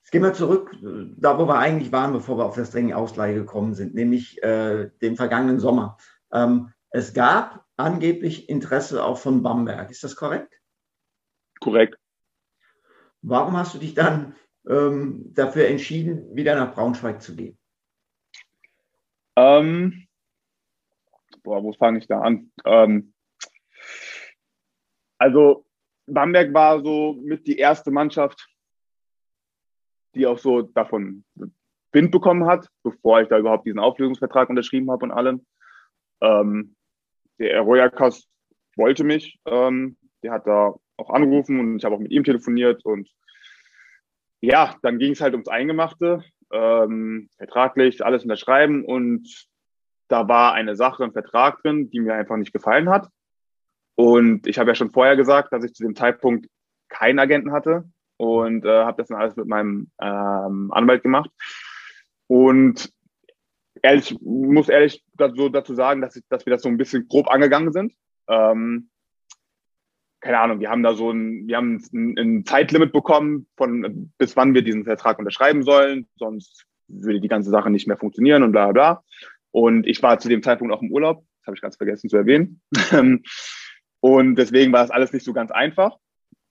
jetzt 0.00 0.12
gehen 0.12 0.22
wir 0.22 0.32
zurück, 0.32 0.70
da 1.16 1.36
wo 1.36 1.48
wir 1.48 1.58
eigentlich 1.58 1.90
waren, 1.90 2.12
bevor 2.12 2.38
wir 2.38 2.44
auf 2.44 2.54
das 2.54 2.70
Training 2.70 2.92
Ausleihe 2.92 3.34
gekommen 3.34 3.74
sind, 3.74 3.92
nämlich 3.94 4.40
äh, 4.42 4.90
den 5.02 5.16
vergangenen 5.16 5.58
Sommer. 5.58 5.98
Ähm, 6.32 6.72
es 6.90 7.12
gab 7.12 7.66
angeblich 7.76 8.48
Interesse 8.48 9.04
auch 9.04 9.18
von 9.18 9.42
Bamberg. 9.42 9.90
Ist 9.90 10.04
das 10.04 10.16
korrekt? 10.16 10.60
Korrekt. 11.60 11.98
Warum 13.20 13.56
hast 13.56 13.74
du 13.74 13.78
dich 13.78 13.94
dann 13.94 14.36
ähm, 14.68 15.32
dafür 15.34 15.66
entschieden, 15.66 16.34
wieder 16.36 16.54
nach 16.54 16.74
Braunschweig 16.74 17.20
zu 17.20 17.34
gehen? 17.34 17.58
Ähm, 19.36 20.07
boah, 21.42 21.62
wo 21.62 21.72
fange 21.72 21.98
ich 21.98 22.06
da 22.06 22.20
an? 22.20 22.50
Ähm, 22.64 23.12
also 25.18 25.66
Bamberg 26.06 26.54
war 26.54 26.82
so 26.82 27.14
mit 27.22 27.46
die 27.46 27.58
erste 27.58 27.90
Mannschaft, 27.90 28.48
die 30.14 30.26
auch 30.26 30.38
so 30.38 30.62
davon 30.62 31.24
Wind 31.92 32.10
bekommen 32.10 32.46
hat, 32.46 32.68
bevor 32.82 33.20
ich 33.20 33.28
da 33.28 33.38
überhaupt 33.38 33.66
diesen 33.66 33.78
Auflösungsvertrag 33.78 34.48
unterschrieben 34.48 34.90
habe 34.90 35.04
und 35.04 35.10
allem. 35.10 35.46
Ähm, 36.20 36.76
der 37.38 37.60
Royakas 37.60 38.26
wollte 38.76 39.04
mich, 39.04 39.38
ähm, 39.46 39.96
der 40.22 40.32
hat 40.32 40.46
da 40.46 40.74
auch 40.96 41.10
angerufen 41.10 41.60
und 41.60 41.76
ich 41.76 41.84
habe 41.84 41.94
auch 41.94 42.00
mit 42.00 42.10
ihm 42.10 42.24
telefoniert 42.24 42.84
und 42.84 43.08
ja, 44.40 44.76
dann 44.82 44.98
ging 44.98 45.12
es 45.12 45.20
halt 45.20 45.34
ums 45.34 45.48
Eingemachte, 45.48 46.24
ähm, 46.52 47.28
vertraglich 47.36 48.04
alles 48.04 48.22
unterschreiben 48.22 48.84
und 48.84 49.48
da 50.08 50.28
war 50.28 50.54
eine 50.54 50.76
Sache 50.76 51.04
im 51.04 51.12
Vertrag 51.12 51.62
drin, 51.62 51.90
die 51.90 52.00
mir 52.00 52.14
einfach 52.14 52.36
nicht 52.36 52.52
gefallen 52.52 52.88
hat. 52.88 53.08
Und 53.94 54.46
ich 54.46 54.58
habe 54.58 54.70
ja 54.70 54.74
schon 54.74 54.90
vorher 54.90 55.16
gesagt, 55.16 55.52
dass 55.52 55.64
ich 55.64 55.74
zu 55.74 55.82
dem 55.82 55.94
Zeitpunkt 55.94 56.48
keinen 56.88 57.18
Agenten 57.18 57.52
hatte 57.52 57.84
und 58.16 58.64
äh, 58.64 58.84
habe 58.84 59.02
das 59.02 59.08
dann 59.08 59.20
alles 59.20 59.36
mit 59.36 59.46
meinem 59.46 59.90
ähm, 60.00 60.70
Anwalt 60.72 61.02
gemacht. 61.02 61.30
Und 62.26 62.92
ehrlich, 63.82 64.16
muss 64.20 64.68
ehrlich 64.68 65.04
dazu, 65.14 65.48
dazu 65.48 65.74
sagen, 65.74 66.00
dass, 66.00 66.16
ich, 66.16 66.22
dass 66.28 66.46
wir 66.46 66.52
das 66.52 66.62
so 66.62 66.68
ein 66.68 66.76
bisschen 66.76 67.08
grob 67.08 67.28
angegangen 67.28 67.72
sind. 67.72 67.92
Ähm, 68.28 68.90
keine 70.20 70.40
Ahnung, 70.40 70.60
wir 70.60 70.70
haben 70.70 70.82
da 70.82 70.94
so 70.94 71.10
ein, 71.10 71.46
wir 71.46 71.56
haben 71.56 71.82
ein, 71.92 72.18
ein 72.18 72.44
Zeitlimit 72.44 72.92
bekommen, 72.92 73.46
von 73.56 74.12
bis 74.18 74.36
wann 74.36 74.54
wir 74.54 74.62
diesen 74.62 74.84
Vertrag 74.84 75.18
unterschreiben 75.18 75.62
sollen, 75.62 76.08
sonst 76.16 76.66
würde 76.88 77.20
die 77.20 77.28
ganze 77.28 77.50
Sache 77.50 77.70
nicht 77.70 77.86
mehr 77.86 77.96
funktionieren 77.96 78.42
und 78.42 78.52
bla 78.52 78.72
bla. 78.72 79.04
Und 79.50 79.86
ich 79.86 80.02
war 80.02 80.18
zu 80.18 80.28
dem 80.28 80.42
Zeitpunkt 80.42 80.72
auch 80.72 80.82
im 80.82 80.92
Urlaub, 80.92 81.24
das 81.40 81.46
habe 81.46 81.56
ich 81.56 81.62
ganz 81.62 81.76
vergessen 81.76 82.08
zu 82.08 82.16
erwähnen. 82.16 82.60
und 84.00 84.36
deswegen 84.36 84.72
war 84.72 84.82
das 84.82 84.90
alles 84.90 85.12
nicht 85.12 85.24
so 85.24 85.32
ganz 85.32 85.50
einfach. 85.50 85.96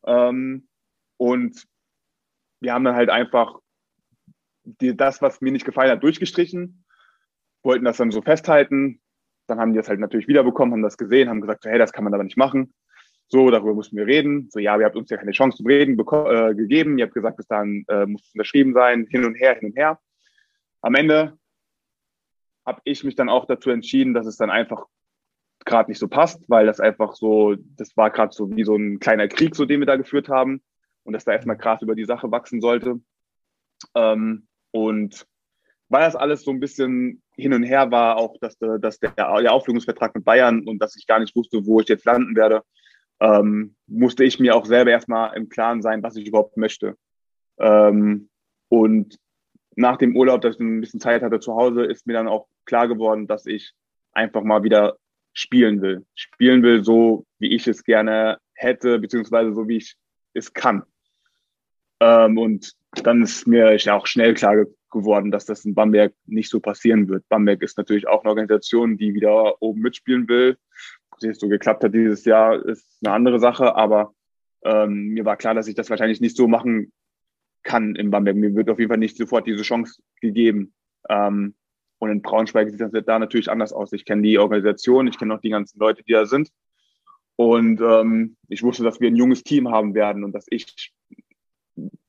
Ähm, 0.05 0.67
und 1.17 1.63
wir 2.59 2.73
haben 2.73 2.83
dann 2.83 2.95
halt 2.95 3.09
einfach 3.09 3.59
das, 4.67 5.21
was 5.21 5.41
mir 5.41 5.51
nicht 5.51 5.65
gefallen 5.65 5.91
hat, 5.91 6.03
durchgestrichen, 6.03 6.85
wollten 7.63 7.85
das 7.85 7.97
dann 7.97 8.11
so 8.11 8.21
festhalten. 8.21 9.01
Dann 9.47 9.59
haben 9.59 9.71
die 9.71 9.77
das 9.77 9.87
halt 9.87 9.99
natürlich 9.99 10.27
wiederbekommen, 10.27 10.73
haben 10.73 10.83
das 10.83 10.97
gesehen, 10.97 11.29
haben 11.29 11.41
gesagt, 11.41 11.65
hey, 11.65 11.79
das 11.79 11.93
kann 11.93 12.03
man 12.03 12.13
aber 12.13 12.23
nicht 12.23 12.37
machen. 12.37 12.73
So, 13.29 13.49
darüber 13.49 13.73
mussten 13.73 13.97
wir 13.97 14.05
reden. 14.05 14.49
So, 14.51 14.59
ja, 14.59 14.77
ihr 14.77 14.85
habt 14.85 14.95
uns 14.95 15.09
ja 15.09 15.17
keine 15.17 15.31
Chance 15.31 15.57
zum 15.57 15.67
Reden 15.67 15.99
äh, 15.99 16.55
gegeben. 16.55 16.97
Ihr 16.97 17.05
habt 17.05 17.13
gesagt, 17.13 17.37
bis 17.37 17.47
dann 17.47 17.83
äh, 17.89 18.05
muss 18.05 18.25
es 18.25 18.33
unterschrieben 18.33 18.73
sein, 18.73 19.05
hin 19.09 19.25
und 19.25 19.35
her, 19.35 19.55
hin 19.55 19.69
und 19.69 19.77
her. 19.77 19.99
Am 20.81 20.95
Ende 20.95 21.37
habe 22.67 22.81
ich 22.83 23.03
mich 23.05 23.15
dann 23.15 23.29
auch 23.29 23.45
dazu 23.45 23.69
entschieden, 23.69 24.13
dass 24.13 24.27
es 24.27 24.35
dann 24.35 24.49
einfach 24.49 24.85
gerade 25.65 25.89
nicht 25.89 25.99
so 25.99 26.07
passt, 26.07 26.43
weil 26.49 26.65
das 26.65 26.79
einfach 26.81 27.15
so, 27.15 27.55
das 27.55 27.95
war 27.95 28.11
gerade 28.11 28.33
so 28.33 28.51
wie 28.55 28.63
so 28.63 28.75
ein 28.75 28.99
kleiner 28.99 29.27
Krieg, 29.29 29.55
so 29.55 29.65
den 29.65 29.79
wir 29.79 29.87
da 29.87 29.95
geführt 29.95 30.27
haben 30.27 30.61
und 31.03 31.13
dass 31.13 31.23
da 31.23 31.31
erstmal 31.31 31.57
Gras 31.57 31.81
über 31.81 31.95
die 31.95 32.05
Sache 32.05 32.29
wachsen 32.29 32.59
sollte. 32.59 32.99
Ähm, 33.95 34.47
und 34.71 35.25
weil 35.87 36.01
das 36.01 36.17
alles 36.17 36.43
so 36.43 36.51
ein 36.51 36.59
bisschen 36.59 37.23
hin 37.35 37.53
und 37.53 37.63
her 37.63 37.89
war, 37.89 38.17
auch 38.17 38.37
dass, 38.41 38.57
dass 38.57 38.99
der, 38.99 39.11
der 39.11 39.53
Auflösungsvertrag 39.53 40.13
mit 40.13 40.25
Bayern 40.25 40.67
und 40.67 40.79
dass 40.79 40.97
ich 40.97 41.07
gar 41.07 41.19
nicht 41.19 41.35
wusste, 41.35 41.65
wo 41.65 41.79
ich 41.79 41.87
jetzt 41.87 42.05
landen 42.05 42.35
werde, 42.35 42.63
ähm, 43.21 43.75
musste 43.87 44.25
ich 44.25 44.39
mir 44.39 44.55
auch 44.55 44.65
selber 44.65 44.91
erstmal 44.91 45.35
im 45.37 45.47
Klaren 45.47 45.81
sein, 45.81 46.03
was 46.03 46.17
ich 46.17 46.27
überhaupt 46.27 46.57
möchte. 46.57 46.97
Ähm, 47.57 48.29
und 48.67 49.17
nach 49.77 49.97
dem 49.97 50.17
Urlaub, 50.17 50.41
dass 50.41 50.55
ich 50.55 50.59
ein 50.59 50.81
bisschen 50.81 50.99
Zeit 50.99 51.21
hatte 51.21 51.39
zu 51.39 51.55
Hause, 51.55 51.85
ist 51.85 52.05
mir 52.05 52.13
dann 52.13 52.27
auch 52.27 52.47
klar 52.67 52.87
geworden, 52.87 53.25
dass 53.25 53.47
ich 53.47 53.73
einfach 54.11 54.43
mal 54.43 54.63
wieder 54.63 54.97
spielen 55.33 55.81
will. 55.81 56.05
Spielen 56.13 56.61
will, 56.61 56.83
so 56.83 57.25
wie 57.39 57.55
ich 57.55 57.67
es 57.67 57.83
gerne 57.83 58.37
hätte, 58.53 58.99
beziehungsweise 58.99 59.53
so 59.53 59.67
wie 59.67 59.77
ich 59.77 59.95
es 60.33 60.53
kann. 60.53 60.83
Ähm, 61.99 62.37
und 62.37 62.73
dann 63.03 63.23
ist 63.23 63.47
mir 63.47 63.75
auch 63.91 64.05
schnell 64.05 64.35
klar 64.35 64.65
geworden, 64.91 65.31
dass 65.31 65.45
das 65.45 65.65
in 65.65 65.73
Bamberg 65.73 66.13
nicht 66.25 66.49
so 66.49 66.59
passieren 66.59 67.07
wird. 67.09 67.27
Bamberg 67.27 67.61
ist 67.63 67.77
natürlich 67.77 68.07
auch 68.07 68.21
eine 68.21 68.29
Organisation, 68.29 68.97
die 68.97 69.13
wieder 69.15 69.61
oben 69.61 69.81
mitspielen 69.81 70.27
will 70.27 70.57
ob 71.17 71.29
es 71.29 71.39
so 71.39 71.47
geklappt 71.47 71.83
hat 71.83 71.93
dieses 71.93 72.25
Jahr, 72.25 72.63
ist 72.65 72.85
eine 73.03 73.13
andere 73.13 73.39
Sache, 73.39 73.75
aber 73.75 74.13
ähm, 74.63 75.09
mir 75.09 75.25
war 75.25 75.37
klar, 75.37 75.53
dass 75.53 75.67
ich 75.67 75.75
das 75.75 75.89
wahrscheinlich 75.89 76.21
nicht 76.21 76.35
so 76.35 76.47
machen 76.47 76.91
kann 77.63 77.95
in 77.95 78.11
Bamberg. 78.11 78.35
Mir 78.35 78.55
wird 78.55 78.69
auf 78.69 78.79
jeden 78.79 78.89
Fall 78.89 78.97
nicht 78.97 79.17
sofort 79.17 79.47
diese 79.47 79.63
Chance 79.63 80.01
gegeben. 80.21 80.73
Ähm, 81.09 81.55
und 81.99 82.11
in 82.11 82.21
Braunschweig 82.21 82.69
sieht 82.69 82.79
das 82.79 82.91
da 82.91 83.19
natürlich 83.19 83.49
anders 83.49 83.73
aus. 83.73 83.91
Ich 83.93 84.05
kenne 84.05 84.21
die 84.21 84.37
Organisation, 84.37 85.07
ich 85.07 85.17
kenne 85.17 85.33
auch 85.33 85.41
die 85.41 85.49
ganzen 85.49 85.79
Leute, 85.79 86.03
die 86.03 86.13
da 86.13 86.25
sind. 86.25 86.49
Und 87.35 87.81
ähm, 87.81 88.35
ich 88.49 88.63
wusste, 88.63 88.83
dass 88.83 88.99
wir 88.99 89.09
ein 89.09 89.15
junges 89.15 89.43
Team 89.43 89.69
haben 89.69 89.93
werden 89.93 90.23
und 90.23 90.33
dass 90.33 90.45
ich 90.49 90.93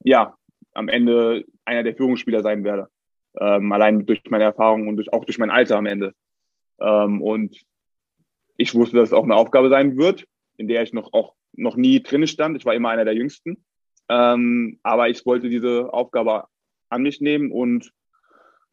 ja 0.03 0.37
am 0.73 0.89
Ende 0.89 1.45
einer 1.65 1.83
der 1.83 1.95
Führungsspieler 1.95 2.43
sein 2.43 2.65
werde. 2.65 2.89
Ähm, 3.39 3.73
allein 3.73 4.07
durch 4.07 4.23
meine 4.31 4.45
Erfahrung 4.45 4.89
und 4.89 4.97
durch, 4.97 5.13
auch 5.13 5.25
durch 5.25 5.39
mein 5.39 5.51
Alter 5.51 5.77
am 5.77 5.87
Ende. 5.87 6.15
Ähm, 6.81 7.21
und 7.23 7.61
ich 8.57 8.75
wusste, 8.75 8.97
dass 8.97 9.11
es 9.11 9.13
auch 9.13 9.25
eine 9.25 9.37
Aufgabe 9.37 9.69
sein 9.69 9.97
wird, 9.97 10.27
in 10.57 10.69
der 10.69 10.83
ich 10.83 10.93
noch 10.93 11.13
auch 11.13 11.35
noch 11.53 11.77
nie 11.77 12.03
drin 12.03 12.27
stand. 12.27 12.57
Ich 12.57 12.65
war 12.65 12.75
immer 12.75 12.91
einer 12.91 13.05
der 13.05 13.15
Jüngsten. 13.15 13.65
Ähm, 14.09 14.79
aber 14.83 15.09
ich 15.09 15.25
wollte 15.27 15.49
diese 15.49 15.93
Aufgabe 15.93 16.47
an 16.89 17.03
mich 17.03 17.21
nehmen 17.21 17.53
und 17.53 17.93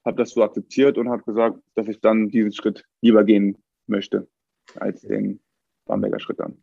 habe 0.05 0.17
das 0.17 0.31
so 0.31 0.43
akzeptiert 0.43 0.97
und 0.97 1.09
habe 1.09 1.23
gesagt, 1.23 1.59
dass 1.75 1.87
ich 1.87 1.99
dann 1.99 2.29
diesen 2.29 2.53
Schritt 2.53 2.85
lieber 3.01 3.23
gehen 3.23 3.57
möchte 3.87 4.27
als 4.75 5.01
den 5.01 5.39
Bamberger 5.85 6.19
Schritt 6.19 6.39
dann. 6.39 6.61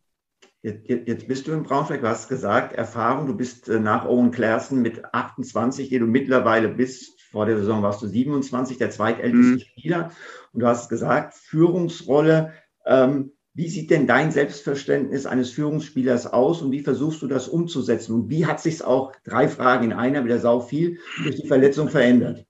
Jetzt, 0.61 0.87
jetzt, 0.87 1.27
bist 1.27 1.47
du 1.47 1.51
in 1.51 1.63
Braunschweig, 1.63 1.99
du 1.99 2.07
hast 2.07 2.29
gesagt, 2.29 2.73
Erfahrung, 2.73 3.27
du 3.27 3.35
bist 3.35 3.67
äh, 3.67 3.81
nach 3.81 4.05
Owen 4.05 4.31
Klärsen 4.31 4.81
mit 4.81 5.03
28, 5.13 5.89
die 5.89 5.99
du 5.99 6.05
mittlerweile 6.05 6.69
bist, 6.69 7.19
vor 7.33 7.45
der 7.45 7.57
Saison 7.57 7.81
warst 7.81 8.01
du 8.01 8.07
27, 8.07 8.77
der 8.77 8.91
zweitälteste 8.91 9.55
mhm. 9.55 9.59
Spieler. 9.59 10.11
Und 10.53 10.61
du 10.61 10.67
hast 10.67 10.87
gesagt, 10.87 11.33
Führungsrolle. 11.33 12.53
Ähm, 12.85 13.31
wie 13.55 13.69
sieht 13.69 13.89
denn 13.89 14.07
dein 14.07 14.31
Selbstverständnis 14.31 15.25
eines 15.25 15.49
Führungsspielers 15.51 16.27
aus 16.27 16.61
und 16.61 16.71
wie 16.71 16.81
versuchst 16.81 17.21
du 17.21 17.27
das 17.27 17.47
umzusetzen? 17.47 18.13
Und 18.13 18.29
wie 18.29 18.45
hat 18.45 18.61
sich 18.61 18.83
auch, 18.83 19.13
drei 19.23 19.47
Fragen 19.47 19.85
in 19.85 19.93
einer, 19.93 20.23
wieder 20.25 20.39
sau 20.39 20.59
viel, 20.59 20.99
durch 21.23 21.41
die 21.41 21.47
Verletzung 21.47 21.89
verändert? 21.89 22.45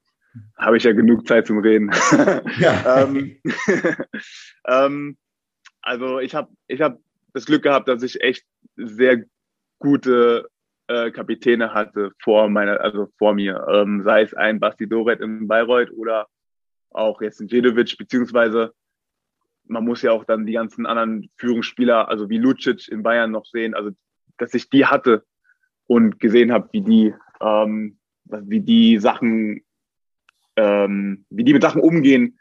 Habe 0.58 0.78
ich 0.78 0.84
ja 0.84 0.94
genug 0.94 1.28
Zeit 1.28 1.48
zum 1.48 1.60
Reden. 1.60 1.92
Ja. 2.58 3.04
ähm, 3.04 3.38
ähm, 4.68 5.18
also 5.82 6.20
ich 6.20 6.36
habe 6.36 6.52
ich 6.68 6.82
hab 6.82 7.00
das 7.34 7.46
Glück 7.46 7.64
gehabt, 7.64 7.88
dass 7.88 8.04
ich 8.04 8.22
echt 8.22 8.46
sehr 8.76 9.24
gute 9.80 10.48
äh, 10.88 11.12
Kapitäne 11.12 11.74
hatte 11.74 12.12
vor 12.22 12.50
meiner, 12.50 12.80
also 12.82 13.08
vor 13.18 13.34
mir. 13.34 13.66
Ähm, 13.70 14.04
sei 14.04 14.22
es 14.22 14.34
ein 14.34 14.60
Basti 14.60 14.88
Doret 14.88 15.20
in 15.20 15.48
Bayreuth 15.48 15.92
oder 15.92 16.28
auch 16.92 17.22
jetzt 17.22 17.42
ein 17.42 17.48
Jedovic, 17.48 17.98
beziehungsweise 17.98 18.74
man 19.66 19.86
muss 19.86 20.02
ja 20.02 20.12
auch 20.12 20.26
dann 20.26 20.46
die 20.46 20.54
ganzen 20.54 20.86
anderen 20.86 21.30
Führungsspieler, 21.38 22.10
also 22.10 22.30
wie 22.30 22.38
Lucic 22.38 22.88
in 22.90 23.04
Bayern 23.04 23.32
noch 23.32 23.46
sehen, 23.46 23.74
also 23.74 23.92
dass 24.38 24.54
ich 24.54 24.70
die 24.70 24.86
hatte 24.86 25.24
und 25.88 26.20
gesehen 26.20 26.52
habe, 26.52 26.70
wie 26.72 26.82
die, 26.82 27.16
ähm, 27.42 27.98
wie 28.26 28.62
die 28.62 28.98
Sachen, 29.00 29.62
ähm, 30.56 31.26
wie 31.30 31.44
die 31.44 31.54
mit 31.54 31.64
Sachen 31.64 31.82
umgehen, 31.82 32.40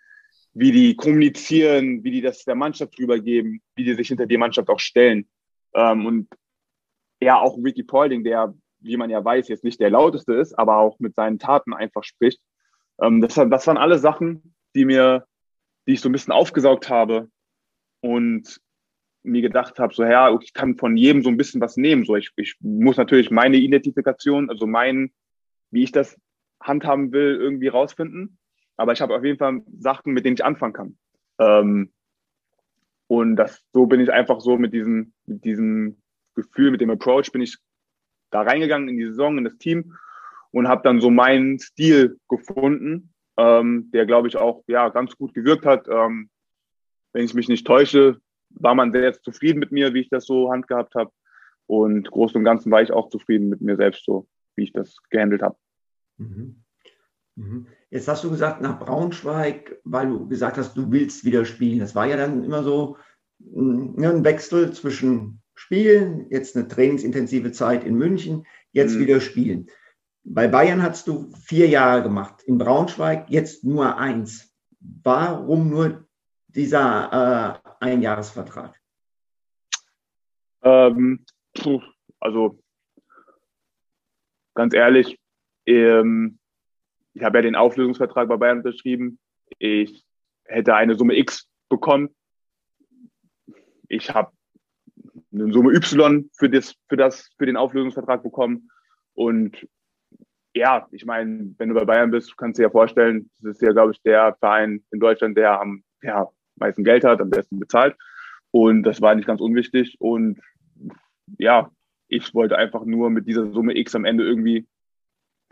wie 0.54 0.72
die 0.72 0.96
kommunizieren, 0.96 2.04
wie 2.04 2.10
die 2.10 2.20
das 2.20 2.44
der 2.44 2.54
Mannschaft 2.54 2.98
drüber 2.98 3.18
geben, 3.18 3.62
wie 3.74 3.84
die 3.84 3.94
sich 3.94 4.08
hinter 4.08 4.26
die 4.26 4.36
Mannschaft 4.36 4.68
auch 4.68 4.80
stellen. 4.80 5.28
Ähm, 5.74 6.06
und 6.06 6.28
ja, 7.20 7.38
auch 7.38 7.56
Ricky 7.56 7.82
Paulding, 7.82 8.24
der, 8.24 8.54
wie 8.80 8.96
man 8.96 9.10
ja 9.10 9.24
weiß, 9.24 9.48
jetzt 9.48 9.64
nicht 9.64 9.80
der 9.80 9.90
lauteste 9.90 10.34
ist, 10.34 10.58
aber 10.58 10.78
auch 10.78 10.98
mit 10.98 11.14
seinen 11.14 11.38
Taten 11.38 11.72
einfach 11.72 12.04
spricht. 12.04 12.40
Ähm, 13.00 13.20
das, 13.20 13.34
das 13.34 13.66
waren 13.66 13.78
alle 13.78 13.98
Sachen, 13.98 14.54
die 14.74 14.84
mir, 14.84 15.26
die 15.86 15.94
ich 15.94 16.00
so 16.00 16.08
ein 16.08 16.12
bisschen 16.12 16.32
aufgesaugt 16.32 16.90
habe 16.90 17.30
und 18.00 18.60
mir 19.22 19.40
gedacht 19.40 19.78
habe, 19.78 19.94
so, 19.94 20.04
ja, 20.04 20.36
ich 20.40 20.52
kann 20.52 20.76
von 20.76 20.96
jedem 20.96 21.22
so 21.22 21.28
ein 21.28 21.36
bisschen 21.36 21.60
was 21.60 21.76
nehmen. 21.76 22.04
So, 22.04 22.16
ich, 22.16 22.30
ich 22.36 22.56
muss 22.60 22.96
natürlich 22.96 23.30
meine 23.30 23.56
Identifikation, 23.56 24.50
also 24.50 24.66
mein, 24.66 25.12
wie 25.70 25.84
ich 25.84 25.92
das 25.92 26.18
handhaben 26.62 27.12
will, 27.12 27.36
irgendwie 27.40 27.68
rausfinden. 27.68 28.38
Aber 28.76 28.92
ich 28.92 29.00
habe 29.00 29.14
auf 29.14 29.24
jeden 29.24 29.38
Fall 29.38 29.62
Sachen, 29.78 30.12
mit 30.12 30.24
denen 30.24 30.34
ich 30.34 30.44
anfangen 30.44 30.72
kann. 30.72 30.96
Ähm, 31.38 31.92
und 33.06 33.36
das, 33.36 33.62
so 33.72 33.86
bin 33.86 34.00
ich 34.00 34.10
einfach 34.10 34.40
so 34.40 34.56
mit 34.56 34.72
diesem, 34.72 35.12
mit 35.26 35.44
diesem 35.44 35.98
Gefühl, 36.34 36.70
mit 36.70 36.80
dem 36.80 36.90
Approach 36.90 37.30
bin 37.32 37.42
ich 37.42 37.58
da 38.30 38.42
reingegangen 38.42 38.88
in 38.88 38.96
die 38.96 39.06
Saison, 39.06 39.38
in 39.38 39.44
das 39.44 39.58
Team 39.58 39.94
und 40.50 40.68
habe 40.68 40.82
dann 40.82 41.00
so 41.00 41.10
meinen 41.10 41.58
Stil 41.58 42.18
gefunden, 42.28 43.12
ähm, 43.36 43.90
der, 43.92 44.06
glaube 44.06 44.28
ich, 44.28 44.36
auch 44.36 44.64
ja, 44.66 44.88
ganz 44.88 45.16
gut 45.16 45.34
gewirkt 45.34 45.66
hat. 45.66 45.88
Ähm, 45.88 46.30
wenn 47.12 47.24
ich 47.24 47.34
mich 47.34 47.48
nicht 47.48 47.66
täusche, 47.66 48.20
war 48.50 48.74
man 48.74 48.92
sehr 48.92 49.12
zufrieden 49.12 49.58
mit 49.58 49.72
mir, 49.72 49.94
wie 49.94 50.00
ich 50.00 50.10
das 50.10 50.24
so 50.24 50.50
handgehabt 50.50 50.94
habe. 50.94 51.10
Und 51.66 52.10
groß 52.10 52.34
und 52.34 52.44
Ganzen 52.44 52.70
war 52.70 52.82
ich 52.82 52.92
auch 52.92 53.08
zufrieden 53.08 53.48
mit 53.48 53.60
mir 53.60 53.76
selbst, 53.76 54.04
so 54.04 54.26
wie 54.56 54.64
ich 54.64 54.72
das 54.72 54.96
gehandelt 55.10 55.42
habe. 55.42 55.56
Mhm. 56.18 56.62
Mhm. 57.36 57.66
Jetzt 57.90 58.08
hast 58.08 58.24
du 58.24 58.30
gesagt, 58.30 58.60
nach 58.60 58.78
Braunschweig, 58.78 59.80
weil 59.84 60.08
du 60.08 60.28
gesagt 60.28 60.58
hast, 60.58 60.76
du 60.76 60.90
willst 60.90 61.24
wieder 61.24 61.44
spielen. 61.44 61.80
Das 61.80 61.94
war 61.94 62.06
ja 62.06 62.16
dann 62.16 62.44
immer 62.44 62.62
so 62.62 62.96
mm, 63.38 64.00
ne, 64.00 64.10
ein 64.10 64.24
Wechsel 64.24 64.72
zwischen 64.72 65.42
Spielen, 65.54 66.26
jetzt 66.30 66.56
eine 66.56 66.68
trainingsintensive 66.68 67.52
Zeit 67.52 67.84
in 67.84 67.96
München, 67.96 68.46
jetzt 68.72 68.96
mhm. 68.96 69.00
wieder 69.00 69.20
spielen. 69.20 69.68
Bei 70.24 70.48
Bayern 70.48 70.82
hast 70.82 71.08
du 71.08 71.30
vier 71.32 71.68
Jahre 71.68 72.02
gemacht, 72.02 72.42
in 72.44 72.58
Braunschweig 72.58 73.28
jetzt 73.28 73.64
nur 73.64 73.98
eins. 73.98 74.54
Warum 74.80 75.68
nur 75.68 76.06
dieser 76.48 77.60
äh, 77.64 77.68
Einjahresvertrag? 77.80 78.80
Ähm, 80.62 81.24
also 82.20 82.58
ganz 84.54 84.74
ehrlich, 84.74 85.18
ähm, 85.66 86.38
ich 87.14 87.22
habe 87.22 87.38
ja 87.38 87.42
den 87.42 87.56
Auflösungsvertrag 87.56 88.28
bei 88.28 88.36
Bayern 88.36 88.58
unterschrieben. 88.58 89.18
Ich 89.58 90.04
hätte 90.44 90.74
eine 90.74 90.94
Summe 90.94 91.16
X 91.16 91.48
bekommen. 91.68 92.14
Ich 93.88 94.10
habe 94.10 94.32
eine 95.32 95.52
Summe 95.52 95.72
Y 95.72 96.30
für 96.36 96.48
das, 96.48 96.74
für 96.88 96.96
das, 96.96 97.30
für 97.38 97.46
den 97.46 97.56
Auflösungsvertrag 97.56 98.22
bekommen. 98.22 98.70
Und 99.14 99.66
ja, 100.54 100.86
ich 100.90 101.04
meine, 101.04 101.54
wenn 101.58 101.70
du 101.70 101.74
bei 101.74 101.84
Bayern 101.84 102.10
bist, 102.10 102.36
kannst 102.36 102.58
du 102.58 102.62
dir 102.62 102.68
ja 102.68 102.70
vorstellen, 102.70 103.30
das 103.40 103.56
ist 103.56 103.62
ja, 103.62 103.72
glaube 103.72 103.92
ich, 103.92 104.02
der 104.02 104.36
Verein 104.38 104.82
in 104.90 105.00
Deutschland, 105.00 105.36
der 105.36 105.60
am 105.60 105.82
ja, 106.02 106.28
meisten 106.56 106.84
Geld 106.84 107.04
hat, 107.04 107.20
am 107.20 107.30
besten 107.30 107.58
bezahlt. 107.58 107.96
Und 108.50 108.82
das 108.82 109.00
war 109.00 109.14
nicht 109.14 109.26
ganz 109.26 109.40
unwichtig. 109.40 109.96
Und 109.98 110.40
ja, 111.38 111.70
ich 112.08 112.34
wollte 112.34 112.58
einfach 112.58 112.84
nur 112.84 113.08
mit 113.08 113.26
dieser 113.26 113.50
Summe 113.50 113.76
X 113.76 113.94
am 113.94 114.04
Ende 114.04 114.24
irgendwie 114.24 114.66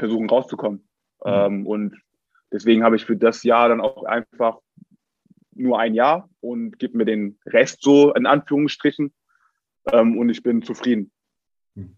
versuchen 0.01 0.29
rauszukommen. 0.29 0.81
Mhm. 1.25 1.31
Ähm, 1.33 1.67
und 1.67 2.03
deswegen 2.51 2.83
habe 2.83 2.97
ich 2.97 3.05
für 3.05 3.17
das 3.17 3.45
Jahr 3.45 3.69
dann 3.69 3.81
auch 3.81 4.03
einfach 4.05 4.59
nur 5.55 5.79
ein 5.79 5.95
Jahr 5.95 6.29
und 6.41 6.79
gebe 6.79 6.97
mir 6.97 7.05
den 7.05 7.39
Rest 7.47 7.83
so 7.83 8.13
in 8.15 8.27
Anführungsstrichen 8.27 9.13
ähm, 9.93 10.19
und 10.19 10.29
ich 10.31 10.43
bin 10.43 10.63
zufrieden. 10.63 11.13
Mhm. 11.75 11.97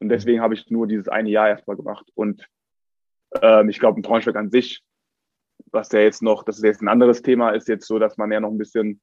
Und 0.00 0.08
deswegen 0.08 0.40
habe 0.40 0.54
ich 0.54 0.68
nur 0.70 0.88
dieses 0.88 1.08
eine 1.08 1.30
Jahr 1.30 1.48
erstmal 1.48 1.76
gemacht. 1.76 2.10
Und 2.14 2.46
ähm, 3.40 3.68
ich 3.68 3.78
glaube, 3.78 4.00
ein 4.00 4.02
Braunschweig 4.02 4.36
an 4.36 4.50
sich, 4.50 4.82
was 5.70 5.90
der 5.90 6.02
jetzt 6.02 6.22
noch, 6.22 6.42
das 6.42 6.56
ist 6.56 6.64
jetzt 6.64 6.82
ein 6.82 6.88
anderes 6.88 7.22
Thema, 7.22 7.50
ist 7.50 7.68
jetzt 7.68 7.86
so, 7.86 7.98
dass 7.98 8.16
man 8.16 8.32
ja 8.32 8.40
noch 8.40 8.50
ein 8.50 8.58
bisschen 8.58 9.00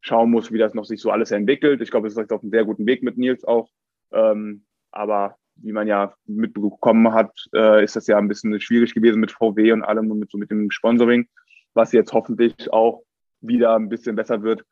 schauen 0.00 0.30
muss, 0.30 0.50
wie 0.50 0.58
das 0.58 0.74
noch 0.74 0.84
sich 0.84 1.00
so 1.00 1.10
alles 1.10 1.30
entwickelt. 1.30 1.80
Ich 1.80 1.90
glaube, 1.90 2.08
es 2.08 2.16
ist 2.16 2.32
auf 2.32 2.42
einem 2.42 2.50
sehr 2.50 2.64
guten 2.64 2.86
Weg 2.86 3.02
mit 3.02 3.18
Nils 3.18 3.44
auch. 3.44 3.70
Ähm, 4.12 4.64
aber 4.90 5.36
wie 5.62 5.72
man 5.72 5.86
ja 5.86 6.14
mitbekommen 6.26 7.12
hat, 7.12 7.32
äh, 7.54 7.84
ist 7.84 7.96
das 7.96 8.06
ja 8.06 8.18
ein 8.18 8.28
bisschen 8.28 8.60
schwierig 8.60 8.94
gewesen 8.94 9.20
mit 9.20 9.32
VW 9.32 9.72
und 9.72 9.82
allem 9.82 10.10
und 10.10 10.18
mit, 10.18 10.30
so 10.30 10.38
mit 10.38 10.50
dem 10.50 10.70
Sponsoring, 10.70 11.28
was 11.74 11.92
jetzt 11.92 12.12
hoffentlich 12.12 12.72
auch 12.72 13.02
wieder 13.40 13.74
ein 13.76 13.88
bisschen 13.88 14.16
besser 14.16 14.42
wird 14.42 14.64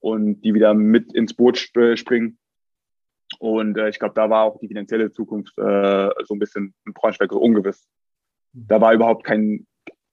und 0.00 0.42
die 0.42 0.54
wieder 0.54 0.74
mit 0.74 1.12
ins 1.14 1.34
Boot 1.34 1.56
sp 1.56 1.96
springen. 1.96 2.38
Und 3.38 3.78
äh, 3.78 3.88
ich 3.88 3.98
glaube, 3.98 4.14
da 4.14 4.28
war 4.28 4.44
auch 4.44 4.58
die 4.58 4.68
finanzielle 4.68 5.10
Zukunft 5.10 5.56
äh, 5.58 6.10
so 6.24 6.34
ein 6.34 6.38
bisschen 6.38 6.74
in 6.84 6.92
Braunschweig 6.92 7.32
ungewiss. 7.32 7.88
Da 8.52 8.80
war 8.80 8.92
überhaupt 8.92 9.24
kein, 9.24 9.66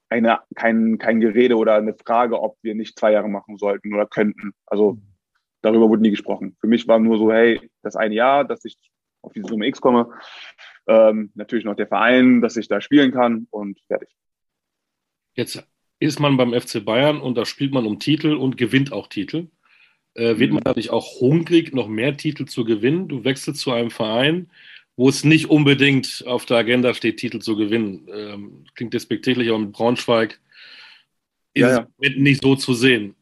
eine, 0.10 0.40
kein, 0.56 0.98
kein 0.98 1.20
Gerede 1.20 1.58
oder 1.58 1.76
eine 1.76 1.94
Frage, 1.94 2.42
ob 2.42 2.58
wir 2.62 2.76
nicht 2.76 2.98
zwei 2.98 3.12
Jahre 3.12 3.28
machen 3.28 3.58
sollten 3.58 3.94
oder 3.94 4.06
könnten. 4.06 4.54
Also 4.66 4.98
darüber 5.62 5.90
wurde 5.90 6.02
nie 6.02 6.12
gesprochen. 6.12 6.56
Für 6.62 6.68
mich 6.68 6.88
war 6.88 7.00
nur 7.00 7.18
so, 7.18 7.32
hey, 7.32 7.70
das 7.82 7.96
eine 7.96 8.16
Jahr, 8.16 8.46
dass 8.46 8.64
ich 8.64 8.78
auf 9.22 9.34
diese 9.34 9.48
Summe 9.48 9.68
X 9.68 9.82
komme. 9.82 10.10
Ähm, 10.88 11.32
natürlich 11.36 11.66
noch 11.66 11.76
der 11.76 11.88
Verein, 11.88 12.42
dass 12.42 12.58
ich 12.58 12.68
da 12.68 12.82
spielen 12.82 13.12
kann 13.12 13.48
und 13.52 13.80
fertig. 13.88 14.10
Jetzt 15.36 15.64
ist 16.00 16.20
man 16.20 16.38
beim 16.38 16.54
FC 16.54 16.84
Bayern 16.84 17.22
und 17.22 17.38
da 17.38 17.46
spielt 17.46 17.74
man 17.74 17.86
um 17.86 18.00
Titel 18.00 18.34
und 18.34 18.58
gewinnt 18.58 18.92
auch 18.92 19.08
Titel. 19.08 19.48
Äh, 20.16 20.40
wird 20.40 20.52
man 20.52 20.64
da 20.64 20.74
nicht 20.74 20.90
auch 20.90 21.20
hungrig, 21.20 21.74
noch 21.74 21.88
mehr 21.88 22.18
Titel 22.18 22.46
zu 22.46 22.64
gewinnen? 22.64 23.08
Du 23.08 23.24
wechselst 23.24 23.62
zu 23.62 23.72
einem 23.72 23.92
Verein, 23.92 24.50
wo 24.96 25.08
es 25.08 25.24
nicht 25.24 25.50
unbedingt 25.50 26.24
auf 26.26 26.46
der 26.46 26.58
Agenda 26.58 26.94
steht, 26.94 27.18
Titel 27.18 27.40
zu 27.40 27.56
gewinnen. 27.56 28.08
Ähm, 28.12 28.64
klingt 28.76 28.94
despektierlich, 28.94 29.50
aber 29.50 29.60
mit 29.60 29.72
Braunschweig 29.72 30.40
ist 31.54 31.62
ja, 31.62 31.70
ja. 31.70 31.88
es 32.02 32.16
nicht 32.16 32.42
so 32.42 32.56
zu 32.56 32.74
sehen. 32.74 33.16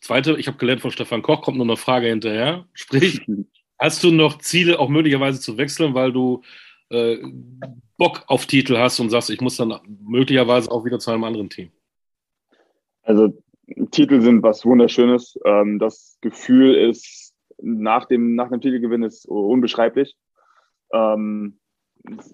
Zweite, 0.00 0.36
ich 0.36 0.48
habe 0.48 0.58
gelernt 0.58 0.82
von 0.82 0.90
Stefan 0.90 1.22
Koch, 1.22 1.42
kommt 1.42 1.58
noch 1.58 1.64
eine 1.64 1.76
Frage 1.76 2.08
hinterher. 2.08 2.66
Sprich, 2.72 3.20
Hast 3.82 4.04
du 4.04 4.12
noch 4.12 4.38
Ziele, 4.38 4.78
auch 4.78 4.88
möglicherweise 4.88 5.40
zu 5.40 5.58
wechseln, 5.58 5.92
weil 5.92 6.12
du 6.12 6.42
äh, 6.90 7.18
Bock 7.96 8.22
auf 8.28 8.46
Titel 8.46 8.76
hast 8.76 9.00
und 9.00 9.10
sagst, 9.10 9.28
ich 9.28 9.40
muss 9.40 9.56
dann 9.56 9.74
möglicherweise 10.06 10.70
auch 10.70 10.84
wieder 10.84 11.00
zu 11.00 11.10
einem 11.10 11.24
anderen 11.24 11.50
Team? 11.50 11.72
Also 13.02 13.36
Titel 13.90 14.20
sind 14.20 14.40
was 14.44 14.64
Wunderschönes. 14.64 15.36
Ähm, 15.44 15.80
das 15.80 16.16
Gefühl 16.20 16.76
ist 16.76 17.34
nach 17.60 18.04
dem, 18.04 18.36
nach 18.36 18.50
dem 18.50 18.60
Titelgewinn 18.60 19.02
ist 19.02 19.26
unbeschreiblich. 19.26 20.14
Ähm, 20.92 21.58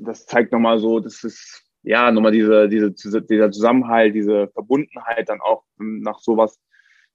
das 0.01 0.27
zeigt 0.27 0.53
nochmal 0.53 0.79
so, 0.79 1.01
das 1.01 1.25
ist, 1.25 1.65
ja, 1.83 2.11
nochmal 2.11 2.33
diese, 2.33 2.69
diese, 2.69 2.93
dieser 2.93 3.51
Zusammenhalt, 3.51 4.15
diese 4.15 4.49
Verbundenheit 4.49 5.31
dann 5.31 5.41
auch 5.41 5.65
nach 5.79 6.19
sowas, 6.19 6.61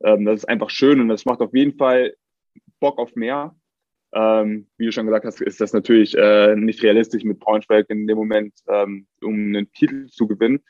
ähm, 0.03 0.25
das 0.25 0.38
ist 0.38 0.49
einfach 0.49 0.71
schön 0.71 0.99
und 0.99 1.09
das 1.09 1.25
macht 1.25 1.41
auf 1.41 1.53
jeden 1.53 1.77
Fall 1.77 2.15
Bock 2.79 2.97
auf 2.97 3.15
mehr. 3.15 3.55
Ähm, 4.14 4.68
wie 4.78 4.86
du 4.86 4.91
schon 4.91 5.05
gesagt 5.05 5.26
hast, 5.26 5.41
ist 5.41 5.59
das 5.59 5.74
natürlich 5.74 6.16
äh, 6.16 6.55
nicht 6.55 6.84
realistisch 6.84 7.24
mit 7.24 7.39
Braunschweig 7.39 7.89
in 7.89 8.05
dem 8.07 8.18
Moment, 8.18 8.53
ähm, 8.68 9.07
um 9.22 9.34
einen 9.34 9.72
Titel 9.72 10.07
zu 10.07 10.28
gewinnen. 10.28 10.61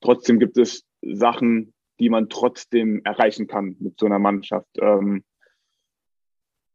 Trotzdem 0.00 0.38
gibt 0.38 0.56
es 0.58 0.84
Sachen, 1.02 1.74
die 2.00 2.08
man 2.08 2.28
trotzdem 2.28 3.00
erreichen 3.04 3.46
kann 3.46 3.76
mit 3.78 3.98
so 3.98 4.06
einer 4.06 4.18
Mannschaft. 4.18 4.68
Ähm, 4.80 5.24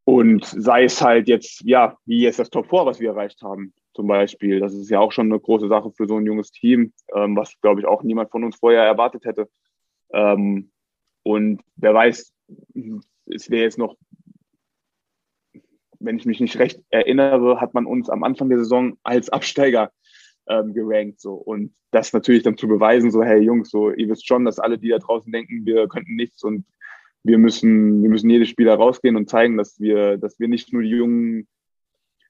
und 0.06 0.46
sei 0.46 0.84
es 0.84 1.02
halt 1.02 1.28
jetzt, 1.28 1.62
ja, 1.64 1.98
wie 2.06 2.22
jetzt 2.22 2.40
das 2.40 2.50
Top 2.50 2.70
4, 2.70 2.86
was 2.86 3.00
wir 3.00 3.12
erreicht 3.12 3.42
haben, 3.42 3.74
zum 3.94 4.08
Beispiel. 4.08 4.60
Das 4.60 4.74
ist 4.74 4.90
ja 4.90 5.00
auch 5.00 5.12
schon 5.12 5.32
eine 5.32 5.40
große 5.40 5.70
Sache 5.70 5.92
für 5.92 6.08
so 6.08 6.18
ein 6.18 6.26
junges 6.26 6.52
Team, 6.52 6.94
ähm, 7.16 7.36
was, 7.38 7.60
glaube 7.62 7.80
ich, 7.80 7.88
auch 7.88 8.04
niemand 8.04 8.30
von 8.32 8.44
uns 8.44 8.58
vorher 8.58 8.84
erwartet 8.84 9.24
hätte. 9.26 9.50
Ähm, 10.14 10.72
und 11.24 11.62
wer 11.78 11.94
weiß, 11.94 12.34
es 13.28 13.50
wäre 13.50 13.64
jetzt 13.64 13.78
noch, 13.78 13.96
wenn 16.04 16.18
ich 16.18 16.26
mich 16.26 16.40
nicht 16.40 16.60
recht 16.60 16.82
erinnere, 16.90 17.60
hat 17.62 17.74
man 17.74 17.86
uns 17.86 18.10
am 18.10 18.24
Anfang 18.24 18.50
der 18.50 18.60
Saison 18.60 18.98
als 19.04 19.30
Absteiger 19.30 19.92
ähm, 20.48 20.74
gerankt. 20.74 21.22
So. 21.22 21.34
Und 21.34 21.74
das 21.92 22.14
natürlich 22.14 22.44
dann 22.44 22.58
zu 22.58 22.68
beweisen, 22.68 23.12
so, 23.12 23.24
hey 23.24 23.40
Jungs, 23.42 23.70
so, 23.70 23.92
ihr 23.92 24.10
wisst 24.10 24.28
schon, 24.28 24.46
dass 24.46 24.60
alle, 24.60 24.78
die 24.78 24.90
da 24.90 25.00
draußen 25.00 25.32
denken, 25.32 25.66
wir 25.66 25.88
könnten 25.88 26.16
nichts 26.16 26.44
und 26.44 26.66
wir 27.24 27.38
müssen, 27.38 28.04
wir 28.04 28.10
müssen 28.10 28.30
jedes 28.30 28.50
Spieler 28.50 28.76
rausgehen 28.76 29.16
und 29.16 29.30
zeigen, 29.30 29.58
dass 29.58 29.80
wir, 29.80 30.18
dass 30.18 30.40
wir 30.40 30.50
nicht 30.50 30.74
nur 30.74 30.82
die 30.82 30.90
jungen, 30.90 31.48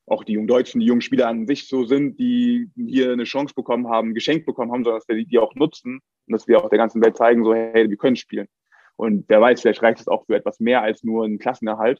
auch 0.05 0.23
die 0.23 0.33
jungen 0.33 0.47
Deutschen, 0.47 0.81
die 0.81 0.85
jungen 0.85 1.01
Spieler 1.01 1.27
an 1.27 1.47
sich 1.47 1.67
so 1.67 1.85
sind, 1.85 2.19
die 2.19 2.69
hier 2.75 3.13
eine 3.13 3.23
Chance 3.23 3.55
bekommen 3.55 3.87
haben, 3.87 4.13
geschenkt 4.13 4.45
bekommen 4.45 4.71
haben, 4.71 4.83
sondern 4.83 4.99
dass 4.99 5.07
wir 5.07 5.25
die 5.25 5.39
auch 5.39 5.55
nutzen 5.55 6.01
und 6.27 6.31
dass 6.31 6.47
wir 6.47 6.63
auch 6.63 6.69
der 6.69 6.77
ganzen 6.77 7.03
Welt 7.03 7.17
zeigen, 7.17 7.43
so, 7.43 7.55
hey, 7.55 7.89
wir 7.89 7.97
können 7.97 8.15
spielen. 8.15 8.47
Und 8.95 9.25
wer 9.27 9.41
weiß, 9.41 9.61
vielleicht 9.61 9.81
reicht 9.81 10.01
es 10.01 10.07
auch 10.07 10.25
für 10.27 10.35
etwas 10.35 10.59
mehr 10.59 10.83
als 10.83 11.03
nur 11.03 11.25
einen 11.25 11.39
Klassenerhalt. 11.39 11.99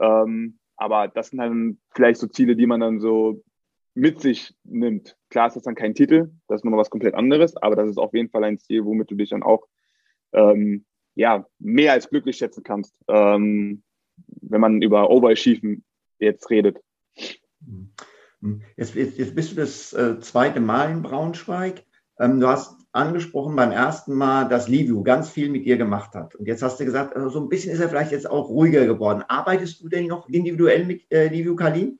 Ähm, 0.00 0.60
aber 0.82 1.06
das 1.06 1.28
sind 1.28 1.38
dann 1.38 1.78
vielleicht 1.94 2.18
so 2.18 2.26
Ziele, 2.26 2.56
die 2.56 2.66
man 2.66 2.80
dann 2.80 2.98
so 2.98 3.42
mit 3.94 4.20
sich 4.20 4.54
nimmt. 4.64 5.16
Klar 5.30 5.46
ist 5.46 5.54
das 5.54 5.62
dann 5.62 5.76
kein 5.76 5.94
Titel, 5.94 6.30
das 6.48 6.60
ist 6.60 6.64
nochmal 6.64 6.80
was 6.80 6.90
komplett 6.90 7.14
anderes, 7.14 7.56
aber 7.56 7.76
das 7.76 7.88
ist 7.88 7.98
auf 7.98 8.14
jeden 8.14 8.30
Fall 8.30 8.42
ein 8.42 8.58
Ziel, 8.58 8.84
womit 8.84 9.10
du 9.10 9.14
dich 9.14 9.30
dann 9.30 9.44
auch 9.44 9.68
ähm, 10.32 10.84
ja, 11.14 11.46
mehr 11.58 11.92
als 11.92 12.08
glücklich 12.08 12.36
schätzen 12.36 12.64
kannst, 12.64 12.96
ähm, 13.06 13.82
wenn 14.40 14.60
man 14.60 14.82
über 14.82 15.10
Overachieven 15.10 15.84
jetzt 16.18 16.50
redet. 16.50 16.80
Jetzt, 18.76 18.94
jetzt, 18.96 19.18
jetzt 19.18 19.34
bist 19.36 19.52
du 19.52 19.56
das 19.56 19.92
äh, 19.92 20.18
zweite 20.18 20.60
Mal 20.60 20.90
in 20.90 21.02
Braunschweig. 21.02 21.84
Ähm, 22.18 22.40
du 22.40 22.48
hast 22.48 22.76
angesprochen 22.92 23.56
beim 23.56 23.72
ersten 23.72 24.14
Mal, 24.14 24.48
dass 24.48 24.68
Livio 24.68 25.02
ganz 25.02 25.30
viel 25.30 25.48
mit 25.48 25.64
dir 25.64 25.78
gemacht 25.78 26.14
hat. 26.14 26.34
Und 26.34 26.46
jetzt 26.46 26.62
hast 26.62 26.78
du 26.78 26.84
gesagt, 26.84 27.16
also 27.16 27.30
so 27.30 27.40
ein 27.40 27.48
bisschen 27.48 27.72
ist 27.72 27.80
er 27.80 27.88
vielleicht 27.88 28.12
jetzt 28.12 28.30
auch 28.30 28.48
ruhiger 28.48 28.86
geworden. 28.86 29.24
Arbeitest 29.26 29.82
du 29.82 29.88
denn 29.88 30.06
noch 30.06 30.28
individuell 30.28 30.84
mit 30.84 31.10
äh, 31.10 31.28
Livio 31.28 31.56
Kalin? 31.56 31.98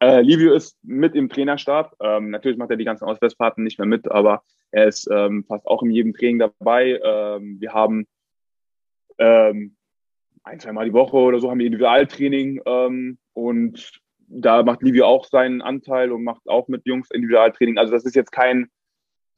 Äh, 0.00 0.20
Livio 0.20 0.54
ist 0.54 0.78
mit 0.82 1.14
im 1.14 1.28
Trainerstab. 1.28 1.96
Ähm, 2.00 2.30
natürlich 2.30 2.58
macht 2.58 2.70
er 2.70 2.76
die 2.76 2.84
ganzen 2.84 3.04
Auswärtsfahrten 3.04 3.64
nicht 3.64 3.78
mehr 3.78 3.86
mit, 3.86 4.10
aber 4.10 4.42
er 4.70 4.86
ist 4.86 5.08
ähm, 5.10 5.44
fast 5.44 5.66
auch 5.66 5.82
in 5.82 5.90
jedem 5.90 6.14
Training 6.14 6.38
dabei. 6.38 7.00
Ähm, 7.02 7.60
wir 7.60 7.72
haben 7.72 8.06
ähm, 9.18 9.76
ein, 10.44 10.60
zwei 10.60 10.72
Mal 10.72 10.86
die 10.86 10.92
Woche 10.92 11.16
oder 11.16 11.40
so 11.40 11.50
haben 11.50 11.58
wir 11.58 11.66
Individualtraining 11.66 12.60
ähm, 12.64 13.18
und 13.32 14.00
da 14.28 14.62
macht 14.62 14.82
Livio 14.82 15.06
auch 15.06 15.24
seinen 15.24 15.62
Anteil 15.62 16.12
und 16.12 16.24
macht 16.24 16.48
auch 16.48 16.68
mit 16.68 16.84
Jungs 16.84 17.10
Individualtraining. 17.10 17.78
Also 17.78 17.92
das 17.92 18.04
ist 18.04 18.16
jetzt 18.16 18.32
kein 18.32 18.68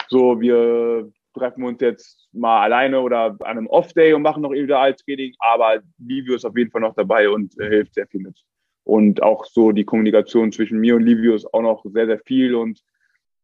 so, 0.09 0.41
wir 0.41 1.11
treffen 1.35 1.65
uns 1.65 1.81
jetzt 1.81 2.29
mal 2.33 2.63
alleine 2.63 3.01
oder 3.01 3.37
an 3.41 3.59
einem 3.59 3.67
Off-Day 3.67 4.13
und 4.13 4.23
machen 4.23 4.43
noch 4.43 4.51
Individualtraining, 4.51 5.35
aber 5.39 5.81
Livio 5.99 6.35
ist 6.35 6.45
auf 6.45 6.57
jeden 6.57 6.71
Fall 6.71 6.81
noch 6.81 6.95
dabei 6.95 7.29
und 7.29 7.59
äh, 7.61 7.69
hilft 7.69 7.95
sehr 7.95 8.07
viel 8.07 8.23
mit. 8.23 8.43
Und 8.85 9.23
auch 9.23 9.45
so 9.45 9.73
die 9.73 9.85
Kommunikation 9.85 10.51
zwischen 10.51 10.79
mir 10.79 10.97
und 10.97 11.03
Livio 11.03 11.35
ist 11.35 11.53
auch 11.53 11.63
noch 11.63 11.85
sehr, 11.85 12.07
sehr 12.07 12.19
viel 12.19 12.55
und 12.55 12.81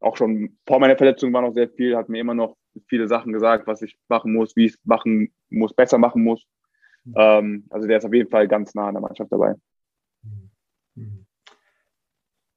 auch 0.01 0.17
schon 0.17 0.59
vor 0.67 0.81
meiner 0.81 0.97
Verletzung 0.97 1.33
war 1.33 1.43
noch 1.43 1.53
sehr 1.53 1.69
viel, 1.69 1.97
hat 1.97 2.09
mir 2.09 2.21
immer 2.21 2.35
noch 2.35 2.57
viele 2.89 3.09
Sachen 3.09 3.33
gesagt, 3.33 3.67
was 3.67 3.83
ich 3.83 3.97
machen 4.09 4.33
muss, 4.33 4.55
wie 4.57 4.67
ich 4.67 4.73
es 4.73 4.79
machen 4.85 5.33
muss, 5.51 5.73
besser 5.73 5.99
machen 5.99 6.23
muss. 6.25 6.45
Mhm. 7.05 7.15
Ähm, 7.17 7.65
also 7.71 7.87
der 7.87 7.99
ist 7.99 8.05
auf 8.05 8.13
jeden 8.13 8.31
Fall 8.31 8.49
ganz 8.49 8.75
nah 8.75 8.89
an 8.89 8.95
der 8.95 9.03
Mannschaft 9.03 9.33
dabei. 9.33 9.55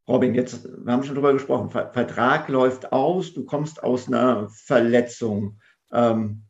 Robin, 0.08 0.36
jetzt, 0.36 0.68
wir 0.86 0.94
haben 0.94 1.04
schon 1.04 1.16
drüber 1.16 1.34
gesprochen, 1.34 1.70
Vertrag 1.70 2.48
läuft 2.48 2.94
aus, 2.94 3.34
du 3.34 3.46
kommst 3.46 3.84
aus 3.84 4.08
einer 4.08 4.48
Verletzung. 4.50 5.60
Ähm, 5.92 6.44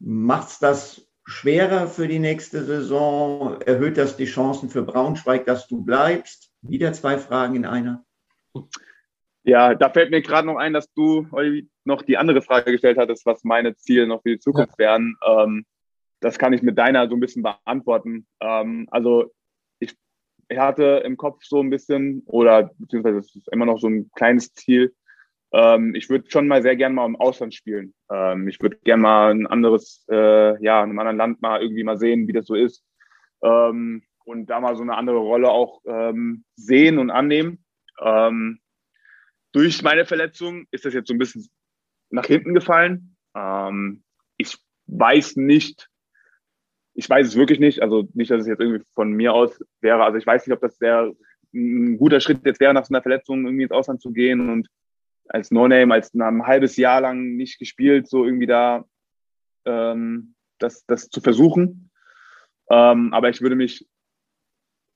Macht 0.00 0.48
es 0.48 0.58
das 0.60 1.08
schwerer 1.24 1.88
für 1.88 2.06
die 2.06 2.20
nächste 2.20 2.62
Saison? 2.64 3.60
Erhöht 3.62 3.96
das 3.96 4.16
die 4.16 4.26
Chancen 4.26 4.68
für 4.70 4.82
Braunschweig, 4.82 5.44
dass 5.44 5.66
du 5.66 5.84
bleibst? 5.84 6.52
Wieder 6.62 6.92
zwei 6.92 7.18
Fragen 7.18 7.56
in 7.56 7.66
einer. 7.66 8.04
Ja, 9.42 9.74
da 9.74 9.90
fällt 9.90 10.10
mir 10.10 10.22
gerade 10.22 10.46
noch 10.46 10.56
ein, 10.56 10.72
dass 10.72 10.92
du 10.92 11.26
noch 11.84 12.02
die 12.02 12.16
andere 12.16 12.42
Frage 12.42 12.70
gestellt 12.70 12.98
hattest, 12.98 13.26
was 13.26 13.44
meine 13.44 13.74
Ziele 13.76 14.06
noch 14.06 14.22
für 14.22 14.30
die 14.30 14.38
Zukunft 14.38 14.74
ja. 14.78 14.86
wären. 14.86 15.16
Ähm, 15.26 15.66
das 16.20 16.38
kann 16.38 16.52
ich 16.52 16.62
mit 16.62 16.78
deiner 16.78 17.08
so 17.08 17.14
ein 17.14 17.20
bisschen 17.20 17.42
beantworten. 17.42 18.26
Ähm, 18.40 18.86
also 18.90 19.32
ich, 20.48 20.58
hatte 20.58 21.02
im 21.04 21.16
Kopf 21.16 21.44
so 21.44 21.60
ein 21.60 21.70
bisschen, 21.70 22.22
oder 22.26 22.70
beziehungsweise 22.78 23.18
es 23.18 23.34
ist 23.34 23.52
immer 23.52 23.66
noch 23.66 23.78
so 23.78 23.88
ein 23.88 24.10
kleines 24.14 24.52
Ziel. 24.54 24.94
Ähm, 25.52 25.94
ich 25.94 26.10
würde 26.10 26.30
schon 26.30 26.48
mal 26.48 26.62
sehr 26.62 26.76
gerne 26.76 26.94
mal 26.94 27.06
im 27.06 27.16
Ausland 27.16 27.54
spielen. 27.54 27.94
Ähm, 28.10 28.48
ich 28.48 28.60
würde 28.60 28.76
gerne 28.84 29.02
mal 29.02 29.30
ein 29.30 29.46
anderes, 29.46 30.04
äh, 30.10 30.62
ja, 30.62 30.82
in 30.82 30.90
einem 30.90 30.98
anderen 30.98 31.16
Land 31.16 31.42
mal 31.42 31.62
irgendwie 31.62 31.84
mal 31.84 31.98
sehen, 31.98 32.28
wie 32.28 32.32
das 32.32 32.46
so 32.46 32.54
ist. 32.54 32.84
Ähm, 33.42 34.02
und 34.24 34.46
da 34.46 34.60
mal 34.60 34.76
so 34.76 34.82
eine 34.82 34.96
andere 34.96 35.18
Rolle 35.18 35.48
auch 35.48 35.80
ähm, 35.86 36.44
sehen 36.54 36.98
und 36.98 37.10
annehmen. 37.10 37.64
Ähm, 38.00 38.60
durch 39.52 39.82
meine 39.82 40.04
Verletzung 40.04 40.66
ist 40.70 40.84
das 40.84 40.92
jetzt 40.92 41.08
so 41.08 41.14
ein 41.14 41.18
bisschen 41.18 41.48
nach 42.10 42.26
hinten 42.26 42.52
gefallen. 42.52 43.16
Ähm, 43.34 44.02
ich 44.36 44.58
weiß 44.86 45.36
nicht, 45.36 45.88
ich 46.98 47.08
weiß 47.08 47.28
es 47.28 47.36
wirklich 47.36 47.60
nicht, 47.60 47.80
also 47.80 48.08
nicht, 48.14 48.28
dass 48.28 48.40
es 48.40 48.48
jetzt 48.48 48.58
irgendwie 48.58 48.84
von 48.96 49.12
mir 49.12 49.32
aus 49.32 49.64
wäre, 49.80 50.02
also 50.02 50.18
ich 50.18 50.26
weiß 50.26 50.44
nicht, 50.44 50.52
ob 50.52 50.60
das 50.60 50.78
sehr 50.78 51.12
ein 51.54 51.96
guter 51.96 52.18
Schritt 52.18 52.44
jetzt 52.44 52.58
wäre, 52.58 52.74
nach 52.74 52.84
so 52.84 52.92
einer 52.92 53.02
Verletzung 53.02 53.44
irgendwie 53.44 53.62
ins 53.62 53.72
Ausland 53.72 54.02
zu 54.02 54.10
gehen 54.10 54.50
und 54.50 54.68
als 55.28 55.52
No-Name, 55.52 55.94
als 55.94 56.12
ein 56.12 56.44
halbes 56.44 56.76
Jahr 56.76 57.00
lang 57.00 57.36
nicht 57.36 57.60
gespielt, 57.60 58.08
so 58.08 58.24
irgendwie 58.24 58.46
da 58.46 58.84
ähm, 59.64 60.34
das, 60.58 60.86
das 60.86 61.08
zu 61.08 61.20
versuchen. 61.20 61.88
Ähm, 62.68 63.14
aber 63.14 63.28
ich 63.28 63.42
würde 63.42 63.54
mich 63.54 63.86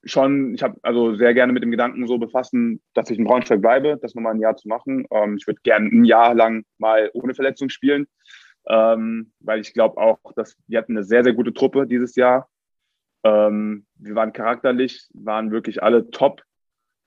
schon, 0.03 0.57
ich 0.57 0.63
habe 0.65 0.81
also 0.83 1.15
sehr 1.15 1.35
gerne 1.35 1.53
mit 1.53 1.63
dem 1.63 1.71
Gedanken 1.71 2.09
so 2.09 2.19
befassen, 2.19 2.83
dass 2.95 3.11
ich 3.11 3.19
in 3.19 3.27
Braunschweig 3.27 3.61
bleibe, 3.61 3.97
das 4.03 4.17
nochmal 4.17 4.35
ein 4.35 4.41
Jahr 4.41 4.57
zu 4.57 4.67
machen. 4.67 5.07
Ähm, 5.13 5.37
ich 5.37 5.47
würde 5.47 5.61
gerne 5.63 5.89
ein 5.89 6.05
Jahr 6.05 6.35
lang 6.35 6.65
mal 6.79 7.11
ohne 7.15 7.37
Verletzung 7.37 7.69
spielen, 7.69 8.09
ähm, 8.69 9.33
weil 9.41 9.61
ich 9.61 9.73
glaube 9.75 9.99
auch, 9.99 10.19
dass 10.37 10.57
wir 10.67 10.79
hatten 10.79 10.97
eine 10.97 11.05
sehr, 11.05 11.25
sehr 11.25 11.35
gute 11.35 11.53
Truppe 11.53 11.87
dieses 11.87 12.15
Jahr. 12.17 12.49
Ähm, 13.25 13.87
wir 13.97 14.15
waren 14.15 14.33
charakterlich, 14.33 15.09
waren 15.15 15.51
wirklich 15.51 15.83
alle 15.83 16.11
top. 16.11 16.43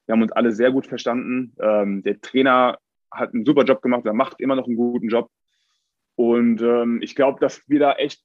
Wir 0.05 0.13
haben 0.13 0.21
uns 0.21 0.31
alle 0.31 0.51
sehr 0.51 0.71
gut 0.71 0.87
verstanden. 0.87 1.55
Ähm, 1.59 2.03
der 2.03 2.21
Trainer 2.21 2.77
hat 3.11 3.33
einen 3.33 3.45
super 3.45 3.63
Job 3.63 3.81
gemacht, 3.81 4.05
er 4.05 4.13
macht 4.13 4.39
immer 4.39 4.55
noch 4.55 4.67
einen 4.67 4.75
guten 4.75 5.09
Job. 5.09 5.29
Und 6.15 6.61
ähm, 6.61 6.99
ich 7.01 7.15
glaube, 7.15 7.39
dass 7.39 7.67
wir 7.67 7.79
da 7.79 7.93
echt 7.93 8.21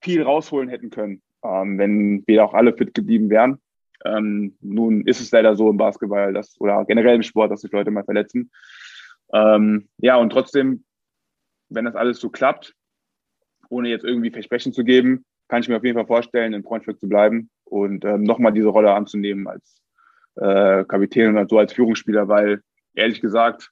viel 0.00 0.22
rausholen 0.22 0.68
hätten 0.68 0.90
können, 0.90 1.22
ähm, 1.42 1.78
wenn 1.78 2.26
wir 2.26 2.44
auch 2.44 2.54
alle 2.54 2.74
fit 2.76 2.94
geblieben 2.94 3.30
wären. 3.30 3.58
Ähm, 4.04 4.56
nun 4.60 5.06
ist 5.06 5.20
es 5.20 5.30
leider 5.30 5.56
so 5.56 5.70
im 5.70 5.78
Basketball 5.78 6.32
dass, 6.32 6.60
oder 6.60 6.84
generell 6.84 7.16
im 7.16 7.22
Sport, 7.22 7.50
dass 7.50 7.62
sich 7.62 7.72
Leute 7.72 7.90
mal 7.90 8.04
verletzen. 8.04 8.50
Ähm, 9.32 9.88
ja, 9.98 10.16
und 10.16 10.30
trotzdem, 10.30 10.84
wenn 11.74 11.84
das 11.84 11.96
alles 11.96 12.20
so 12.20 12.30
klappt, 12.30 12.74
ohne 13.68 13.88
jetzt 13.88 14.04
irgendwie 14.04 14.30
Versprechen 14.30 14.72
zu 14.72 14.84
geben, 14.84 15.24
kann 15.48 15.60
ich 15.60 15.68
mir 15.68 15.76
auf 15.76 15.84
jeden 15.84 15.96
Fall 15.96 16.06
vorstellen, 16.06 16.54
in 16.54 16.62
Braunschweig 16.62 16.98
zu 16.98 17.08
bleiben 17.08 17.50
und 17.64 18.04
ähm, 18.04 18.22
nochmal 18.22 18.52
diese 18.52 18.68
Rolle 18.68 18.94
anzunehmen 18.94 19.46
als 19.46 19.80
äh, 20.36 20.84
Kapitän 20.84 21.36
und 21.36 21.50
so 21.50 21.58
als 21.58 21.72
Führungsspieler, 21.72 22.28
weil 22.28 22.62
ehrlich 22.94 23.20
gesagt, 23.20 23.70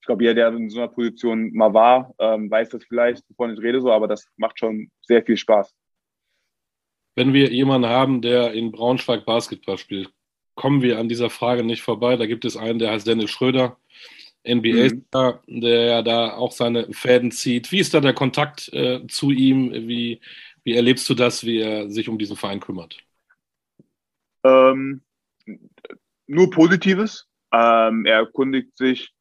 ich 0.00 0.06
glaube, 0.06 0.24
jeder, 0.24 0.34
der 0.34 0.48
in 0.48 0.70
so 0.70 0.80
einer 0.80 0.88
Position 0.88 1.52
mal 1.52 1.72
war, 1.74 2.14
ähm, 2.18 2.50
weiß 2.50 2.70
das 2.70 2.84
vielleicht, 2.84 3.24
wovon 3.30 3.52
ich 3.52 3.60
rede, 3.60 3.80
so, 3.80 3.92
aber 3.92 4.08
das 4.08 4.26
macht 4.36 4.58
schon 4.58 4.90
sehr 5.02 5.22
viel 5.22 5.36
Spaß 5.36 5.72
wenn 7.14 7.32
wir 7.32 7.52
jemanden 7.52 7.88
haben, 7.88 8.22
der 8.22 8.52
in 8.52 8.72
Braunschweig 8.72 9.24
Basketball 9.24 9.78
spielt, 9.78 10.10
kommen 10.54 10.82
wir 10.82 10.98
an 10.98 11.08
dieser 11.08 11.30
Frage 11.30 11.64
nicht 11.64 11.82
vorbei. 11.82 12.16
Da 12.16 12.26
gibt 12.26 12.44
es 12.44 12.56
einen, 12.56 12.78
der 12.78 12.90
heißt 12.90 13.06
Dennis 13.06 13.30
Schröder, 13.30 13.78
NBA-Star, 14.46 15.42
mhm. 15.46 15.60
der 15.60 15.84
ja 15.84 16.02
da 16.02 16.34
auch 16.34 16.52
seine 16.52 16.92
Fäden 16.92 17.30
zieht. 17.30 17.72
Wie 17.72 17.78
ist 17.78 17.94
da 17.94 18.00
der 18.00 18.14
Kontakt 18.14 18.72
äh, 18.72 19.06
zu 19.06 19.30
ihm? 19.30 19.72
Wie, 19.72 20.20
wie 20.64 20.74
erlebst 20.74 21.08
du 21.08 21.14
das, 21.14 21.44
wie 21.44 21.60
er 21.60 21.90
sich 21.90 22.08
um 22.08 22.18
diesen 22.18 22.36
Verein 22.36 22.60
kümmert? 22.60 22.98
Ähm, 24.44 25.02
nur 26.26 26.50
Positives. 26.50 27.28
Ähm, 27.52 28.06
er 28.06 28.16
erkundigt 28.16 28.76
sich 28.76 29.12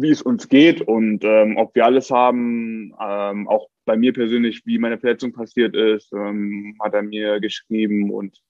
wie 0.00 0.10
es 0.10 0.22
uns 0.22 0.48
geht 0.48 0.80
und 0.80 1.24
ähm, 1.24 1.56
ob 1.56 1.74
wir 1.74 1.84
alles 1.84 2.10
haben. 2.10 2.94
Ähm, 3.00 3.48
auch 3.48 3.68
bei 3.84 3.96
mir 3.96 4.12
persönlich, 4.12 4.62
wie 4.64 4.78
meine 4.78 4.98
Verletzung 4.98 5.32
passiert 5.32 5.74
ist, 5.74 6.12
ähm, 6.12 6.76
hat 6.80 6.94
er 6.94 7.02
mir 7.02 7.40
geschrieben 7.40 8.10
und 8.10 8.40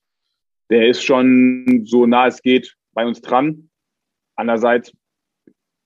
der 0.69 0.89
ist 0.89 1.03
schon 1.03 1.85
so 1.87 2.05
nah 2.05 2.27
es 2.27 2.43
geht 2.43 2.77
bei 2.93 3.07
uns 3.07 3.23
dran. 3.23 3.71
Andererseits 4.37 4.93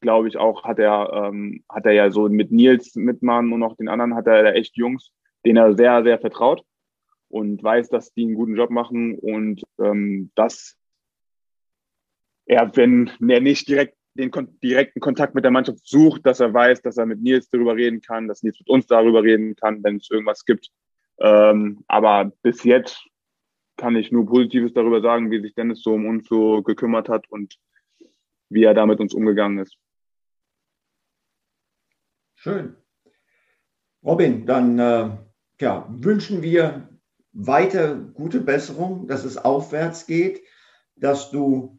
glaube 0.02 0.28
ich 0.28 0.36
auch, 0.36 0.64
hat 0.64 0.78
er, 0.78 1.10
ähm, 1.14 1.64
hat 1.68 1.86
er 1.86 1.92
ja 1.92 2.10
so 2.10 2.28
mit 2.28 2.52
Nils 2.52 2.94
Mitmann 2.94 3.52
und 3.52 3.62
auch 3.62 3.76
den 3.76 3.88
anderen 3.88 4.14
hat 4.14 4.26
er 4.26 4.54
echt 4.54 4.76
Jungs, 4.76 5.12
denen 5.46 5.56
er 5.56 5.74
sehr, 5.74 6.02
sehr 6.02 6.18
vertraut 6.18 6.62
und 7.28 7.62
weiß, 7.62 7.88
dass 7.88 8.12
die 8.12 8.24
einen 8.24 8.34
guten 8.34 8.56
Job 8.56 8.70
machen 8.70 9.18
und 9.18 9.62
ähm, 9.80 10.30
dass 10.34 10.76
er, 12.44 12.76
wenn 12.76 13.10
er 13.26 13.40
nicht 13.40 13.68
direkt 13.68 13.96
den 14.14 14.30
kon 14.30 14.58
direkten 14.60 15.00
Kontakt 15.00 15.34
mit 15.34 15.44
der 15.44 15.50
Mannschaft 15.50 15.86
sucht, 15.86 16.26
dass 16.26 16.40
er 16.40 16.52
weiß, 16.52 16.82
dass 16.82 16.98
er 16.98 17.06
mit 17.06 17.22
Nils 17.22 17.48
darüber 17.48 17.74
reden 17.74 18.02
kann, 18.02 18.28
dass 18.28 18.42
Nils 18.42 18.58
mit 18.58 18.68
uns 18.68 18.86
darüber 18.86 19.22
reden 19.22 19.56
kann, 19.56 19.82
wenn 19.82 19.96
es 19.96 20.10
irgendwas 20.10 20.44
gibt. 20.44 20.70
Ähm, 21.18 21.82
aber 21.88 22.30
bis 22.42 22.62
jetzt 22.64 23.02
kann 23.76 23.96
ich 23.96 24.12
nur 24.12 24.26
Positives 24.26 24.74
darüber 24.74 25.00
sagen, 25.00 25.30
wie 25.30 25.40
sich 25.40 25.54
Dennis 25.54 25.82
so 25.82 25.94
um 25.94 26.06
uns 26.06 26.28
so 26.28 26.62
gekümmert 26.62 27.08
hat 27.08 27.30
und 27.30 27.56
wie 28.50 28.64
er 28.64 28.74
da 28.74 28.84
mit 28.84 29.00
uns 29.00 29.14
umgegangen 29.14 29.58
ist. 29.58 29.76
Schön. 32.42 32.74
Robin, 34.04 34.46
dann 34.46 34.76
äh, 34.76 35.10
ja, 35.60 35.86
wünschen 35.88 36.42
wir 36.42 36.88
weiter 37.32 37.94
gute 37.94 38.40
Besserung, 38.40 39.06
dass 39.06 39.24
es 39.24 39.36
aufwärts 39.36 40.08
geht, 40.08 40.42
dass 40.96 41.30
du 41.30 41.78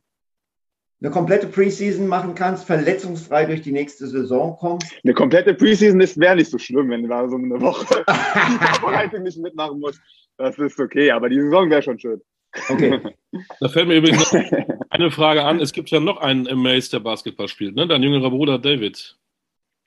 eine 1.02 1.12
komplette 1.12 1.48
Preseason 1.48 2.08
machen 2.08 2.34
kannst, 2.34 2.64
verletzungsfrei 2.64 3.44
durch 3.44 3.62
die 3.62 3.74
nächste 3.74 4.08
Saison 4.08 4.56
kommst. 4.56 4.90
Eine 5.04 5.14
komplette 5.14 5.54
Preseason 5.54 6.00
wäre 6.00 6.38
nicht 6.38 6.50
so 6.50 6.58
schlimm, 6.58 6.90
wenn 6.90 7.04
du 7.04 7.10
da 7.10 7.28
so 7.28 7.36
eine 7.36 7.60
Woche 7.60 7.86
Vorbereitung 8.80 9.24
nicht 9.24 9.38
mitmachen 9.40 9.82
musst. 9.82 10.00
Das 10.38 10.58
ist 10.58 10.80
okay, 10.80 11.12
aber 11.12 11.28
die 11.28 11.42
Saison 11.42 11.70
wäre 11.70 11.84
schon 11.84 12.00
schön. 12.00 12.22
Okay. 12.70 13.02
Da 13.60 13.68
fällt 13.68 13.88
mir 13.88 13.96
übrigens 13.96 14.32
noch 14.32 14.44
eine 14.92 15.10
Frage 15.10 15.44
an. 15.44 15.60
Es 15.60 15.74
gibt 15.74 15.90
ja 15.90 16.00
noch 16.00 16.18
einen 16.18 16.46
Mace, 16.56 16.92
der 16.92 17.00
Basketball 17.00 17.48
spielt, 17.48 17.76
ne? 17.76 17.88
Dein 17.88 18.04
jüngerer 18.04 18.30
Bruder 18.30 18.60
David. 18.60 19.18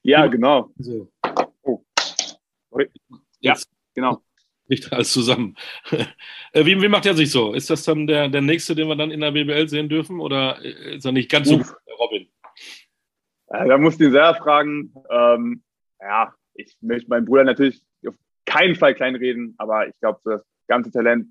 Ja, 0.07 0.29
genau. 0.29 0.71
So. 0.79 1.11
Oh. 1.63 1.83
Ja, 3.41 3.57
genau. 3.93 4.23
Nicht 4.69 4.93
alles 4.93 5.13
zusammen. 5.13 5.57
Äh, 6.53 6.65
wie, 6.65 6.81
wie, 6.81 6.89
macht 6.89 7.05
er 7.05 7.15
sich 7.15 7.31
so? 7.31 7.53
Ist 7.53 7.69
das 7.69 7.85
dann 7.85 8.07
der, 8.07 8.31
der 8.31 8.41
nächste, 8.41 8.75
den 8.75 8.89
wir 8.89 8.97
dann 8.97 9.11
in 9.11 9.21
der 9.21 9.33
BBL 9.33 9.69
sehen 9.69 9.91
dürfen? 9.91 10.21
Oder 10.21 10.59
ist 10.65 11.05
er 11.05 11.13
nicht 11.13 11.31
ganz 11.31 11.49
so 11.49 11.59
gut, 11.59 11.67
Robin? 11.99 12.29
Ja, 13.51 13.67
da 13.67 13.77
musst 13.77 14.01
du 14.01 14.05
ihn 14.05 14.13
selber 14.13 14.37
fragen. 14.37 14.95
Ähm, 15.11 15.63
ja, 16.01 16.33
ich 16.55 16.75
möchte 16.81 17.11
meinen 17.11 17.27
Bruder 17.27 17.45
natürlich 17.45 17.83
auf 18.07 18.15
keinen 18.47 18.75
Fall 18.75 18.95
kleinreden, 18.95 19.55
aber 19.59 19.87
ich 19.87 20.01
glaube, 20.01 20.21
so 20.25 20.31
das 20.31 20.47
ganze 20.67 20.91
Talent 20.91 21.27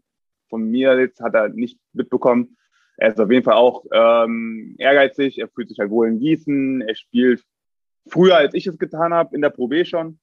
von 0.47 0.69
mir 0.69 0.99
jetzt 0.99 1.19
hat 1.21 1.33
er 1.33 1.49
nicht 1.49 1.79
mitbekommen. 1.93 2.55
Er 2.97 3.09
ist 3.09 3.19
auf 3.19 3.31
jeden 3.31 3.43
Fall 3.43 3.55
auch 3.55 3.83
ähm, 3.91 4.75
ehrgeizig, 4.77 5.39
er 5.39 5.47
fühlt 5.47 5.69
sich 5.69 5.79
halt 5.79 5.89
wohl 5.89 6.07
in 6.07 6.19
Gießen, 6.19 6.81
er 6.81 6.95
spielt 6.95 7.43
früher, 8.07 8.37
als 8.37 8.53
ich 8.53 8.67
es 8.67 8.77
getan 8.77 9.13
habe, 9.13 9.35
in 9.35 9.41
der 9.41 9.49
Pro 9.49 9.67
B 9.67 9.85
schon. 9.85 10.19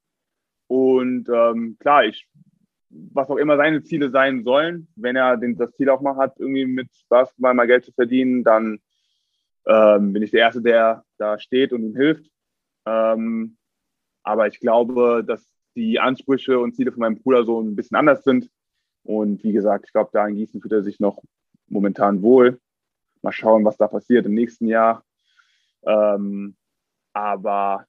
Und 0.69 1.29
ähm, 1.29 1.77
klar, 1.79 2.05
ich 2.05 2.29
was 2.93 3.31
auch 3.31 3.37
immer 3.37 3.57
seine 3.57 3.83
Ziele 3.83 4.11
sein 4.11 4.45
sollen. 4.45 4.89
Wenn 4.97 5.17
er 5.17 5.37
den, 5.37 5.57
das 5.57 5.73
Ziel 5.73 5.89
auch 5.89 6.01
mal 6.01 6.17
hat, 6.17 6.39
irgendwie 6.39 6.67
mit 6.67 6.89
Basketball 7.09 7.55
mal 7.55 7.67
Geld 7.67 7.85
zu 7.85 7.93
verdienen, 7.93 8.45
dann 8.45 8.81
ähm, 9.67 10.13
bin 10.13 10.23
ich 10.23 10.31
der 10.31 10.41
Erste, 10.41 10.63
der 10.63 11.05
da 11.19 11.39
steht 11.39 11.73
und 11.73 11.83
ihm 11.83 11.97
hilft. 11.97 12.31
Ähm, 12.87 13.57
aber 14.23 14.47
ich 14.47 14.61
glaube, 14.61 15.25
dass 15.27 15.43
die 15.75 15.99
Ansprüche 16.01 16.59
und 16.59 16.75
Ziele 16.75 16.93
von 16.93 17.01
meinem 17.01 17.19
Bruder 17.19 17.45
so 17.45 17.61
ein 17.61 17.77
bisschen 17.77 17.97
anders 17.97 18.25
sind. 18.25 18.51
Und 19.05 19.43
wie 19.43 19.53
gesagt, 19.53 19.87
ich 19.87 19.93
glaube, 19.93 20.11
da 20.13 20.27
in 20.27 20.37
Gießen 20.37 20.61
fühlt 20.61 20.73
er 20.73 20.83
sich 20.83 21.01
noch 21.01 21.23
momentan 21.69 22.23
wohl. 22.23 22.61
Mal 23.23 23.33
schauen, 23.33 23.65
was 23.65 23.77
da 23.77 23.89
passiert 23.89 24.27
im 24.27 24.35
nächsten 24.35 24.67
Jahr. 24.67 25.05
Ähm, 25.85 26.57
aber 27.13 27.87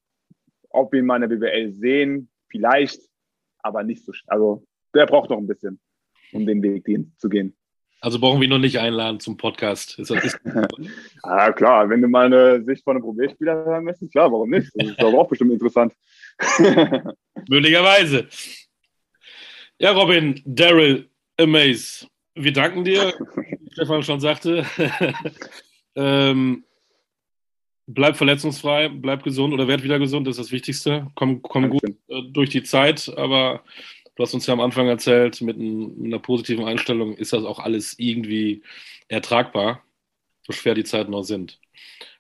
ob 0.69 0.91
wir 0.91 0.99
ihn 0.99 1.05
mal 1.05 1.21
in 1.21 1.30
der 1.30 1.36
BWL 1.36 1.71
sehen, 1.71 2.30
vielleicht, 2.49 2.99
aber 3.59 3.84
nicht 3.84 4.05
so. 4.05 4.11
Also 4.28 4.65
der 4.93 5.05
braucht 5.05 5.30
noch 5.30 5.38
ein 5.38 5.47
bisschen, 5.47 5.80
um 6.32 6.45
den 6.45 6.61
Weg 6.61 6.86
zu 7.17 7.30
gehen. 7.30 7.55
Also 8.03 8.19
brauchen 8.19 8.41
wir 8.41 8.47
ihn 8.47 8.49
noch 8.49 8.59
nicht 8.59 8.80
einladen 8.80 9.21
zum 9.21 9.38
Podcast. 9.38 9.97
Ist 9.97 10.11
das, 10.11 10.26
ist 10.26 10.39
ah, 11.24 11.51
klar, 11.53 11.89
wenn 11.89 12.01
du 12.01 12.09
mal 12.09 12.26
eine 12.26 12.61
Sicht 12.65 12.84
von 12.84 12.97
einem 12.97 13.03
Probierspieler 13.03 13.63
hören 13.63 13.86
möchtest, 13.86 14.11
klar, 14.11 14.30
warum 14.30 14.49
nicht? 14.49 14.69
Das 14.76 14.89
ist 14.89 14.99
aber 14.99 15.19
auch 15.19 15.30
bestimmt 15.30 15.53
interessant. 15.53 15.93
Möglicherweise. 17.47 18.28
Ja, 19.80 19.91
Robin, 19.91 20.41
Daryl, 20.45 21.09
Amaze, 21.39 22.07
wir 22.36 22.51
danken 22.51 22.84
dir, 22.84 23.13
wie 23.36 23.71
Stefan 23.71 24.03
schon 24.03 24.19
sagte. 24.19 24.65
ähm, 25.95 26.65
bleib 27.88 28.17
verletzungsfrei, 28.17 28.89
bleib 28.89 29.23
gesund 29.23 29.53
oder 29.53 29.67
werd 29.67 29.84
wieder 29.84 29.99
gesund, 29.99 30.27
das 30.27 30.38
ist 30.38 30.45
das 30.45 30.51
Wichtigste. 30.51 31.07
Komm, 31.15 31.41
komm 31.41 31.69
gut 31.69 31.84
äh, 32.07 32.21
durch 32.31 32.49
die 32.49 32.63
Zeit, 32.63 33.11
aber 33.17 33.63
Du 34.15 34.21
hast 34.21 34.34
uns 34.34 34.45
ja 34.45 34.53
am 34.53 34.59
Anfang 34.59 34.88
erzählt, 34.88 35.41
mit, 35.41 35.57
ein, 35.57 35.97
mit 35.97 36.05
einer 36.05 36.19
positiven 36.19 36.65
Einstellung 36.65 37.15
ist 37.15 37.34
das 37.34 37.43
auch 37.43 37.59
alles 37.59 37.97
irgendwie 37.97 38.61
ertragbar, 39.07 39.81
so 40.43 40.53
schwer 40.53 40.75
die 40.75 40.84
Zeiten 40.84 41.11
noch 41.11 41.23
sind. 41.23 41.59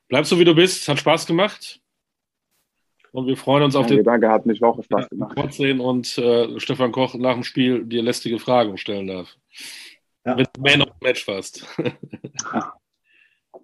Bleib 0.07 0.25
so, 0.25 0.39
wie 0.39 0.45
du 0.45 0.55
bist. 0.55 0.87
Hat 0.87 0.99
Spaß 0.99 1.27
gemacht. 1.27 1.79
Und 3.11 3.27
wir 3.27 3.37
freuen 3.37 3.63
uns 3.63 3.75
auf 3.75 3.85
danke, 3.85 3.97
den. 3.97 4.05
Danke, 4.05 4.29
hat 4.29 4.47
mich 4.47 4.63
auch 4.63 4.83
Spaß 4.83 5.09
gemacht. 5.09 5.53
Sehen 5.53 5.79
und 5.79 6.17
äh, 6.17 6.59
Stefan 6.59 6.91
Koch 6.91 7.13
nach 7.13 7.33
dem 7.33 7.43
Spiel 7.43 7.85
dir 7.85 8.01
lästige 8.01 8.39
Fragen 8.39 8.77
stellen 8.77 9.05
darf. 9.05 9.35
Ja. 10.25 10.35
Wenn 10.35 10.47
du 10.51 10.61
Man 10.61 10.81
of 10.81 10.95
Match 10.99 11.27
warst. 11.27 11.67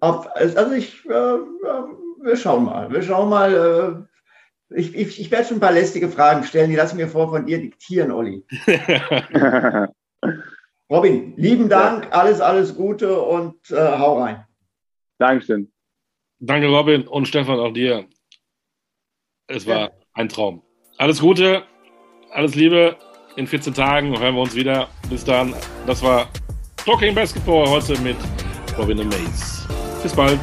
also 0.00 0.72
ich, 0.72 1.04
äh, 1.06 1.10
wir 1.10 2.36
schauen 2.36 2.64
mal. 2.64 2.90
Wir 2.90 3.02
schauen 3.02 3.28
mal, 3.28 4.06
äh, 4.70 4.76
ich, 4.78 4.94
ich, 4.94 5.20
ich 5.20 5.30
werde 5.30 5.46
schon 5.46 5.58
ein 5.58 5.60
paar 5.60 5.72
lästige 5.72 6.08
Fragen 6.08 6.44
stellen, 6.44 6.70
die 6.70 6.76
lassen 6.76 6.96
mir 6.96 7.08
vor 7.08 7.28
von 7.30 7.46
dir 7.46 7.58
diktieren, 7.58 8.12
Olli. 8.12 8.44
Robin, 10.90 11.34
lieben 11.36 11.68
Dank, 11.68 12.08
alles, 12.10 12.40
alles 12.40 12.74
Gute 12.74 13.20
und 13.20 13.70
äh, 13.70 13.76
hau 13.76 14.22
rein. 14.22 14.44
Dankeschön. 15.18 15.70
Danke, 16.40 16.68
Robin 16.68 17.06
und 17.06 17.28
Stefan, 17.28 17.60
auch 17.60 17.72
dir. 17.72 18.06
Es 19.46 19.66
war 19.66 19.80
ja. 19.80 19.90
ein 20.14 20.28
Traum. 20.28 20.62
Alles 20.98 21.20
Gute, 21.20 21.64
alles 22.30 22.54
Liebe. 22.54 22.96
In 23.36 23.46
14 23.46 23.74
Tagen 23.74 24.18
hören 24.18 24.34
wir 24.34 24.42
uns 24.42 24.54
wieder. 24.54 24.88
Bis 25.08 25.24
dann. 25.24 25.54
Das 25.86 26.02
war 26.02 26.28
Talking 26.84 27.14
Basketball 27.14 27.68
heute 27.68 27.98
mit 28.00 28.16
Robin 28.76 28.96
Mays. 29.08 29.66
Bis 30.02 30.12
bald. 30.14 30.40